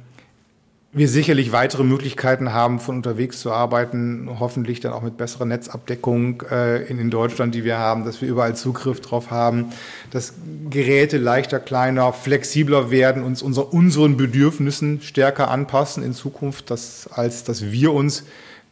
wir 0.94 1.08
sicherlich 1.08 1.52
weitere 1.52 1.84
Möglichkeiten 1.84 2.52
haben, 2.52 2.78
von 2.78 2.96
unterwegs 2.96 3.40
zu 3.40 3.50
arbeiten, 3.50 4.28
hoffentlich 4.38 4.80
dann 4.80 4.92
auch 4.92 5.00
mit 5.00 5.16
besserer 5.16 5.46
Netzabdeckung 5.46 6.42
äh, 6.50 6.82
in, 6.84 6.98
in 6.98 7.10
Deutschland, 7.10 7.54
die 7.54 7.64
wir 7.64 7.78
haben, 7.78 8.04
dass 8.04 8.20
wir 8.20 8.28
überall 8.28 8.54
Zugriff 8.56 9.00
drauf 9.00 9.30
haben, 9.30 9.72
dass 10.10 10.34
Geräte 10.68 11.16
leichter, 11.16 11.60
kleiner, 11.60 12.12
flexibler 12.12 12.90
werden, 12.90 13.22
uns 13.22 13.40
unser, 13.40 13.72
unseren 13.72 14.18
Bedürfnissen 14.18 15.00
stärker 15.00 15.50
anpassen 15.50 16.02
in 16.02 16.12
Zukunft, 16.12 16.70
dass, 16.70 17.08
als 17.10 17.42
dass 17.44 17.72
wir 17.72 17.92
uns 17.94 18.24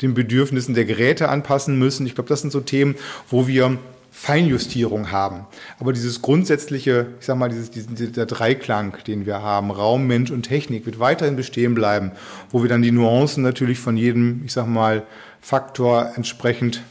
den 0.02 0.12
Bedürfnissen 0.12 0.74
der 0.74 0.84
Geräte 0.84 1.30
anpassen 1.30 1.78
müssen. 1.78 2.06
Ich 2.06 2.14
glaube, 2.14 2.28
das 2.28 2.42
sind 2.42 2.50
so 2.50 2.60
Themen, 2.60 2.96
wo 3.30 3.46
wir 3.46 3.78
Feinjustierung 4.10 5.12
haben. 5.12 5.46
Aber 5.78 5.92
dieses 5.92 6.20
grundsätzliche, 6.20 7.06
ich 7.20 7.26
sag 7.26 7.36
mal, 7.36 7.48
dieses, 7.48 7.70
dieser 7.70 8.26
Dreiklang, 8.26 8.96
den 9.06 9.24
wir 9.24 9.40
haben, 9.42 9.70
Raum, 9.70 10.06
Mensch 10.06 10.30
und 10.30 10.42
Technik, 10.42 10.84
wird 10.84 10.98
weiterhin 10.98 11.36
bestehen 11.36 11.74
bleiben, 11.74 12.10
wo 12.50 12.62
wir 12.62 12.68
dann 12.68 12.82
die 12.82 12.90
Nuancen 12.90 13.42
natürlich 13.42 13.78
von 13.78 13.96
jedem, 13.96 14.42
ich 14.44 14.52
sag 14.52 14.66
mal, 14.66 15.04
Faktor 15.40 16.12
entsprechend 16.16 16.82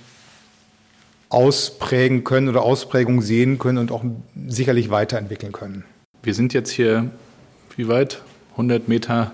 ausprägen 1.30 2.24
können 2.24 2.50
oder 2.50 2.64
Ausprägung 2.64 3.22
sehen 3.22 3.60
können 3.60 3.78
und 3.78 3.92
auch 3.92 4.04
sicherlich 4.48 4.90
weiterentwickeln 4.90 5.52
können. 5.52 5.84
Wir 6.24 6.34
sind 6.34 6.54
jetzt 6.54 6.72
hier, 6.72 7.12
wie 7.76 7.88
weit? 7.88 8.24
100 8.54 8.88
Meter 8.88 9.34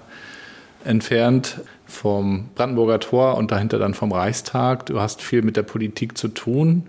entfernt 0.83 1.61
vom 1.87 2.49
Brandenburger 2.55 2.99
Tor 2.99 3.37
und 3.37 3.51
dahinter 3.51 3.79
dann 3.79 3.93
vom 3.93 4.11
Reichstag. 4.11 4.85
Du 4.87 4.99
hast 4.99 5.21
viel 5.21 5.41
mit 5.41 5.55
der 5.55 5.63
Politik 5.63 6.17
zu 6.17 6.27
tun. 6.27 6.83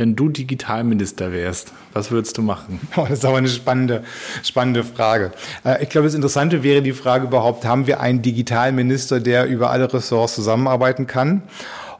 Wenn 0.00 0.16
du 0.16 0.30
Digitalminister 0.30 1.30
wärst, 1.30 1.74
was 1.92 2.10
würdest 2.10 2.38
du 2.38 2.40
machen? 2.40 2.80
Oh, 2.96 3.02
das 3.02 3.18
ist 3.18 3.24
aber 3.26 3.36
eine 3.36 3.50
spannende, 3.50 4.02
spannende 4.42 4.82
Frage. 4.82 5.30
Äh, 5.62 5.82
ich 5.82 5.90
glaube, 5.90 6.06
das 6.06 6.14
Interessante 6.14 6.62
wäre 6.62 6.80
die 6.80 6.94
Frage 6.94 7.26
überhaupt, 7.26 7.66
haben 7.66 7.86
wir 7.86 8.00
einen 8.00 8.22
Digitalminister, 8.22 9.20
der 9.20 9.44
über 9.44 9.70
alle 9.70 9.92
Ressorts 9.92 10.36
zusammenarbeiten 10.36 11.06
kann? 11.06 11.42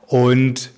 Und 0.07 0.71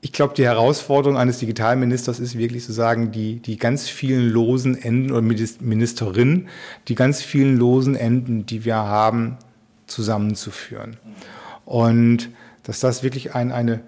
ich 0.00 0.12
glaube, 0.12 0.32
die 0.34 0.46
Herausforderung 0.46 1.18
eines 1.18 1.40
Digitalministers 1.40 2.20
ist 2.20 2.38
wirklich 2.38 2.64
zu 2.64 2.72
sagen, 2.72 3.12
die, 3.12 3.40
die 3.40 3.58
ganz 3.58 3.86
vielen 3.86 4.30
losen 4.30 4.80
Enden 4.80 5.12
oder 5.12 5.20
Ministerin, 5.20 6.48
die 6.88 6.94
ganz 6.94 7.20
vielen 7.20 7.58
losen 7.58 7.96
Enden, 7.96 8.46
die 8.46 8.64
wir 8.64 8.76
haben, 8.76 9.36
zusammenzuführen. 9.88 10.96
Und 11.66 12.30
dass 12.62 12.80
das 12.80 13.02
wirklich 13.02 13.34
ein, 13.34 13.52
eine 13.52 13.80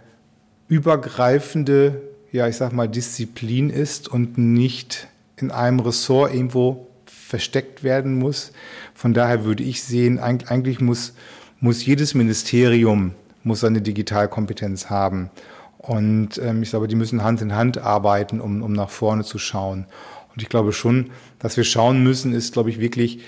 übergreifende, 0.70 2.00
ja, 2.32 2.48
ich 2.48 2.56
sag 2.56 2.72
mal, 2.72 2.88
Disziplin 2.88 3.68
ist 3.68 4.08
und 4.08 4.38
nicht 4.38 5.08
in 5.36 5.50
einem 5.50 5.80
Ressort 5.80 6.32
irgendwo 6.32 6.86
versteckt 7.04 7.82
werden 7.82 8.18
muss. 8.18 8.52
Von 8.94 9.12
daher 9.12 9.44
würde 9.44 9.64
ich 9.64 9.82
sehen, 9.82 10.18
eigentlich 10.18 10.80
muss, 10.80 11.12
muss 11.60 11.84
jedes 11.84 12.14
Ministerium 12.14 13.14
muss 13.42 13.60
seine 13.60 13.80
Digitalkompetenz 13.80 14.90
haben. 14.90 15.30
Und 15.78 16.38
ähm, 16.38 16.62
ich 16.62 16.70
glaube, 16.70 16.88
die 16.88 16.94
müssen 16.94 17.24
Hand 17.24 17.40
in 17.40 17.54
Hand 17.54 17.78
arbeiten, 17.78 18.40
um, 18.40 18.62
um 18.62 18.72
nach 18.72 18.90
vorne 18.90 19.24
zu 19.24 19.38
schauen. 19.38 19.86
Und 20.34 20.42
ich 20.42 20.48
glaube 20.48 20.72
schon, 20.72 21.10
dass 21.38 21.56
wir 21.56 21.64
schauen 21.64 22.02
müssen, 22.02 22.32
ist, 22.32 22.52
glaube 22.52 22.70
ich, 22.70 22.78
wirklich 22.80 23.20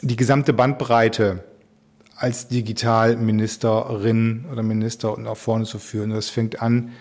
die 0.00 0.16
gesamte 0.16 0.52
Bandbreite 0.52 1.42
als 2.16 2.48
Digitalministerin 2.48 4.46
oder 4.50 4.62
Minister 4.62 5.16
nach 5.18 5.36
vorne 5.36 5.64
zu 5.64 5.78
führen. 5.78 6.10
Das 6.10 6.30
fängt 6.30 6.62
an, 6.62 6.92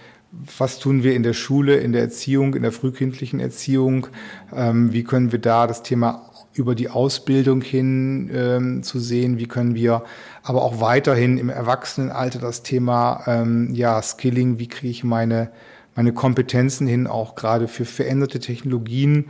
was 0.58 0.80
tun 0.80 1.04
wir 1.04 1.16
in 1.16 1.24
der 1.24 1.34
Schule, 1.34 1.78
in 1.78 1.94
der 1.94 2.02
Erziehung, 2.02 2.56
in 2.56 2.64
der 2.64 2.74
frühkindlichen 2.74 3.40
Erziehung? 3.40 4.08
Ähm, 4.54 4.92
wie 4.92 5.04
können 5.04 5.32
wir 5.32 5.40
da 5.40 5.68
das 5.68 5.84
Thema 5.84 6.30
über 6.54 6.76
die 6.76 6.90
Ausbildung 6.90 7.62
hin 7.62 8.30
ähm, 8.34 8.84
zu 8.84 9.00
sehen? 9.00 9.38
Wie 9.40 9.48
können 9.48 9.76
wir 9.76 10.04
aber 10.44 10.64
auch 10.64 10.82
weiterhin 10.82 11.38
im 11.38 11.50
Erwachsenenalter 11.50 12.40
das 12.40 12.64
Thema 12.64 13.24
ähm, 13.28 13.74
ja, 13.74 14.02
Skilling, 14.02 14.60
wie 14.60 14.68
kriege 14.68 14.92
ich 14.92 15.04
meine, 15.04 15.52
meine 15.96 16.14
Kompetenzen 16.14 16.88
hin, 16.88 17.08
auch 17.08 17.36
gerade 17.36 17.68
für 17.68 17.86
veränderte 17.86 18.40
Technologien? 18.40 19.30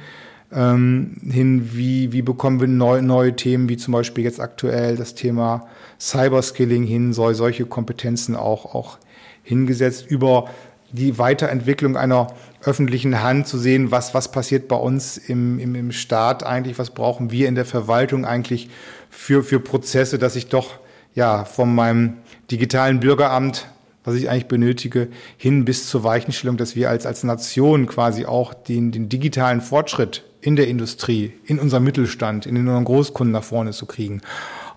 Ähm, 0.55 1.17
hin, 1.29 1.69
wie, 1.73 2.11
wie 2.11 2.21
bekommen 2.21 2.61
wir 2.61 2.67
neu, 2.67 3.01
neue 3.01 3.35
Themen, 3.35 3.69
wie 3.69 3.77
zum 3.77 3.91
Beispiel 3.91 4.23
jetzt 4.23 4.39
aktuell 4.39 4.95
das 4.95 5.13
Thema 5.13 5.67
Cyberskilling 5.99 6.83
hin, 6.83 7.13
soll 7.13 7.35
solche 7.35 7.65
Kompetenzen 7.65 8.35
auch, 8.35 8.73
auch 8.73 8.97
hingesetzt 9.43 10.05
über 10.09 10.49
die 10.91 11.17
Weiterentwicklung 11.17 11.97
einer 11.97 12.27
öffentlichen 12.63 13.21
Hand 13.21 13.47
zu 13.47 13.57
sehen, 13.57 13.91
was, 13.91 14.13
was 14.13 14.31
passiert 14.31 14.67
bei 14.67 14.75
uns 14.75 15.17
im, 15.17 15.59
im, 15.59 15.75
im 15.75 15.91
Staat 15.91 16.43
eigentlich, 16.43 16.79
was 16.79 16.91
brauchen 16.91 17.31
wir 17.31 17.47
in 17.47 17.55
der 17.55 17.65
Verwaltung 17.65 18.25
eigentlich 18.25 18.69
für, 19.09 19.43
für 19.43 19.59
Prozesse, 19.59 20.17
dass 20.17 20.35
ich 20.35 20.47
doch 20.47 20.79
ja 21.13 21.45
von 21.45 21.73
meinem 21.73 22.13
digitalen 22.49 22.99
Bürgeramt, 22.99 23.67
was 24.03 24.15
ich 24.15 24.29
eigentlich 24.29 24.47
benötige, 24.47 25.09
hin 25.37 25.65
bis 25.65 25.89
zur 25.89 26.03
Weichenstellung, 26.03 26.57
dass 26.57 26.75
wir 26.75 26.89
als, 26.89 27.05
als 27.05 27.23
Nation 27.23 27.87
quasi 27.87 28.25
auch 28.25 28.53
den, 28.53 28.91
den 28.91 29.09
digitalen 29.09 29.61
Fortschritt 29.61 30.23
in 30.45 30.55
der 30.55 30.67
Industrie, 30.67 31.33
in 31.45 31.57
unserem 31.57 31.83
Mittelstand, 31.83 32.45
in 32.45 32.55
unseren 32.55 32.85
Großkunden 32.85 33.31
nach 33.31 33.43
vorne 33.43 33.71
zu 33.71 33.87
kriegen. 33.87 34.21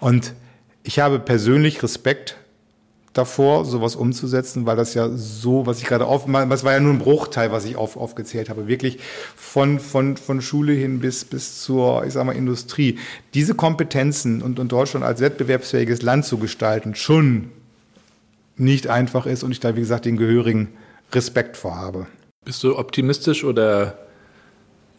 Und 0.00 0.32
ich 0.82 0.98
habe 0.98 1.18
persönlich 1.18 1.82
Respekt 1.82 2.36
davor, 3.12 3.66
sowas 3.66 3.94
umzusetzen, 3.94 4.64
weil 4.64 4.76
das 4.76 4.94
ja 4.94 5.10
so, 5.10 5.66
was 5.66 5.80
ich 5.80 5.84
gerade 5.84 6.06
auf, 6.06 6.24
das 6.26 6.64
war 6.64 6.72
ja 6.72 6.80
nur 6.80 6.94
ein 6.94 6.98
Bruchteil, 6.98 7.52
was 7.52 7.66
ich 7.66 7.76
auf, 7.76 7.98
aufgezählt 7.98 8.48
habe, 8.48 8.66
wirklich 8.66 8.98
von, 9.36 9.78
von, 9.78 10.16
von 10.16 10.40
Schule 10.40 10.72
hin 10.72 11.00
bis, 11.00 11.26
bis 11.26 11.60
zur, 11.60 12.06
ich 12.06 12.14
sag 12.14 12.24
mal, 12.24 12.32
Industrie. 12.32 12.98
Diese 13.34 13.54
Kompetenzen 13.54 14.40
und, 14.40 14.58
und 14.58 14.72
Deutschland 14.72 15.04
als 15.04 15.20
wettbewerbsfähiges 15.20 16.00
Land 16.00 16.24
zu 16.24 16.38
gestalten, 16.38 16.94
schon 16.94 17.50
nicht 18.56 18.86
einfach 18.86 19.26
ist 19.26 19.42
und 19.42 19.52
ich 19.52 19.60
da, 19.60 19.76
wie 19.76 19.80
gesagt, 19.80 20.06
den 20.06 20.16
gehörigen 20.16 20.68
Respekt 21.12 21.58
vorhabe. 21.58 22.06
Bist 22.46 22.64
du 22.64 22.78
optimistisch 22.78 23.44
oder 23.44 24.07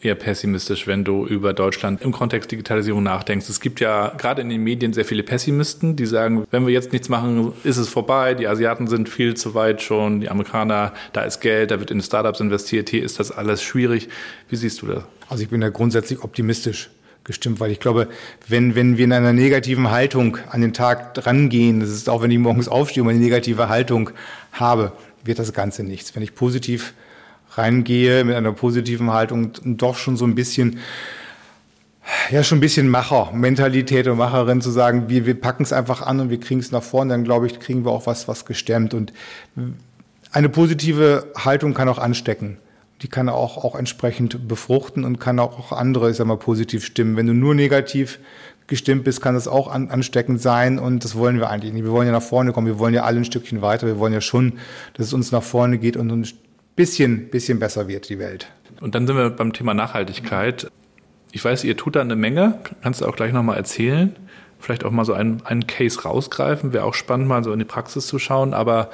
eher 0.02 0.14
pessimistisch, 0.14 0.86
wenn 0.86 1.04
du 1.04 1.26
über 1.26 1.52
Deutschland 1.52 2.00
im 2.02 2.12
Kontext 2.12 2.50
Digitalisierung 2.50 3.02
nachdenkst. 3.02 3.48
Es 3.48 3.60
gibt 3.60 3.80
ja 3.80 4.12
gerade 4.16 4.40
in 4.40 4.48
den 4.48 4.62
Medien 4.62 4.92
sehr 4.92 5.04
viele 5.04 5.22
Pessimisten, 5.22 5.96
die 5.96 6.06
sagen, 6.06 6.46
wenn 6.50 6.66
wir 6.66 6.72
jetzt 6.72 6.92
nichts 6.92 7.08
machen, 7.08 7.52
ist 7.64 7.76
es 7.76 7.88
vorbei. 7.88 8.34
Die 8.34 8.48
Asiaten 8.48 8.86
sind 8.86 9.08
viel 9.08 9.34
zu 9.34 9.54
weit 9.54 9.82
schon, 9.82 10.20
die 10.20 10.30
Amerikaner, 10.30 10.92
da 11.12 11.22
ist 11.22 11.40
Geld, 11.40 11.70
da 11.70 11.80
wird 11.80 11.90
in 11.90 12.00
Startups 12.00 12.40
investiert, 12.40 12.88
hier 12.88 13.02
ist 13.02 13.20
das 13.20 13.30
alles 13.30 13.62
schwierig. 13.62 14.08
Wie 14.48 14.56
siehst 14.56 14.80
du 14.82 14.86
das? 14.86 15.04
Also 15.28 15.42
ich 15.42 15.50
bin 15.50 15.60
da 15.60 15.68
grundsätzlich 15.68 16.24
optimistisch 16.24 16.90
gestimmt, 17.24 17.60
weil 17.60 17.70
ich 17.70 17.80
glaube, 17.80 18.08
wenn, 18.48 18.74
wenn 18.74 18.96
wir 18.96 19.04
in 19.04 19.12
einer 19.12 19.34
negativen 19.34 19.90
Haltung 19.90 20.38
an 20.50 20.62
den 20.62 20.72
Tag 20.72 21.26
rangehen, 21.26 21.80
das 21.80 21.90
ist 21.90 22.08
auch, 22.08 22.22
wenn 22.22 22.30
ich 22.30 22.38
morgens 22.38 22.68
aufstehe 22.68 23.02
und 23.02 23.10
eine 23.10 23.18
negative 23.18 23.68
Haltung 23.68 24.10
habe, 24.52 24.92
wird 25.24 25.38
das 25.38 25.52
Ganze 25.52 25.82
nichts. 25.82 26.14
Wenn 26.14 26.22
ich 26.22 26.34
positiv 26.34 26.94
reingehe 27.50 28.24
mit 28.24 28.36
einer 28.36 28.52
positiven 28.52 29.10
Haltung 29.12 29.52
und 29.64 29.82
doch 29.82 29.96
schon 29.96 30.16
so 30.16 30.24
ein 30.24 30.34
bisschen 30.34 30.78
ja 32.30 32.42
schon 32.42 32.58
ein 32.58 32.60
bisschen 32.60 32.88
Macher-Mentalität 32.88 34.08
und 34.08 34.18
Macherin 34.18 34.60
zu 34.60 34.70
sagen, 34.70 35.08
wir, 35.08 35.26
wir 35.26 35.40
packen 35.40 35.62
es 35.62 35.72
einfach 35.72 36.02
an 36.02 36.20
und 36.20 36.30
wir 36.30 36.40
kriegen 36.40 36.60
es 36.60 36.72
nach 36.72 36.82
vorne, 36.82 37.12
dann 37.12 37.24
glaube 37.24 37.46
ich, 37.46 37.60
kriegen 37.60 37.84
wir 37.84 37.90
auch 37.90 38.06
was, 38.06 38.28
was 38.28 38.44
gestemmt. 38.44 38.94
Und 38.94 39.12
eine 40.32 40.48
positive 40.48 41.26
Haltung 41.36 41.74
kann 41.74 41.88
auch 41.88 41.98
anstecken. 41.98 42.58
Die 43.02 43.08
kann 43.08 43.28
auch, 43.28 43.56
auch 43.64 43.74
entsprechend 43.74 44.46
befruchten 44.46 45.04
und 45.04 45.18
kann 45.18 45.38
auch 45.38 45.72
andere, 45.72 46.10
ich 46.10 46.16
sag 46.16 46.26
mal, 46.26 46.36
positiv 46.36 46.84
stimmen. 46.84 47.16
Wenn 47.16 47.26
du 47.26 47.32
nur 47.32 47.54
negativ 47.54 48.18
gestimmt 48.66 49.04
bist, 49.04 49.20
kann 49.22 49.34
das 49.34 49.48
auch 49.48 49.68
an, 49.68 49.90
ansteckend 49.90 50.40
sein 50.40 50.78
und 50.78 51.02
das 51.02 51.16
wollen 51.16 51.38
wir 51.38 51.48
eigentlich 51.48 51.72
nicht. 51.72 51.84
Wir 51.84 51.92
wollen 51.92 52.06
ja 52.06 52.12
nach 52.12 52.22
vorne 52.22 52.52
kommen, 52.52 52.66
wir 52.66 52.78
wollen 52.78 52.94
ja 52.94 53.04
alle 53.04 53.18
ein 53.18 53.24
Stückchen 53.24 53.62
weiter, 53.62 53.86
wir 53.86 53.98
wollen 53.98 54.12
ja 54.12 54.20
schon, 54.20 54.58
dass 54.94 55.06
es 55.06 55.12
uns 55.12 55.32
nach 55.32 55.42
vorne 55.42 55.78
geht 55.78 55.96
und 55.96 56.10
uns 56.10 56.34
bisschen, 56.80 57.28
bisschen 57.28 57.58
besser 57.58 57.88
wird, 57.88 58.08
die 58.08 58.18
Welt. 58.18 58.50
Und 58.80 58.94
dann 58.94 59.06
sind 59.06 59.14
wir 59.14 59.28
beim 59.28 59.52
Thema 59.52 59.74
Nachhaltigkeit. 59.74 60.70
Ich 61.30 61.44
weiß, 61.44 61.64
ihr 61.64 61.76
tut 61.76 61.94
da 61.94 62.00
eine 62.00 62.16
Menge. 62.16 62.58
Kannst 62.80 63.02
du 63.02 63.06
auch 63.06 63.14
gleich 63.14 63.34
nochmal 63.34 63.58
erzählen? 63.58 64.16
Vielleicht 64.58 64.86
auch 64.86 64.90
mal 64.90 65.04
so 65.04 65.12
einen, 65.12 65.44
einen 65.44 65.66
Case 65.66 66.00
rausgreifen. 66.00 66.72
Wäre 66.72 66.84
auch 66.84 66.94
spannend, 66.94 67.28
mal 67.28 67.44
so 67.44 67.52
in 67.52 67.58
die 67.58 67.66
Praxis 67.66 68.06
zu 68.06 68.18
schauen. 68.18 68.54
Aber 68.54 68.90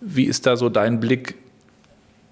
wie 0.00 0.26
ist 0.26 0.46
da 0.46 0.56
so 0.56 0.68
dein 0.68 1.00
Blick 1.00 1.34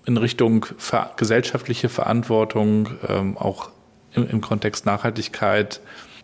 in 0.06 0.16
Richtung 0.16 0.64
ver 0.78 1.14
gesellschaftliche 1.16 1.88
Verantwortung, 1.88 2.90
ähm, 3.08 3.36
auch 3.36 3.70
im, 4.14 4.28
im 4.28 4.40
Kontext 4.40 4.86
Nachhaltigkeit? 4.86 5.80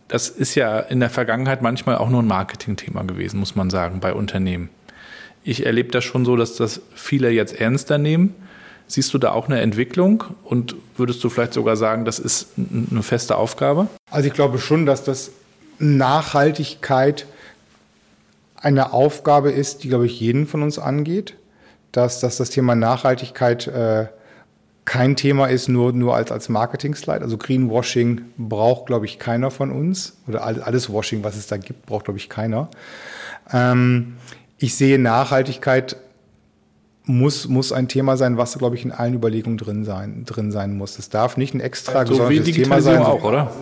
Das 0.06 0.28
ist 0.28 0.54
ja 0.54 0.78
in 0.78 1.00
der 1.00 1.10
Vergangenheit 1.10 1.62
manchmal 1.62 1.96
auch 1.96 2.10
nur 2.10 2.22
ein 2.22 2.28
Marketingthema 2.28 3.02
gewesen, 3.02 3.40
muss 3.40 3.56
man 3.56 3.70
sagen, 3.70 3.98
bei 3.98 4.14
Unternehmen. 4.14 4.70
Ich 5.48 5.64
erlebe 5.64 5.90
das 5.92 6.02
schon 6.02 6.24
so, 6.24 6.34
dass 6.34 6.56
das 6.56 6.80
viele 6.96 7.30
jetzt 7.30 7.60
ernster 7.60 7.98
nehmen. 7.98 8.34
Siehst 8.88 9.14
du 9.14 9.18
da 9.18 9.30
auch 9.30 9.46
eine 9.46 9.60
Entwicklung 9.60 10.24
und 10.42 10.74
würdest 10.96 11.22
du 11.22 11.28
vielleicht 11.28 11.52
sogar 11.52 11.76
sagen, 11.76 12.04
das 12.04 12.18
ist 12.18 12.48
eine 12.56 13.04
feste 13.04 13.36
Aufgabe? 13.36 13.86
Also 14.10 14.26
ich 14.26 14.34
glaube 14.34 14.58
schon, 14.58 14.86
dass 14.86 15.04
das 15.04 15.30
Nachhaltigkeit 15.78 17.26
eine 18.56 18.92
Aufgabe 18.92 19.52
ist, 19.52 19.84
die, 19.84 19.88
glaube 19.88 20.06
ich, 20.06 20.18
jeden 20.18 20.48
von 20.48 20.64
uns 20.64 20.80
angeht. 20.80 21.36
Dass, 21.92 22.18
dass 22.18 22.38
das 22.38 22.50
Thema 22.50 22.74
Nachhaltigkeit 22.74 23.68
äh, 23.68 24.06
kein 24.84 25.14
Thema 25.14 25.46
ist, 25.46 25.68
nur, 25.68 25.92
nur 25.92 26.16
als, 26.16 26.32
als 26.32 26.48
Marketing-Slide. 26.48 27.22
Also 27.22 27.38
Greenwashing 27.38 28.22
braucht, 28.36 28.86
glaube 28.86 29.06
ich, 29.06 29.20
keiner 29.20 29.52
von 29.52 29.70
uns. 29.70 30.16
Oder 30.26 30.42
alles 30.42 30.92
Washing, 30.92 31.22
was 31.22 31.36
es 31.36 31.46
da 31.46 31.56
gibt, 31.56 31.86
braucht, 31.86 32.06
glaube 32.06 32.18
ich, 32.18 32.28
keiner. 32.28 32.68
Ähm, 33.52 34.16
ich 34.58 34.74
sehe 34.74 34.98
Nachhaltigkeit 34.98 35.96
muss, 37.04 37.46
muss 37.48 37.72
ein 37.72 37.88
Thema 37.88 38.16
sein, 38.16 38.36
was, 38.36 38.58
glaube 38.58 38.76
ich, 38.76 38.84
in 38.84 38.92
allen 38.92 39.14
Überlegungen 39.14 39.58
drin 39.58 39.84
sein, 39.84 40.24
drin 40.24 40.50
sein 40.50 40.76
muss. 40.76 40.98
Es 40.98 41.08
darf 41.08 41.36
nicht 41.36 41.54
ein 41.54 41.60
extra 41.60 42.04
so 42.04 42.12
gesondertes 42.12 42.54
Thema 42.54 42.80
sein. 42.80 42.98
auch, 42.98 43.22
oder? 43.22 43.52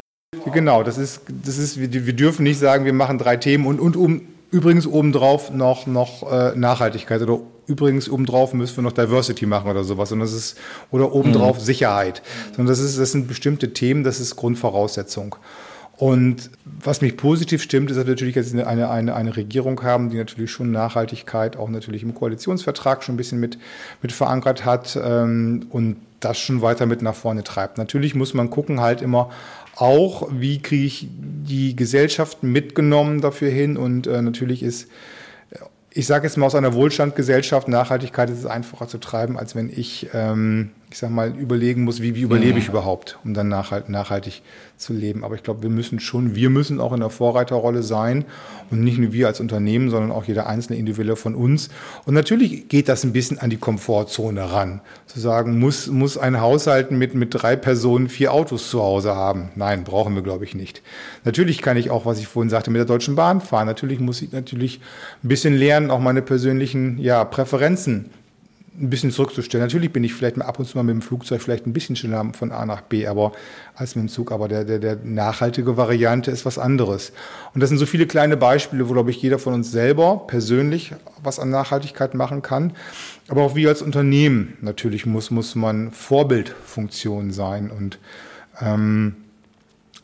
Genau, 0.53 0.83
das 0.83 0.99
ist, 0.99 1.23
das 1.29 1.59
ist, 1.59 1.79
wir, 1.79 2.07
wir 2.07 2.13
dürfen 2.13 2.43
nicht 2.43 2.59
sagen, 2.59 2.85
wir 2.85 2.93
machen 2.93 3.19
drei 3.19 3.37
Themen 3.37 3.67
und, 3.67 3.81
und 3.81 3.97
um 3.97 4.23
übrigens 4.51 4.87
obendrauf 4.87 5.51
noch, 5.51 5.87
noch 5.87 6.31
äh, 6.31 6.57
Nachhaltigkeit 6.57 7.21
oder 7.23 7.41
übrigens 7.67 8.09
obendrauf 8.09 8.53
müssen 8.55 8.77
wir 8.77 8.83
noch 8.83 8.93
Diversity 8.93 9.47
machen 9.47 9.71
oder 9.71 9.85
sowas. 9.85 10.13
Und 10.13 10.21
das 10.21 10.33
ist, 10.33 10.57
oder 10.91 11.13
obendrauf 11.13 11.59
mhm. 11.59 11.63
Sicherheit. 11.63 12.23
Sondern 12.55 12.67
das 12.69 12.81
ist, 12.81 12.99
das 12.99 13.13
sind 13.13 13.27
bestimmte 13.27 13.73
Themen, 13.73 14.05
das 14.05 14.21
ist 14.21 14.37
Grundvoraussetzung. 14.37 15.37
Und 15.97 16.51
was 16.65 17.01
mich 17.01 17.17
positiv 17.17 17.63
stimmt, 17.63 17.91
ist, 17.91 17.97
dass 17.97 18.07
wir 18.07 18.13
natürlich 18.13 18.35
jetzt 18.35 18.53
eine, 18.53 18.67
eine, 18.67 19.15
eine 19.15 19.37
Regierung 19.37 19.83
haben, 19.83 20.11
die 20.11 20.17
natürlich 20.17 20.51
schon 20.51 20.73
Nachhaltigkeit 20.73 21.57
auch 21.57 21.69
natürlich 21.69 22.03
im 22.03 22.15
Koalitionsvertrag 22.15 23.05
schon 23.05 23.15
ein 23.15 23.17
bisschen 23.17 23.39
mit, 23.39 23.59
mit 24.03 24.11
verankert 24.11 24.65
hat 24.65 24.99
ähm, 25.03 25.67
und 25.71 25.97
das 26.19 26.39
schon 26.39 26.63
weiter 26.63 26.87
mit 26.87 27.03
nach 27.03 27.15
vorne 27.15 27.45
treibt. 27.45 27.79
Natürlich 27.79 28.15
muss 28.15 28.35
man 28.35 28.51
gucken 28.51 28.81
halt 28.81 29.03
immer 29.03 29.31
auch, 29.77 30.29
wie 30.33 30.61
kriege 30.61 30.85
ich 30.85 31.09
die 31.11 31.77
Gesellschaften 31.77 32.51
mitgenommen 32.51 33.21
dafür 33.21 33.51
hin 33.51 33.77
und 33.77 34.07
äh, 34.07 34.21
natürlich 34.23 34.63
ist 34.63 34.89
ich 35.97 36.09
sage 36.09 36.27
jetzt 36.27 36.37
mal 36.37 36.47
aus 36.47 36.57
einer 36.57 36.75
Wohlstandgesellschaft, 36.75 37.69
Nachhaltigkeit 37.69 38.29
ist 38.29 38.39
es 38.39 38.47
einfacher 38.47 38.89
zu 38.89 38.99
treiben, 38.99 39.39
als 39.39 39.55
wenn 39.55 39.71
ich, 39.71 40.09
ähm, 40.13 40.71
ich 40.95 41.01
sag 41.01 41.11
mal, 41.11 41.37
überlegen 41.37 41.83
muss, 41.83 42.01
wie, 42.03 42.15
wie 42.15 42.21
überlebe 42.21 42.57
ich 42.57 42.69
überhaupt, 42.69 43.19
um 43.25 43.35
dann 43.35 43.49
nachhalt, 43.49 43.89
nachhaltig 43.89 44.43
zu 44.77 44.93
leben. 44.93 45.25
Aber 45.25 45.35
ich 45.35 45.43
glaube, 45.43 45.65
wir 45.65 45.69
müssen 45.69 45.99
schon, 45.99 46.37
wir 46.37 46.51
müssen 46.51 46.79
auch 46.79 46.93
in 46.93 47.01
der 47.01 47.11
Vorreiterrolle 47.11 47.83
sein 47.83 48.25
und 48.71 48.85
nicht 48.85 48.99
nur 48.99 49.13
wir 49.13 49.27
als 49.27 49.41
Unternehmen, 49.41 49.91
sondern 49.91 50.13
auch 50.13 50.23
jeder 50.23 50.47
einzelne 50.47 50.79
Individuelle 50.79 51.17
von 51.17 51.35
uns. 51.35 51.69
Und 52.05 52.15
natürlich 52.15 52.69
geht 52.69 52.89
das 52.89 53.03
ein 53.03 53.13
bisschen 53.13 53.41
an 53.41 53.51
die 53.51 53.57
Komfortzone 53.57 54.53
ran. 54.53 54.83
Zu 55.07 55.19
sagen, 55.19 55.59
muss, 55.59 55.89
muss 55.89 56.17
ein 56.17 56.41
Haushalt 56.41 56.93
mit, 56.93 57.17
mit 57.17 57.31
drei 57.35 57.57
Personen 57.57 58.09
vier 58.09 58.33
Autos 58.33 58.71
zu 58.71 58.81
Hause 58.81 59.17
haben? 59.17 59.49
Nein, 59.57 59.83
brauchen 59.83 60.15
wir, 60.15 60.23
glaube 60.23 60.45
ich, 60.45 60.55
nicht. 60.55 60.81
Natürlich 61.25 61.61
kann 61.61 61.77
ich 61.77 61.91
auch, 61.91 62.07
was 62.07 62.21
ich 62.21 62.29
vorhin 62.29 62.51
sagte, 62.51 62.71
mit 62.71 62.79
der 62.79 62.87
Deutschen 62.87 63.17
Bahn 63.17 63.41
fahren. 63.41 63.67
Natürlich 63.67 63.99
muss 63.99 64.23
ich 64.23 64.31
natürlich 64.31 64.81
ein 65.25 65.29
bisschen 65.29 65.55
lernen, 65.55 65.91
auch 65.91 65.99
meine 65.99 66.23
persönlichen 66.23 67.01
ja, 67.01 67.25
Präferenzen 67.25 68.11
ein 68.79 68.91
bisschen 68.91 69.13
zurückzustellen. 69.13 69.65
Natürlich 69.65 69.93
bin 69.93 70.03
ich 70.03 70.15
vielleicht 70.15 70.37
mal 70.37 70.47
ab 70.47 70.59
und 70.59 70.67
zu 70.67 70.77
mal 70.77 70.83
mit 70.83 70.95
dem 70.95 71.03
Flugzeug 71.03 71.41
vielleicht 71.41 71.67
ein 71.67 71.73
bisschen 71.73 71.95
schneller 71.95 72.33
von 72.37 72.51
A 72.51 72.67
nach 72.67 72.81
B, 72.81 73.07
aber 73.07 73.33
als 73.77 73.95
mit 73.95 74.05
dem 74.05 74.09
Zug. 74.09 74.33
Aber 74.33 74.49
der, 74.49 74.65
der, 74.65 74.81
der 74.81 74.99
nachhaltige 75.05 75.77
Variante 75.77 76.31
ist 76.31 76.45
was 76.45 76.59
anderes. 76.59 77.13
Und 77.55 77.61
das 77.63 77.69
sind 77.71 77.79
so 77.79 77.87
viele 77.87 78.07
kleine 78.07 78.37
Beispiele, 78.37 78.89
wo, 78.89 78.93
glaube 78.93 79.11
ich, 79.11 79.23
jeder 79.23 79.39
von 79.39 79.55
uns 79.55 79.71
selber 79.71 80.25
persönlich 80.27 80.93
was 81.23 81.39
an 81.39 81.51
Nachhaltigkeit 81.51 82.15
machen 82.15 82.43
kann. 82.43 82.73
Aber 83.29 83.43
auch 83.43 83.55
wir 83.55 83.69
als 83.69 83.81
Unternehmen 83.81 84.57
natürlich 84.61 85.07
muss, 85.07 85.31
muss 85.31 85.55
man 85.55 85.93
Vorbildfunktion 85.93 87.31
sein 87.31 87.71
und 87.71 87.99
ähm, 88.61 89.24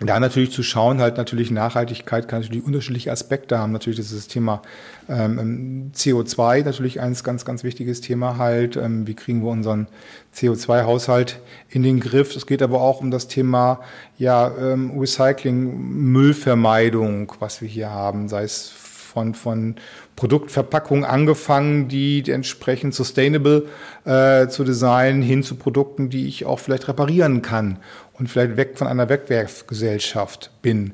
da 0.09 0.19
natürlich 0.19 0.51
zu 0.51 0.63
schauen, 0.63 1.01
halt 1.01 1.19
natürlich 1.19 1.51
Nachhaltigkeit 1.51 2.27
kann 2.27 2.41
natürlich 2.41 2.65
unterschiedliche 2.65 3.13
Aspekte 3.13 3.59
haben. 3.59 3.73
Natürlich 3.73 3.99
ist 3.99 4.17
das 4.17 4.29
Thema 4.29 4.63
ähm, 5.09 5.39
ähm 5.39 5.93
CO2 5.95 6.65
natürlich 6.65 7.01
eins 7.01 7.23
ganz, 7.23 7.45
ganz 7.45 7.65
wichtiges 7.65 8.01
Thema 8.01 8.39
halt. 8.39 8.77
Ähm, 8.77 9.07
wie 9.07 9.15
kriegen 9.15 9.43
wir 9.43 9.51
unseren 9.51 9.89
CO2-Haushalt 10.35 11.41
in 11.69 11.83
den 11.83 12.01
Griff? 12.01 12.35
Es 12.35 12.47
geht 12.47 12.63
aber 12.63 12.81
auch 12.81 13.01
um 13.01 13.11
das 13.11 13.29
Thema 13.29 13.81
ja, 14.17 14.51
ähm, 14.59 14.99
Recycling, 14.99 15.79
Müllvermeidung, 16.13 17.33
was 17.39 17.61
wir 17.61 17.69
hier 17.69 17.91
haben, 17.91 18.29
sei 18.29 18.45
es 18.45 18.73
von, 19.11 19.35
von 19.35 19.75
Produktverpackungen 20.17 21.05
angefangen, 21.05 21.89
die 21.89 22.23
entsprechend 22.31 22.95
sustainable 22.95 23.67
äh, 24.05 24.49
zu 24.49 24.65
designen, 24.65 25.23
hin 25.23 25.43
zu 25.43 25.57
Produkten, 25.57 26.11
die 26.11 26.29
ich 26.29 26.47
auch 26.47 26.59
vielleicht 26.59 26.89
reparieren 26.89 27.43
kann 27.43 27.79
und 28.19 28.29
vielleicht 28.29 28.57
weg 28.57 28.79
von 28.79 28.87
einer 28.87 29.09
Wegwerfgesellschaft 29.09 30.51
bin, 30.63 30.93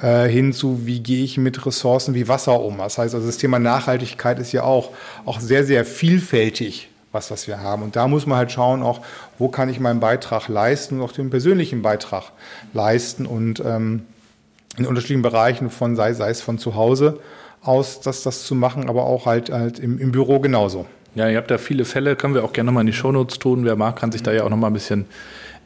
äh, 0.00 0.28
hin 0.28 0.52
zu, 0.52 0.86
wie 0.86 1.00
gehe 1.00 1.24
ich 1.24 1.38
mit 1.38 1.66
Ressourcen 1.66 2.14
wie 2.14 2.28
Wasser 2.28 2.60
um. 2.60 2.78
Das 2.78 2.98
heißt, 2.98 3.14
also 3.14 3.26
das 3.26 3.38
Thema 3.38 3.58
Nachhaltigkeit 3.58 4.38
ist 4.38 4.52
ja 4.52 4.62
auch, 4.62 4.90
auch 5.24 5.40
sehr, 5.40 5.64
sehr 5.64 5.84
vielfältig, 5.84 6.88
was, 7.12 7.30
was 7.30 7.48
wir 7.48 7.60
haben. 7.60 7.82
Und 7.82 7.96
da 7.96 8.06
muss 8.06 8.26
man 8.26 8.38
halt 8.38 8.52
schauen, 8.52 8.82
auch, 8.82 9.00
wo 9.38 9.48
kann 9.48 9.68
ich 9.70 9.80
meinen 9.80 10.00
Beitrag 10.00 10.48
leisten 10.48 10.96
und 10.96 11.02
auch 11.02 11.12
den 11.12 11.30
persönlichen 11.30 11.82
Beitrag 11.82 12.24
leisten 12.74 13.26
und 13.26 13.62
ähm, 13.64 14.02
in 14.76 14.86
unterschiedlichen 14.86 15.22
Bereichen 15.22 15.70
von, 15.70 15.96
sei, 15.96 16.12
sei 16.12 16.30
es 16.30 16.42
von 16.42 16.58
zu 16.58 16.74
Hause 16.74 17.20
aus, 17.66 18.00
das, 18.00 18.22
das 18.22 18.44
zu 18.44 18.54
machen, 18.54 18.88
aber 18.88 19.04
auch 19.04 19.26
halt, 19.26 19.50
halt 19.50 19.78
im, 19.78 19.98
im 19.98 20.12
Büro 20.12 20.40
genauso. 20.40 20.86
Ja, 21.14 21.28
ihr 21.28 21.38
habt 21.38 21.50
da 21.50 21.58
viele 21.58 21.84
Fälle, 21.84 22.14
können 22.14 22.34
wir 22.34 22.44
auch 22.44 22.52
gerne 22.52 22.66
nochmal 22.66 22.82
in 22.82 22.88
die 22.88 22.92
Shownotes 22.92 23.38
tun. 23.38 23.64
Wer 23.64 23.76
mag, 23.76 23.96
kann 23.96 24.12
sich 24.12 24.22
da 24.22 24.32
ja 24.32 24.44
auch 24.44 24.50
nochmal 24.50 24.70
ein 24.70 24.74
bisschen 24.74 25.06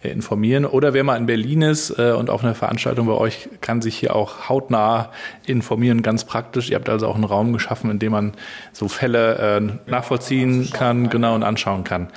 informieren. 0.02 0.64
Oder 0.64 0.94
wer 0.94 1.04
mal 1.04 1.16
in 1.16 1.26
Berlin 1.26 1.62
ist 1.62 1.90
äh, 1.98 2.12
und 2.12 2.30
auf 2.30 2.42
einer 2.42 2.54
Veranstaltung 2.54 3.06
bei 3.06 3.12
euch, 3.12 3.48
kann 3.60 3.82
sich 3.82 3.96
hier 3.98 4.16
auch 4.16 4.48
hautnah 4.48 5.10
informieren, 5.46 6.02
ganz 6.02 6.24
praktisch. 6.24 6.70
Ihr 6.70 6.76
habt 6.76 6.88
also 6.88 7.06
auch 7.06 7.14
einen 7.14 7.24
Raum 7.24 7.52
geschaffen, 7.52 7.90
in 7.90 7.98
dem 7.98 8.12
man 8.12 8.32
so 8.72 8.88
Fälle 8.88 9.58
äh, 9.58 9.90
nachvollziehen 9.90 10.70
kann, 10.72 11.10
genau 11.10 11.34
und 11.34 11.42
anschauen 11.42 11.84
kann. 11.84 12.08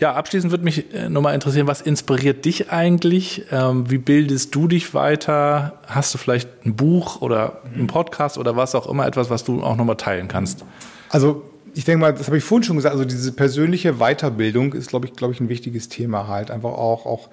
Ja, 0.00 0.14
abschließend 0.14 0.50
würde 0.50 0.64
mich 0.64 0.92
äh, 0.92 1.08
nochmal 1.08 1.34
interessieren, 1.34 1.66
was 1.66 1.80
inspiriert 1.80 2.44
dich 2.44 2.70
eigentlich? 2.70 3.44
Ähm, 3.52 3.90
wie 3.90 3.98
bildest 3.98 4.54
du 4.54 4.66
dich 4.66 4.94
weiter? 4.94 5.74
Hast 5.86 6.12
du 6.14 6.18
vielleicht 6.18 6.48
ein 6.64 6.74
Buch 6.74 7.20
oder 7.20 7.62
einen 7.74 7.86
Podcast 7.86 8.38
oder 8.38 8.56
was 8.56 8.74
auch 8.74 8.88
immer, 8.88 9.06
etwas, 9.06 9.30
was 9.30 9.44
du 9.44 9.62
auch 9.62 9.76
nochmal 9.76 9.96
teilen 9.96 10.28
kannst? 10.28 10.64
Also 11.10 11.49
ich 11.74 11.84
denke 11.84 12.00
mal, 12.00 12.12
das 12.12 12.26
habe 12.26 12.38
ich 12.38 12.44
vorhin 12.44 12.64
schon 12.64 12.76
gesagt, 12.76 12.94
also 12.94 13.04
diese 13.04 13.32
persönliche 13.32 13.94
Weiterbildung 13.94 14.72
ist, 14.72 14.88
glaube 14.88 15.06
ich, 15.06 15.14
glaube 15.14 15.32
ich, 15.32 15.40
ein 15.40 15.48
wichtiges 15.48 15.88
Thema 15.88 16.28
halt. 16.28 16.50
Einfach 16.50 16.72
auch, 16.72 17.06
auch 17.06 17.28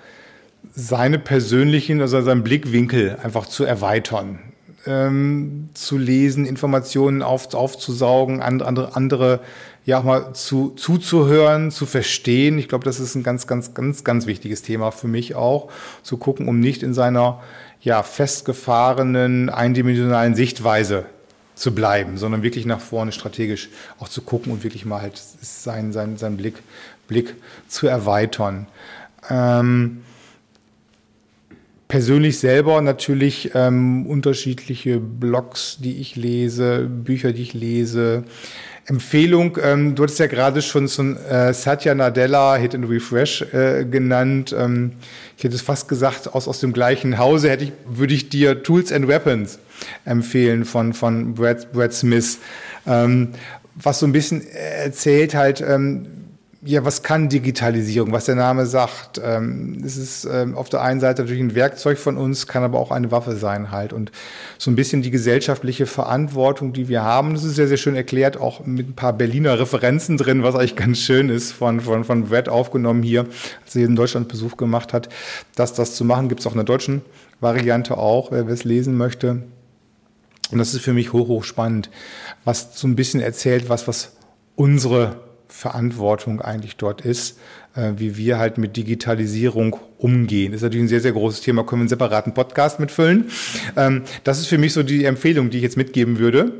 seine 0.73 1.19
persönlichen, 1.19 2.01
also 2.01 2.21
seinen 2.21 2.43
Blickwinkel 2.43 3.17
einfach 3.21 3.47
zu 3.47 3.63
erweitern. 3.63 4.39
Ähm, 4.85 5.69
zu 5.73 5.97
lesen, 5.97 6.45
Informationen 6.45 7.21
auf, 7.21 7.53
aufzusaugen, 7.53 8.41
andere, 8.41 8.95
andere 8.95 9.41
ja 9.85 9.99
auch 9.99 10.03
mal 10.03 10.33
zu, 10.33 10.69
zuzuhören, 10.71 11.71
zu 11.71 11.85
verstehen. 11.85 12.57
Ich 12.57 12.69
glaube, 12.69 12.85
das 12.85 12.99
ist 12.99 13.15
ein 13.15 13.23
ganz, 13.23 13.47
ganz, 13.47 13.73
ganz, 13.73 14.03
ganz 14.03 14.27
wichtiges 14.27 14.61
Thema 14.61 14.91
für 14.91 15.07
mich 15.07 15.35
auch, 15.35 15.69
zu 16.03 16.17
gucken, 16.17 16.47
um 16.47 16.59
nicht 16.59 16.83
in 16.83 16.93
seiner 16.93 17.41
ja, 17.81 18.03
festgefahrenen, 18.03 19.49
eindimensionalen 19.49 20.35
Sichtweise 20.35 21.05
zu 21.57 21.73
bleiben, 21.73 22.17
sondern 22.17 22.43
wirklich 22.43 22.65
nach 22.65 22.79
vorne 22.79 23.11
strategisch 23.11 23.69
auch 23.99 24.07
zu 24.07 24.21
gucken 24.21 24.51
und 24.51 24.63
wirklich 24.63 24.85
mal 24.85 25.01
halt 25.01 25.17
seinen, 25.17 25.91
seinen, 25.91 26.17
seinen 26.17 26.37
Blick, 26.37 26.55
Blick 27.07 27.35
zu 27.67 27.87
erweitern. 27.87 28.67
Ähm, 29.29 30.03
persönlich 31.87 32.39
selber 32.39 32.81
natürlich 32.81 33.51
ähm, 33.55 34.05
unterschiedliche 34.05 34.99
Blogs, 34.99 35.77
die 35.79 35.97
ich 35.97 36.15
lese, 36.15 36.87
Bücher, 36.87 37.33
die 37.33 37.41
ich 37.41 37.53
lese. 37.53 38.23
Empfehlung, 38.85 39.57
ähm, 39.61 39.95
du 39.95 40.03
hattest 40.03 40.19
ja 40.19 40.27
gerade 40.27 40.61
schon 40.61 40.87
so 40.87 41.01
ein 41.01 41.17
äh, 41.17 41.53
Satya 41.53 41.93
Nadella 41.93 42.55
Hit 42.55 42.73
and 42.73 42.89
Refresh 42.89 43.41
äh, 43.53 43.83
genannt. 43.83 44.55
Ähm, 44.57 44.93
ich 45.37 45.43
hätte 45.43 45.55
es 45.55 45.61
fast 45.61 45.89
gesagt, 45.89 46.33
aus, 46.33 46.47
aus 46.47 46.59
dem 46.61 46.71
gleichen 46.71 47.17
Hause 47.17 47.49
hätte 47.49 47.65
ich, 47.65 47.73
würde 47.85 48.13
ich 48.13 48.29
dir 48.29 48.63
Tools 48.63 48.93
and 48.93 49.07
Weapons 49.07 49.59
empfehlen 50.05 50.65
von, 50.65 50.93
von 50.93 51.33
Brad, 51.33 51.71
Brad 51.71 51.93
Smith, 51.93 52.39
ähm, 52.85 53.29
was 53.75 53.99
so 53.99 54.05
ein 54.05 54.11
bisschen 54.11 54.45
erzählt 54.47 55.35
halt, 55.35 55.61
ähm, 55.61 56.07
ja, 56.67 56.83
was 56.83 57.03
kann 57.03 57.29
Digitalisierung, 57.29 58.11
was 58.11 58.25
der 58.25 58.35
Name 58.35 58.65
sagt. 58.65 59.21
Ähm, 59.23 59.81
es 59.85 59.95
ist 59.95 60.25
ähm, 60.25 60.55
auf 60.55 60.69
der 60.69 60.81
einen 60.81 60.99
Seite 60.99 61.21
natürlich 61.21 61.41
ein 61.41 61.55
Werkzeug 61.55 61.97
von 61.97 62.17
uns, 62.17 62.47
kann 62.47 62.63
aber 62.63 62.79
auch 62.79 62.91
eine 62.91 63.11
Waffe 63.11 63.35
sein 63.35 63.71
halt. 63.71 63.93
Und 63.93 64.11
so 64.57 64.69
ein 64.69 64.75
bisschen 64.75 65.01
die 65.01 65.11
gesellschaftliche 65.11 65.85
Verantwortung, 65.85 66.73
die 66.73 66.89
wir 66.89 67.03
haben, 67.03 67.35
das 67.35 67.43
ist 67.43 67.55
sehr, 67.55 67.67
sehr 67.67 67.77
schön 67.77 67.95
erklärt, 67.95 68.37
auch 68.37 68.65
mit 68.65 68.89
ein 68.89 68.95
paar 68.95 69.13
Berliner 69.13 69.59
Referenzen 69.59 70.17
drin, 70.17 70.43
was 70.43 70.55
eigentlich 70.55 70.75
ganz 70.75 70.99
schön 70.99 71.29
ist, 71.29 71.53
von, 71.53 71.79
von, 71.79 72.03
von 72.03 72.25
Brad 72.25 72.49
aufgenommen 72.49 73.03
hier, 73.03 73.21
als 73.63 73.75
er 73.75 73.79
hier 73.79 73.87
in 73.87 73.95
Deutschland 73.95 74.27
Besuch 74.27 74.57
gemacht 74.57 74.93
hat. 74.93 75.09
Das, 75.55 75.73
das 75.73 75.95
zu 75.95 76.03
machen, 76.05 76.27
gibt 76.27 76.41
es 76.41 76.47
auch 76.47 76.51
in 76.51 76.57
der 76.57 76.65
deutschen 76.65 77.01
Variante 77.39 77.97
auch, 77.97 78.31
wer 78.31 78.47
es 78.47 78.63
lesen 78.63 78.97
möchte. 78.97 79.43
Und 80.51 80.59
das 80.59 80.73
ist 80.73 80.81
für 80.81 80.93
mich 80.93 81.13
hoch, 81.13 81.27
hoch 81.27 81.43
spannend, 81.43 81.89
was 82.45 82.79
so 82.79 82.87
ein 82.87 82.95
bisschen 82.95 83.19
erzählt, 83.19 83.69
was, 83.69 83.87
was 83.87 84.13
unsere 84.55 85.21
Verantwortung 85.47 86.41
eigentlich 86.41 86.77
dort 86.77 87.01
ist, 87.01 87.39
äh, 87.75 87.93
wie 87.97 88.17
wir 88.17 88.37
halt 88.37 88.57
mit 88.57 88.75
Digitalisierung 88.77 89.77
umgehen. 89.97 90.51
Das 90.51 90.59
ist 90.59 90.63
natürlich 90.63 90.85
ein 90.85 90.89
sehr, 90.89 91.01
sehr 91.01 91.13
großes 91.13 91.41
Thema, 91.41 91.63
können 91.63 91.81
wir 91.81 91.83
einen 91.83 91.89
separaten 91.89 92.33
Podcast 92.33 92.79
mitfüllen. 92.79 93.29
Ähm, 93.75 94.03
das 94.23 94.39
ist 94.39 94.47
für 94.47 94.57
mich 94.57 94.73
so 94.73 94.83
die 94.83 95.05
Empfehlung, 95.05 95.49
die 95.49 95.57
ich 95.57 95.63
jetzt 95.63 95.77
mitgeben 95.77 96.19
würde. 96.19 96.53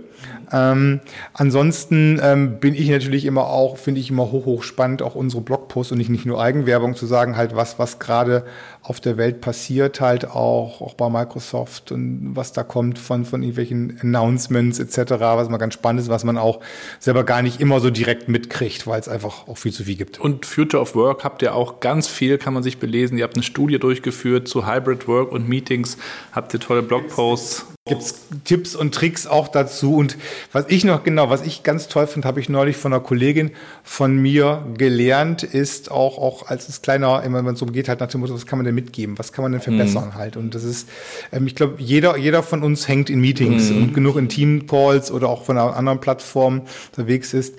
Ähm, 0.52 1.02
ansonsten 1.34 2.20
ähm, 2.24 2.60
bin 2.60 2.74
ich 2.74 2.90
natürlich 2.90 3.26
immer 3.26 3.48
auch, 3.48 3.78
finde 3.78 4.00
ich 4.00 4.10
immer 4.10 4.32
hoch, 4.32 4.46
hoch 4.46 4.64
spannend, 4.64 5.02
auch 5.02 5.16
unsere 5.16 5.42
Blogposts 5.42 5.92
und 5.92 5.98
nicht, 5.98 6.10
nicht 6.10 6.26
nur 6.26 6.42
Eigenwerbung 6.42 6.96
zu 6.96 7.06
sagen, 7.06 7.36
halt 7.36 7.56
was, 7.56 7.80
was 7.80 8.00
gerade 8.00 8.46
auf 8.88 9.02
der 9.02 9.18
Welt 9.18 9.42
passiert, 9.42 10.00
halt 10.00 10.30
auch, 10.30 10.80
auch 10.80 10.94
bei 10.94 11.10
Microsoft 11.10 11.92
und 11.92 12.36
was 12.36 12.54
da 12.54 12.64
kommt 12.64 12.98
von, 12.98 13.26
von 13.26 13.44
irgendwelchen 13.44 14.00
Announcements 14.02 14.80
etc., 14.80 15.12
was 15.20 15.50
mal 15.50 15.58
ganz 15.58 15.74
spannend 15.74 16.02
ist, 16.02 16.08
was 16.10 16.24
man 16.24 16.38
auch 16.38 16.62
selber 17.00 17.26
gar 17.26 17.42
nicht 17.42 17.60
immer 17.60 17.82
so 17.82 17.90
direkt 17.90 18.30
mitkriegt, 18.30 18.88
weil 18.88 19.00
es 19.02 19.10
einfach 19.10 19.50
auch 19.50 19.58
viel 19.58 19.74
zu 19.74 19.84
viel 19.84 19.98
gibt. 19.98 20.20
Und 20.20 20.46
Future 20.46 20.82
of 20.82 20.96
Work 20.96 21.26
habt 21.26 21.42
ihr 21.42 21.54
auch 21.54 21.82
ganz 21.82 22.08
viel, 22.08 22.38
kann 22.38 22.54
man 22.54 22.64
sich 22.64 22.78
belesen. 22.78 23.18
Ihr 23.18 23.26
habt 23.26 23.36
eine 23.36 23.44
Studie 23.44 23.78
durchgeführt 23.78 24.48
zu 24.48 24.66
Hybrid 24.66 25.06
Work 25.10 25.34
und 25.34 25.50
Meetings, 25.50 25.98
habt 26.32 26.54
ihr 26.54 26.62
tolle 26.62 26.82
Blogposts 26.82 27.66
Gibt 27.88 28.02
es 28.02 28.16
Tipps 28.44 28.76
und 28.76 28.94
Tricks 28.94 29.28
auch 29.28 29.48
dazu? 29.48 29.96
Und 29.96 30.18
was 30.52 30.66
ich 30.68 30.84
noch 30.84 31.04
genau, 31.04 31.30
was 31.30 31.42
ich 31.42 31.64
ganz 31.64 31.88
toll 31.88 32.08
finde, 32.08 32.28
habe 32.28 32.40
ich 32.40 32.50
neulich 32.50 32.76
von 32.76 32.92
einer 32.92 33.02
Kollegin 33.02 33.52
von 33.84 34.18
mir 34.18 34.66
gelernt, 34.78 35.44
ist 35.44 35.90
auch, 35.90 36.18
auch 36.18 36.48
als 36.48 36.68
es 36.68 36.82
kleiner, 36.82 37.24
immer 37.24 37.46
wenn 37.46 37.54
es 37.54 37.62
umgeht, 37.62 37.88
halt 37.88 38.00
nach 38.00 38.08
dem 38.08 38.22
Motto, 38.22 38.34
was 38.34 38.46
kann 38.46 38.60
man 38.60 38.66
denn 38.66 38.76
mitgeben? 38.78 39.20
Was 39.20 39.34
kann 39.34 39.44
man 39.44 39.52
denn 39.52 39.62
verbessern 39.62 40.10
mhm. 40.10 40.16
halt? 40.16 40.38
Und 40.38 40.56
das 40.56 40.64
ist, 40.64 40.88
ähm, 41.32 41.48
ich 41.48 41.56
glaube, 41.56 41.76
jeder, 41.80 42.18
jeder 42.18 42.44
von 42.44 42.64
uns 42.64 42.88
hängt 42.88 43.10
in 43.10 43.20
Meetings 43.20 43.70
mhm. 43.70 43.84
und 43.84 43.94
genug 43.94 44.16
in 44.18 44.30
Team-Calls 44.30 45.12
oder 45.12 45.30
auch 45.30 45.44
von 45.44 45.58
einer 45.58 45.76
anderen 45.76 46.00
Plattform 46.00 46.62
unterwegs 46.92 47.34
ist. 47.34 47.56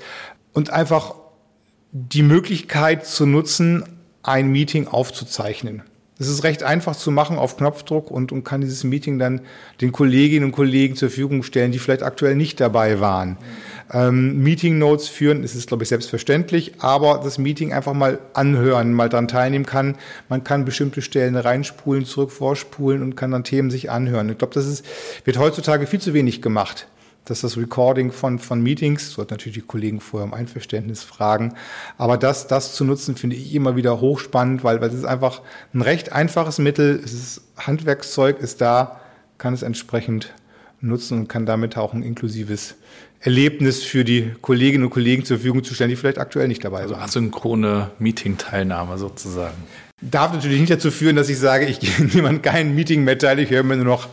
Und 0.53 0.71
einfach 0.71 1.15
die 1.93 2.23
Möglichkeit 2.23 3.07
zu 3.07 3.27
nutzen, 3.27 3.85
ein 4.23 4.49
Meeting 4.49 4.89
aufzuzeichnen. 4.89 5.83
Es 6.21 6.27
ist 6.27 6.43
recht 6.43 6.65
einfach 6.65 6.97
zu 6.97 7.13
machen 7.13 7.39
auf 7.39 7.57
Knopfdruck 7.57 8.11
und, 8.11 8.33
und 8.33 8.43
kann 8.43 8.61
dieses 8.61 8.83
Meeting 8.83 9.21
dann 9.21 9.41
den 9.81 9.93
Kolleginnen 9.93 10.47
und 10.47 10.53
Kollegen 10.53 10.97
zur 10.97 11.11
Verfügung 11.11 11.45
stellen, 11.45 11.71
die 11.71 11.79
vielleicht 11.79 12.03
aktuell 12.03 12.35
nicht 12.35 12.59
dabei 12.59 12.99
waren. 12.99 13.37
Ähm, 13.93 14.43
Meeting 14.43 14.79
Notes 14.79 15.07
führen, 15.07 15.43
das 15.43 15.55
ist 15.55 15.69
glaube 15.69 15.85
ich 15.85 15.89
selbstverständlich, 15.89 16.73
aber 16.81 17.21
das 17.23 17.39
Meeting 17.39 17.73
einfach 17.73 17.95
mal 17.95 18.19
anhören, 18.35 18.93
mal 18.93 19.09
daran 19.09 19.29
teilnehmen 19.29 19.65
kann. 19.65 19.97
Man 20.29 20.43
kann 20.43 20.65
bestimmte 20.65 21.03
Stellen 21.03 21.37
reinspulen, 21.37 22.05
zurück 22.05 22.33
vorspulen 22.33 23.03
und 23.03 23.15
kann 23.15 23.31
dann 23.31 23.45
Themen 23.45 23.71
sich 23.71 23.89
anhören. 23.89 24.29
Ich 24.29 24.39
glaube, 24.39 24.55
das 24.55 24.67
ist, 24.67 24.85
wird 25.25 25.39
heutzutage 25.39 25.87
viel 25.87 26.01
zu 26.01 26.15
wenig 26.15 26.43
gemacht 26.43 26.89
dass 27.25 27.43
das 27.43 27.57
Recording 27.57 28.11
von, 28.11 28.39
von 28.39 28.63
Meetings, 28.63 29.13
sollte 29.13 29.35
natürlich 29.35 29.59
die 29.59 29.67
Kollegen 29.67 30.01
vorher 30.01 30.27
um 30.27 30.35
Einverständnis 30.35 31.03
fragen, 31.03 31.55
aber 31.99 32.17
das, 32.17 32.47
das 32.47 32.75
zu 32.75 32.85
nutzen, 32.85 33.17
finde 33.17 33.37
ich 33.37 33.55
immer 33.55 33.77
wieder 33.77 34.01
hochspannend, 34.01 34.65
weil, 34.65 34.81
weil 34.81 34.89
es 34.89 34.95
ist 34.95 35.05
einfach 35.05 35.43
ein 35.75 35.83
recht 35.83 36.13
einfaches 36.13 36.59
Mittel, 36.59 37.01
es 37.05 37.13
ist 37.13 37.43
Handwerkszeug, 37.59 38.41
ist 38.41 38.61
da, 38.61 39.01
kann 39.37 39.55
es 39.55 39.63
entsprechend 39.63 40.35
nutzen 40.81 41.19
und 41.19 41.29
kann 41.29 41.45
damit 41.45 41.77
auch 41.77 41.93
ein 41.93 42.03
inklusives 42.03 42.77
Erlebnis 43.21 43.83
für 43.83 44.05
die 44.05 44.33
Kolleginnen 44.41 44.85
und 44.85 44.91
Kollegen 44.91 45.25
zur 45.25 45.39
Verfügung 45.39 45.65
zu 45.65 45.75
stellen, 45.75 45.91
die 45.91 45.97
vielleicht 45.97 46.19
aktuell 46.19 46.47
nicht 46.47 46.65
dabei 46.65 46.87
sind. 46.87 46.95
Also 46.95 47.19
asynchrone 47.19 47.91
Meeting-Teilnahme 47.99 48.97
sozusagen. 48.97 49.57
Darf 50.01 50.33
natürlich 50.33 50.61
nicht 50.61 50.73
dazu 50.73 50.93
führen, 50.93 51.17
dass 51.17 51.29
ich 51.29 51.39
sage, 51.39 51.67
ich 51.67 51.81
gehe 51.81 52.07
niemand 52.07 52.43
kein 52.43 52.75
Meeting 52.75 53.03
mehr 53.03 53.19
teil, 53.19 53.41
ich 53.41 53.51
höre 53.51 53.65
mir 53.65 53.77
nur 53.77 53.87
noch 53.87 54.09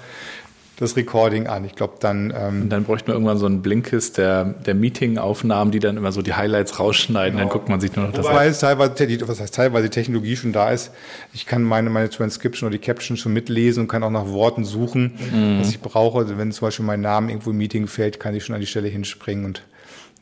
das 0.77 0.95
Recording 0.95 1.47
an. 1.47 1.65
Ich 1.65 1.75
glaube, 1.75 1.95
dann. 1.99 2.33
Ähm 2.35 2.63
und 2.63 2.69
dann 2.69 2.83
bräuchte 2.83 3.09
man 3.09 3.15
irgendwann 3.15 3.37
so 3.37 3.45
einen 3.45 3.61
Blinkist 3.61 4.17
der, 4.17 4.43
der 4.43 4.75
Meeting-Aufnahmen, 4.75 5.71
die 5.71 5.79
dann 5.79 5.97
immer 5.97 6.11
so 6.11 6.21
die 6.21 6.33
Highlights 6.33 6.79
rausschneiden. 6.79 7.37
Genau. 7.37 7.49
Dann 7.49 7.53
guckt 7.53 7.69
man 7.69 7.79
sich 7.79 7.95
nur 7.95 8.05
noch 8.05 8.13
das 8.13 8.25
Wobei 8.25 8.45
an. 8.45 8.51
es 8.51 8.59
teilweise, 8.59 9.27
was 9.27 9.39
heißt 9.39 9.55
teilweise 9.55 9.89
die 9.89 9.93
Technologie 9.93 10.35
schon 10.35 10.51
da 10.51 10.71
ist. 10.71 10.91
Ich 11.33 11.45
kann 11.45 11.63
meine, 11.63 11.89
meine 11.89 12.09
Transcription 12.09 12.67
oder 12.67 12.77
die 12.77 12.83
Caption 12.83 13.17
schon 13.17 13.33
mitlesen 13.33 13.81
und 13.81 13.87
kann 13.87 14.03
auch 14.03 14.09
nach 14.09 14.27
Worten 14.27 14.65
suchen, 14.65 15.13
mhm. 15.33 15.59
was 15.59 15.69
ich 15.69 15.79
brauche. 15.79 16.19
Also 16.19 16.37
wenn 16.37 16.51
zum 16.51 16.67
Beispiel 16.67 16.85
mein 16.85 17.01
Name 17.01 17.31
irgendwo 17.31 17.51
im 17.51 17.57
Meeting 17.57 17.87
fällt, 17.87 18.19
kann 18.19 18.35
ich 18.35 18.43
schon 18.43 18.55
an 18.55 18.61
die 18.61 18.67
Stelle 18.67 18.87
hinspringen 18.87 19.45
und 19.45 19.61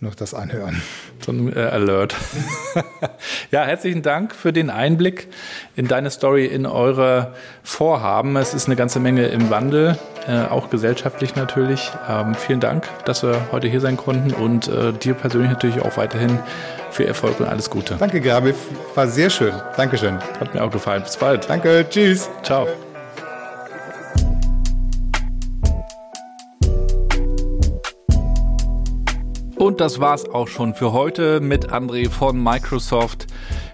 noch 0.04 0.16
das 0.16 0.34
anhören. 0.34 0.82
So 1.26 1.32
ein 1.32 1.56
äh, 1.56 1.60
Alert. 1.60 2.16
ja, 3.52 3.64
herzlichen 3.64 4.02
Dank 4.02 4.36
für 4.36 4.54
den 4.54 4.70
Einblick 4.70 5.28
in 5.76 5.88
deine 5.88 6.12
Story, 6.12 6.46
in 6.46 6.66
eure 6.66 7.34
Vorhaben. 7.64 8.36
Es 8.38 8.54
ist 8.54 8.68
eine 8.68 8.76
ganze 8.76 9.00
Menge 9.00 9.28
im 9.28 9.50
Wandel, 9.50 9.98
äh, 10.28 10.42
auch 10.42 10.70
gesellschaftlich 10.70 11.36
natürlich. 11.36 11.92
Ähm, 12.08 12.36
vielen 12.36 12.60
Dank, 12.60 12.88
dass 13.06 13.24
wir 13.24 13.48
heute 13.52 13.68
hier 13.68 13.82
sein 13.82 13.98
konnten 13.98 14.34
und 14.34 14.68
äh, 14.68 14.94
dir 14.94 15.14
persönlich 15.14 15.50
natürlich 15.50 15.82
auch 15.82 15.98
weiterhin 15.98 16.40
viel 16.92 17.08
Erfolg 17.08 17.40
und 17.40 17.48
alles 17.48 17.70
Gute. 17.70 17.96
Danke, 17.96 18.22
Gabi. 18.22 18.54
War 18.96 19.08
sehr 19.08 19.30
schön. 19.30 19.54
Dankeschön. 19.76 20.20
Hat 20.40 20.54
mir 20.54 20.64
auch 20.64 20.72
gefallen. 20.72 21.04
Bis 21.04 21.18
bald. 21.18 21.50
Danke. 21.50 21.86
Tschüss. 21.90 22.30
Ciao. 22.44 22.68
Und 29.64 29.80
das 29.80 30.02
war's 30.02 30.30
auch 30.30 30.50
schon 30.50 30.74
für 30.74 30.92
heute 30.92 31.40
mit 31.40 31.72
André 31.72 32.10
von 32.10 32.38
Microsoft. 32.44 33.28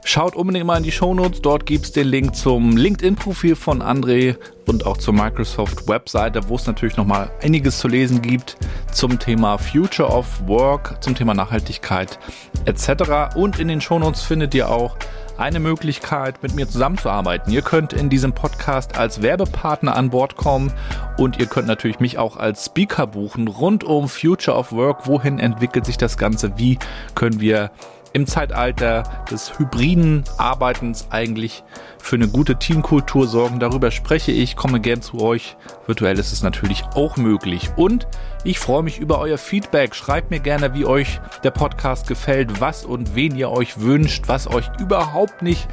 Schaut 0.05 0.35
unbedingt 0.35 0.67
mal 0.67 0.77
in 0.77 0.83
die 0.83 0.91
Shownotes, 0.91 1.41
dort 1.41 1.65
gibt's 1.65 1.91
den 1.91 2.07
Link 2.07 2.35
zum 2.35 2.77
LinkedIn-Profil 2.77 3.55
von 3.55 3.81
André 3.81 4.35
und 4.67 4.85
auch 4.85 4.97
zur 4.97 5.15
Microsoft-Webseite, 5.15 6.47
wo 6.47 6.57
es 6.57 6.67
natürlich 6.67 6.95
nochmal 6.95 7.31
einiges 7.41 7.79
zu 7.79 7.87
lesen 7.87 8.21
gibt 8.21 8.55
zum 8.91 9.17
Thema 9.17 9.57
Future 9.57 10.09
of 10.09 10.27
Work, 10.45 11.03
zum 11.03 11.15
Thema 11.15 11.33
Nachhaltigkeit 11.33 12.19
etc. 12.65 13.35
Und 13.35 13.57
in 13.57 13.67
den 13.67 13.81
Shownotes 13.81 14.21
findet 14.21 14.53
ihr 14.53 14.69
auch 14.69 14.95
eine 15.39 15.59
Möglichkeit, 15.59 16.43
mit 16.43 16.53
mir 16.53 16.67
zusammenzuarbeiten. 16.67 17.51
Ihr 17.51 17.61
könnt 17.61 17.93
in 17.93 18.09
diesem 18.09 18.33
Podcast 18.33 18.97
als 18.97 19.21
Werbepartner 19.21 19.95
an 19.95 20.09
Bord 20.09 20.35
kommen 20.35 20.73
und 21.17 21.39
ihr 21.39 21.45
könnt 21.45 21.67
natürlich 21.67 21.99
mich 21.99 22.17
auch 22.17 22.37
als 22.37 22.65
Speaker 22.65 23.07
buchen 23.07 23.47
rund 23.47 23.83
um 23.83 24.09
Future 24.09 24.57
of 24.57 24.71
Work. 24.71 25.07
Wohin 25.07 25.39
entwickelt 25.39 25.85
sich 25.85 25.97
das 25.97 26.17
Ganze? 26.17 26.57
Wie 26.57 26.77
können 27.15 27.39
wir 27.39 27.71
im 28.13 28.27
Zeitalter 28.27 29.03
des 29.29 29.57
hybriden 29.59 30.23
Arbeitens 30.37 31.07
eigentlich 31.11 31.63
für 31.99 32.15
eine 32.15 32.27
gute 32.27 32.57
Teamkultur 32.57 33.27
sorgen. 33.27 33.59
Darüber 33.59 33.91
spreche 33.91 34.31
ich, 34.31 34.55
komme 34.55 34.79
gern 34.79 35.01
zu 35.01 35.21
euch. 35.21 35.57
Virtuell 35.85 36.17
ist 36.17 36.31
es 36.31 36.41
natürlich 36.41 36.83
auch 36.95 37.17
möglich. 37.17 37.69
Und 37.75 38.07
ich 38.43 38.57
freue 38.57 38.83
mich 38.83 38.99
über 38.99 39.19
euer 39.19 39.37
Feedback. 39.37 39.93
Schreibt 39.93 40.31
mir 40.31 40.39
gerne, 40.39 40.73
wie 40.73 40.85
euch 40.85 41.19
der 41.43 41.51
Podcast 41.51 42.07
gefällt, 42.07 42.61
was 42.61 42.85
und 42.85 43.15
wen 43.15 43.35
ihr 43.35 43.51
euch 43.51 43.79
wünscht, 43.81 44.27
was 44.27 44.47
euch 44.47 44.69
überhaupt 44.79 45.41
nicht 45.41 45.67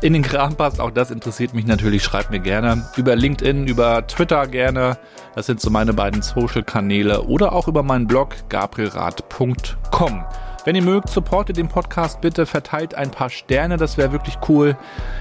in 0.00 0.12
den 0.12 0.22
Kram 0.22 0.54
passt. 0.54 0.80
Auch 0.80 0.90
das 0.90 1.10
interessiert 1.10 1.54
mich 1.54 1.66
natürlich. 1.66 2.02
Schreibt 2.02 2.30
mir 2.30 2.40
gerne 2.40 2.88
über 2.96 3.16
LinkedIn, 3.16 3.66
über 3.66 4.06
Twitter 4.06 4.46
gerne. 4.46 4.96
Das 5.34 5.46
sind 5.46 5.60
so 5.60 5.70
meine 5.70 5.92
beiden 5.92 6.22
Social-Kanäle 6.22 7.22
oder 7.22 7.52
auch 7.52 7.68
über 7.68 7.82
meinen 7.82 8.06
Blog 8.06 8.36
gabrielrad.com. 8.48 10.24
Wenn 10.64 10.76
ihr 10.76 10.82
mögt, 10.82 11.10
supportet 11.10 11.58
den 11.58 11.68
Podcast 11.68 12.22
bitte, 12.22 12.46
verteilt 12.46 12.94
ein 12.94 13.10
paar 13.10 13.28
Sterne, 13.28 13.76
das 13.76 13.98
wäre 13.98 14.12
wirklich 14.12 14.38
cool. 14.48 14.78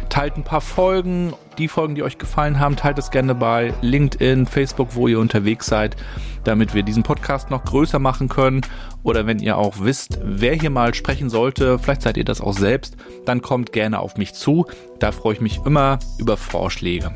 Teilt 0.07 0.37
ein 0.37 0.45
paar 0.45 0.61
Folgen, 0.61 1.33
die 1.57 1.67
Folgen, 1.67 1.95
die 1.95 2.03
euch 2.03 2.17
gefallen 2.17 2.61
haben, 2.61 2.77
teilt 2.77 2.97
es 2.97 3.11
gerne 3.11 3.35
bei 3.35 3.73
LinkedIn, 3.81 4.45
Facebook, 4.45 4.95
wo 4.95 5.09
ihr 5.09 5.19
unterwegs 5.19 5.65
seid, 5.65 5.97
damit 6.45 6.73
wir 6.73 6.83
diesen 6.83 7.03
Podcast 7.03 7.49
noch 7.49 7.65
größer 7.65 7.99
machen 7.99 8.29
können. 8.29 8.61
Oder 9.03 9.27
wenn 9.27 9.39
ihr 9.39 9.57
auch 9.57 9.81
wisst, 9.81 10.17
wer 10.23 10.53
hier 10.53 10.69
mal 10.69 10.93
sprechen 10.93 11.29
sollte, 11.29 11.77
vielleicht 11.77 12.03
seid 12.03 12.15
ihr 12.15 12.23
das 12.23 12.39
auch 12.39 12.53
selbst, 12.53 12.95
dann 13.25 13.41
kommt 13.41 13.73
gerne 13.73 13.99
auf 13.99 14.15
mich 14.15 14.33
zu. 14.33 14.65
Da 14.99 15.11
freue 15.11 15.33
ich 15.33 15.41
mich 15.41 15.59
immer 15.65 15.99
über 16.19 16.37
Vorschläge. 16.37 17.11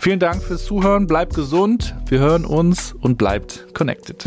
Vielen 0.00 0.18
Dank 0.18 0.42
fürs 0.42 0.64
Zuhören, 0.64 1.06
bleibt 1.06 1.34
gesund, 1.34 1.94
wir 2.08 2.18
hören 2.18 2.44
uns 2.44 2.92
und 2.92 3.18
bleibt 3.18 3.72
connected. 3.72 4.24